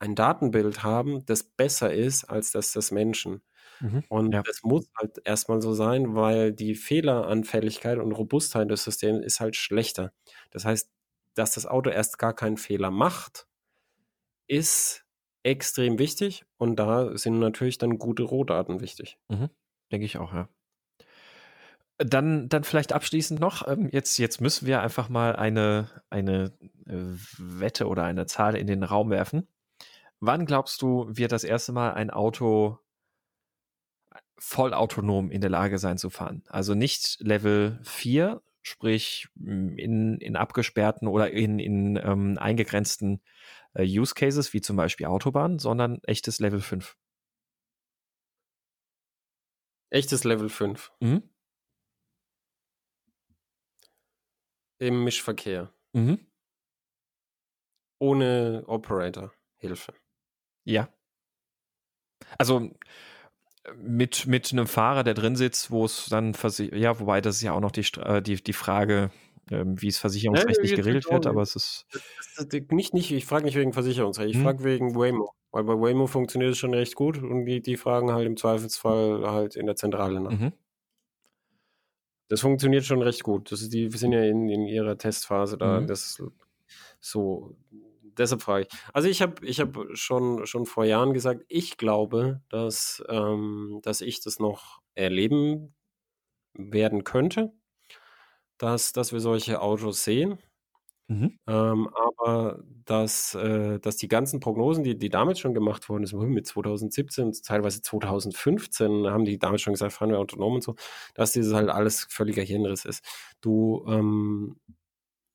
[0.00, 3.42] ein Datenbild haben, das besser ist als das des Menschen.
[3.78, 4.42] Mhm, und ja.
[4.42, 9.54] das muss halt erstmal so sein, weil die Fehleranfälligkeit und Robustheit des Systems ist halt
[9.54, 10.12] schlechter.
[10.50, 10.90] Das heißt,
[11.34, 13.46] dass das Auto erst gar keinen Fehler macht,
[14.48, 15.04] ist
[15.42, 19.18] extrem wichtig und da sind natürlich dann gute Rohdaten wichtig.
[19.28, 19.50] Mhm.
[19.90, 20.48] Denke ich auch, ja.
[21.98, 26.52] Dann, dann vielleicht abschließend noch, ähm, jetzt, jetzt müssen wir einfach mal eine, eine
[26.86, 26.96] äh,
[27.38, 29.46] Wette oder eine Zahl in den Raum werfen.
[30.18, 32.78] Wann glaubst du, wird das erste Mal ein Auto
[34.38, 36.42] vollautonom in der Lage sein zu fahren?
[36.48, 43.20] Also nicht Level 4, sprich in, in abgesperrten oder in, in ähm, eingegrenzten
[43.74, 46.96] äh, Use Cases, wie zum Beispiel Autobahn, sondern echtes Level 5.
[49.90, 50.92] Echtes Level 5.
[51.00, 51.22] Mhm.
[54.78, 55.72] Im Mischverkehr.
[55.92, 56.26] Mhm.
[57.98, 59.94] Ohne Operator-Hilfe.
[60.64, 60.88] Ja.
[62.38, 62.70] Also
[63.76, 66.34] mit, mit einem Fahrer, der drin sitzt, wo es dann,
[66.72, 69.10] ja, wobei das ist ja auch noch die, äh, die, die Frage,
[69.50, 71.86] ähm, wie es versicherungsrechtlich ja, geregelt wird, aber es ist.
[71.92, 74.44] Das, das, nicht, nicht, ich frage nicht wegen Versicherungsrecht, ich hm.
[74.44, 75.34] frage wegen Waymo.
[75.50, 79.30] Weil bei Waymo funktioniert es schon recht gut und die, die fragen halt im Zweifelsfall
[79.30, 80.30] halt in der Zentrale nach.
[80.30, 80.52] Mhm.
[82.28, 83.52] Das funktioniert schon recht gut.
[83.52, 85.80] Das ist, die sind ja in, in ihrer Testphase da.
[85.80, 85.86] Mhm.
[85.86, 86.22] Das
[87.00, 87.54] so.
[88.16, 88.78] Deshalb frage ich.
[88.94, 94.00] Also ich habe ich hab schon, schon vor Jahren gesagt, ich glaube, dass, ähm, dass
[94.00, 95.74] ich das noch erleben
[96.54, 97.52] werden könnte
[98.58, 100.38] dass, dass wir solche Autos sehen.
[101.08, 101.38] Mhm.
[101.46, 106.12] Ähm, aber dass, äh, dass die ganzen Prognosen, die, die damals schon gemacht wurden, das
[106.12, 110.74] mit 2017, teilweise 2015, haben die damals schon gesagt, fahren wir autonom und so,
[111.14, 113.04] dass dieses halt alles völliger Hirnriss ist.
[113.40, 114.56] Du, ähm,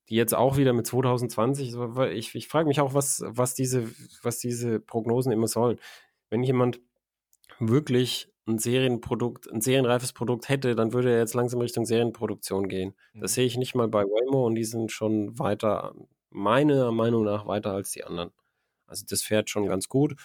[0.08, 1.76] jetzt auch wieder mit 2020,
[2.12, 3.90] ich, ich frage mich auch, was, was, diese,
[4.24, 5.80] was diese Prognosen immer sollen.
[6.30, 6.80] Wenn jemand
[7.60, 12.94] wirklich ein Serienprodukt, ein serienreifes Produkt hätte, dann würde er jetzt langsam Richtung Serienproduktion gehen.
[13.14, 13.22] Mhm.
[13.22, 15.94] Das sehe ich nicht mal bei Waymo und die sind schon weiter,
[16.30, 18.32] meiner Meinung nach, weiter als die anderen.
[18.86, 19.70] Also das fährt schon ja.
[19.70, 20.16] ganz gut.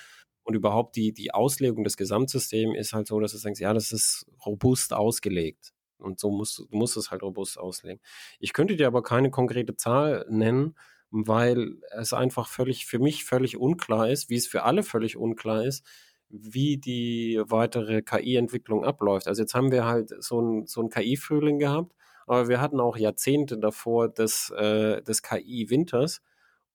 [0.44, 3.92] Und überhaupt die, die Auslegung des Gesamtsystems ist halt so, dass du denkst, ja, das
[3.92, 5.72] ist robust ausgelegt.
[5.98, 8.00] Und so musst du musst es halt robust auslegen.
[8.40, 10.74] Ich könnte dir aber keine konkrete Zahl nennen,
[11.10, 15.64] weil es einfach völlig, für mich völlig unklar ist, wie es für alle völlig unklar
[15.64, 15.86] ist,
[16.32, 19.28] wie die weitere KI-Entwicklung abläuft.
[19.28, 21.94] Also jetzt haben wir halt so ein, so ein KI-Frühling gehabt,
[22.26, 26.22] aber wir hatten auch Jahrzehnte davor des, äh, des KI-Winters.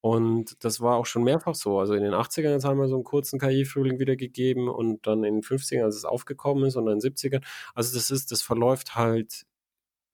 [0.00, 1.80] Und das war auch schon mehrfach so.
[1.80, 5.24] Also in den 80ern jetzt haben wir so einen kurzen KI-Frühling wieder gegeben und dann
[5.24, 7.42] in den 50ern, als es aufgekommen ist, und dann in den 70ern.
[7.74, 9.44] Also das ist, das verläuft halt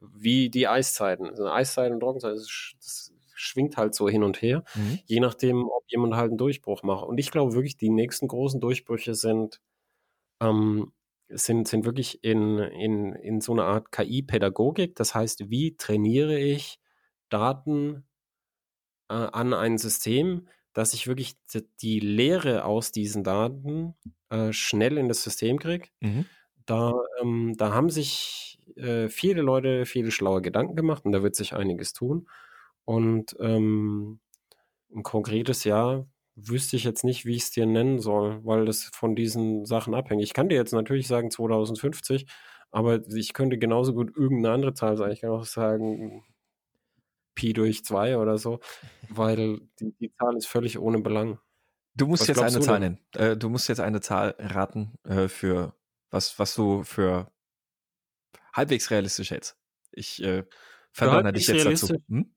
[0.01, 1.29] wie die Eiszeiten.
[1.29, 3.14] Also Eiszeiten und Trockenzeit, das, das
[3.45, 4.99] schwingt halt so hin und her, mhm.
[5.07, 7.07] je nachdem, ob jemand halt einen Durchbruch macht.
[7.07, 9.61] Und ich glaube wirklich, die nächsten großen Durchbrüche sind,
[10.41, 10.93] ähm,
[11.29, 14.95] sind, sind wirklich in, in, in so einer Art KI-Pädagogik.
[14.97, 16.79] Das heißt, wie trainiere ich
[17.29, 18.05] Daten
[19.09, 21.37] äh, an ein System, dass ich wirklich
[21.81, 23.95] die Lehre aus diesen Daten
[24.29, 25.89] äh, schnell in das System kriege.
[26.01, 26.27] Mhm.
[26.67, 31.37] Da, ähm, da haben sich äh, viele Leute viele schlaue Gedanken gemacht und da wird
[31.37, 32.29] sich einiges tun.
[32.85, 34.21] Und ähm,
[34.95, 36.07] ein konkretes Jahr
[36.37, 39.95] wüsste ich jetzt nicht, wie ich es dir nennen soll, weil das von diesen Sachen
[39.95, 40.23] abhängt.
[40.23, 42.27] Ich kann dir jetzt natürlich sagen 2050,
[42.71, 45.13] aber ich könnte genauso gut irgendeine andere Zahl sagen.
[45.13, 46.25] Ich kann auch sagen
[47.35, 48.61] Pi durch 2 oder so,
[49.09, 51.39] weil die, die Zahl ist völlig ohne Belang.
[51.95, 52.99] Du musst was jetzt eine Zahl nennen.
[53.13, 55.75] Äh, du musst jetzt eine Zahl raten äh, für
[56.11, 57.31] was, was du für
[58.53, 59.57] halbwegs realistisch hältst.
[59.93, 60.45] Ich äh,
[60.93, 61.95] verdonnere dich jetzt dazu.
[62.09, 62.35] Hm?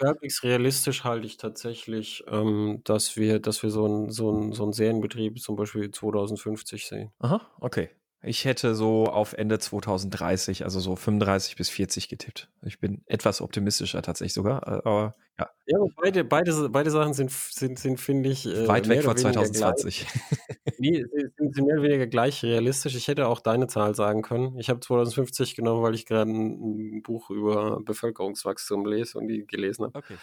[0.00, 4.72] Halbwegs realistisch halte ich tatsächlich, ähm, dass wir, dass wir so einen so so 'n
[4.72, 7.12] Serienbetrieb zum Beispiel 2050 sehen.
[7.18, 7.90] Aha, okay.
[8.22, 12.50] Ich hätte so auf Ende 2030, also so 35 bis 40 getippt.
[12.62, 15.50] Ich bin etwas optimistischer tatsächlich sogar, äh, aber ja.
[15.66, 18.44] Ja, beide, beide, beide Sachen sind, sind, sind finde ich.
[18.44, 20.06] Äh, Weit weg von 2020.
[20.78, 22.94] nee, sind, sind mehr oder weniger gleich realistisch.
[22.94, 24.58] Ich hätte auch deine Zahl sagen können.
[24.58, 29.46] Ich habe 2050 genommen, weil ich gerade ein, ein, Buch über Bevölkerungswachstum lese und die
[29.46, 29.98] gelesen habe.
[29.98, 30.16] Okay.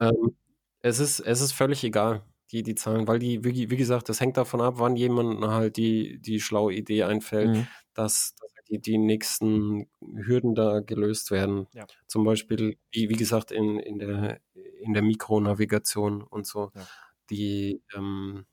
[0.00, 0.36] Ähm,
[0.82, 2.22] es, ist, es ist völlig egal
[2.52, 5.76] die, die Zahlen, weil die, wie, wie gesagt, das hängt davon ab, wann jemand halt
[5.76, 7.66] die, die schlaue Idee einfällt, mhm.
[7.94, 11.66] dass, dass die, die nächsten Hürden da gelöst werden.
[11.74, 11.86] Ja.
[12.06, 16.86] Zum Beispiel, wie, wie gesagt, in, in, der, in der Mikronavigation und so, ja.
[17.30, 18.46] die, ähm,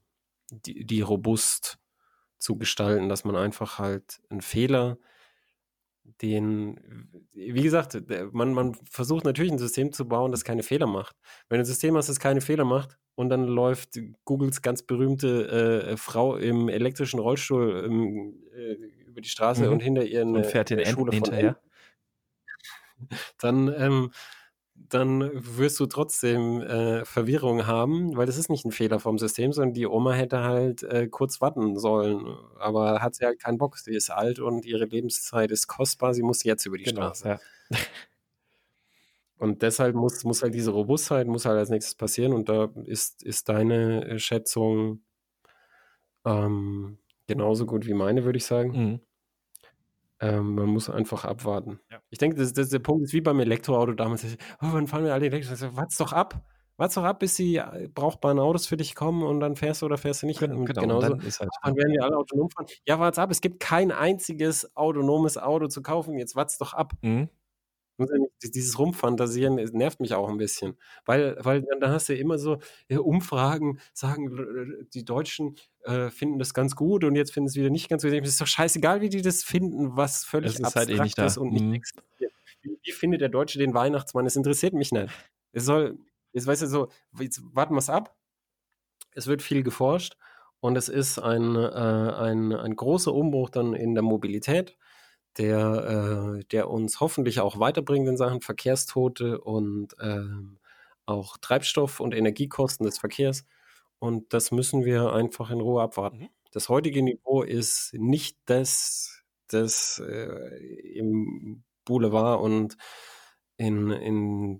[0.51, 1.79] die, die robust
[2.37, 4.97] zu gestalten, dass man einfach halt einen Fehler
[6.21, 7.97] den, wie gesagt,
[8.31, 11.17] man, man versucht natürlich ein System zu bauen, das keine Fehler macht.
[11.49, 15.87] Wenn du ein System hast, das keine Fehler macht und dann läuft Googles ganz berühmte
[15.89, 18.73] äh, Frau im elektrischen Rollstuhl ähm, äh,
[19.07, 19.71] über die Straße mhm.
[19.71, 21.59] und hinter ihr eine und fährt den Schule hinterher,
[23.39, 24.11] dann ähm,
[24.75, 29.51] dann wirst du trotzdem äh, Verwirrung haben, weil das ist nicht ein Fehler vom System,
[29.51, 32.37] sondern die Oma hätte halt äh, kurz warten sollen.
[32.59, 33.79] Aber hat sie halt keinen Bock.
[33.79, 36.13] Sie ist alt und ihre Lebenszeit ist kostbar.
[36.13, 37.27] Sie muss jetzt über die genau, Straße.
[37.27, 37.77] Ja.
[39.39, 42.33] Und deshalb muss, muss halt diese Robustheit, muss halt als nächstes passieren.
[42.33, 45.01] Und da ist, ist deine äh, Schätzung
[46.25, 46.97] ähm,
[47.27, 48.71] genauso gut wie meine, würde ich sagen.
[48.71, 48.99] Mhm.
[50.19, 51.79] Ähm, man muss einfach abwarten.
[51.91, 51.99] Ja.
[52.09, 54.25] Ich denke, das, das, der Punkt ist wie beim Elektroauto damals.
[54.61, 55.75] Oh, wann fahren wir alle Elektroautos?
[55.75, 56.43] Warte doch ab.
[56.77, 59.85] Warte doch ab, bis die äh, brauchbaren Autos für dich kommen und dann fährst du
[59.85, 60.39] oder fährst du nicht.
[60.39, 60.81] Genau, genau.
[60.81, 61.09] genauso.
[61.09, 62.65] Dann, halt dann werden wir alle autonom fahren.
[62.87, 63.29] Ja, warte ab.
[63.29, 66.17] Es gibt kein einziges autonomes Auto zu kaufen.
[66.17, 66.93] Jetzt warte doch ab.
[67.03, 67.29] Mhm
[68.43, 72.59] dieses Rumfantasieren nervt mich auch ein bisschen, weil, weil dann hast du immer so
[72.89, 77.69] ja, Umfragen, sagen die Deutschen äh, finden das ganz gut und jetzt finden es wieder
[77.69, 78.13] nicht ganz gut.
[78.13, 81.17] Es ist doch scheißegal, wie die das finden, was völlig ist abstrakt halt eh nicht
[81.17, 81.73] ist und nicht mhm.
[81.73, 82.33] existiert.
[82.61, 84.25] Wie, wie, findet der Deutsche den Weihnachtsmann?
[84.25, 85.13] Es interessiert mich nicht.
[85.51, 85.97] Es soll,
[86.33, 88.15] jetzt weißt du so, jetzt warten wir es ab.
[89.13, 90.17] Es wird viel geforscht
[90.59, 94.77] und es ist ein, äh, ein, ein großer Umbruch dann in der Mobilität
[95.37, 100.59] der, äh, der uns hoffentlich auch weiterbringt in Sachen Verkehrstote und ähm,
[101.05, 103.45] auch Treibstoff- und Energiekosten des Verkehrs.
[103.99, 106.19] Und das müssen wir einfach in Ruhe abwarten.
[106.19, 106.29] Mhm.
[106.51, 110.57] Das heutige Niveau ist nicht das, das äh,
[110.97, 112.77] im Boulevard und
[113.57, 114.59] in, in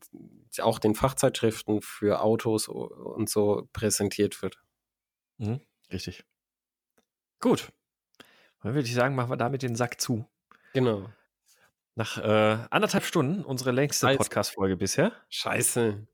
[0.59, 4.59] auch den Fachzeitschriften für Autos und so präsentiert wird.
[5.37, 6.23] Mhm, richtig.
[7.39, 7.71] Gut.
[8.63, 10.25] Dann würde ich sagen, machen wir damit den Sack zu.
[10.77, 11.09] Genau.
[11.95, 15.11] Nach äh, anderthalb Stunden, unsere längste Podcast-Folge bisher.
[15.27, 16.05] Scheiße.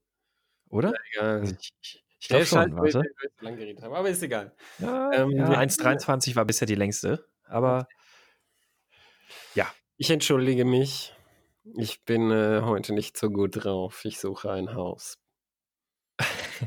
[0.70, 0.94] Oder?
[1.16, 3.02] Ja, also ich, ich, glaube schon, halt, warte.
[3.42, 4.56] Lang geredet haben, aber ist egal.
[4.80, 7.90] Ja, ähm, ja 1,23 war bisher die längste, aber
[9.54, 9.70] ja.
[9.98, 11.14] Ich entschuldige mich.
[11.76, 14.06] Ich bin äh, heute nicht so gut drauf.
[14.06, 15.18] Ich suche ein Haus.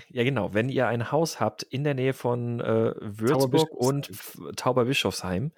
[0.08, 0.54] Ja, genau.
[0.54, 4.10] Wenn ihr ein Haus habt in der Nähe von äh, Würzburg und
[4.56, 5.52] Tauberbischofsheim,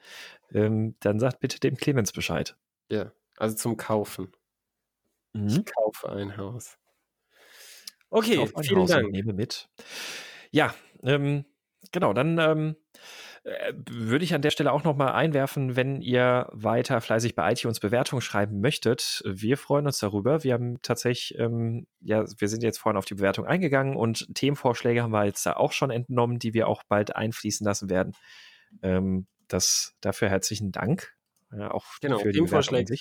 [0.52, 2.56] ähm, dann sagt bitte dem Clemens Bescheid.
[2.90, 4.32] Ja, also zum Kaufen.
[5.32, 5.48] Mhm.
[5.48, 6.78] Ich kaufe ein Haus.
[8.10, 9.10] Okay, vielen Haus Dank.
[9.10, 9.68] nehme mit.
[10.50, 11.44] Ja, ähm,
[11.92, 12.76] genau, dann ähm,
[13.44, 17.80] äh, würde ich an der Stelle auch nochmal einwerfen, wenn ihr weiter fleißig bei iTunes
[17.80, 19.22] Bewertungen schreiben möchtet.
[19.24, 20.44] Wir freuen uns darüber.
[20.44, 25.02] Wir haben tatsächlich, ähm, ja, wir sind jetzt vorhin auf die Bewertung eingegangen und Themenvorschläge
[25.02, 28.12] haben wir jetzt da auch schon entnommen, die wir auch bald einfließen lassen werden.
[28.82, 31.14] Ähm, das, dafür herzlichen Dank.
[31.52, 32.94] Ja, auch genau, für die Themenvorschläge.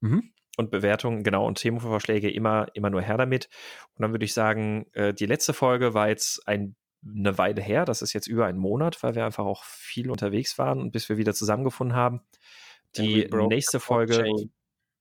[0.00, 0.32] Mhm.
[0.56, 3.48] Und Bewertungen, genau, und Themenvorschläge immer, immer nur her damit.
[3.94, 6.74] Und dann würde ich sagen, äh, die letzte Folge war jetzt ein,
[7.04, 7.84] eine Weile her.
[7.84, 11.08] Das ist jetzt über einen Monat, weil wir einfach auch viel unterwegs waren und bis
[11.08, 12.20] wir wieder zusammengefunden haben.
[12.96, 14.24] Die nächste Folge,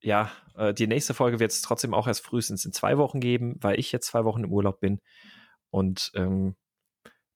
[0.02, 3.56] ja, äh, die nächste Folge wird es trotzdem auch erst frühestens in zwei Wochen geben,
[3.62, 5.00] weil ich jetzt zwei Wochen im Urlaub bin.
[5.70, 6.56] Und ähm,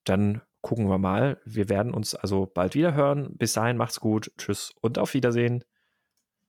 [0.03, 1.39] dann gucken wir mal.
[1.45, 3.35] Wir werden uns also bald wieder hören.
[3.37, 4.31] Bis dahin macht's gut.
[4.37, 5.63] Tschüss und auf Wiedersehen.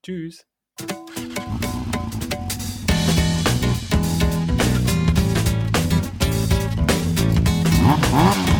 [0.03, 0.45] Tschüss.
[8.13, 8.52] Mhm.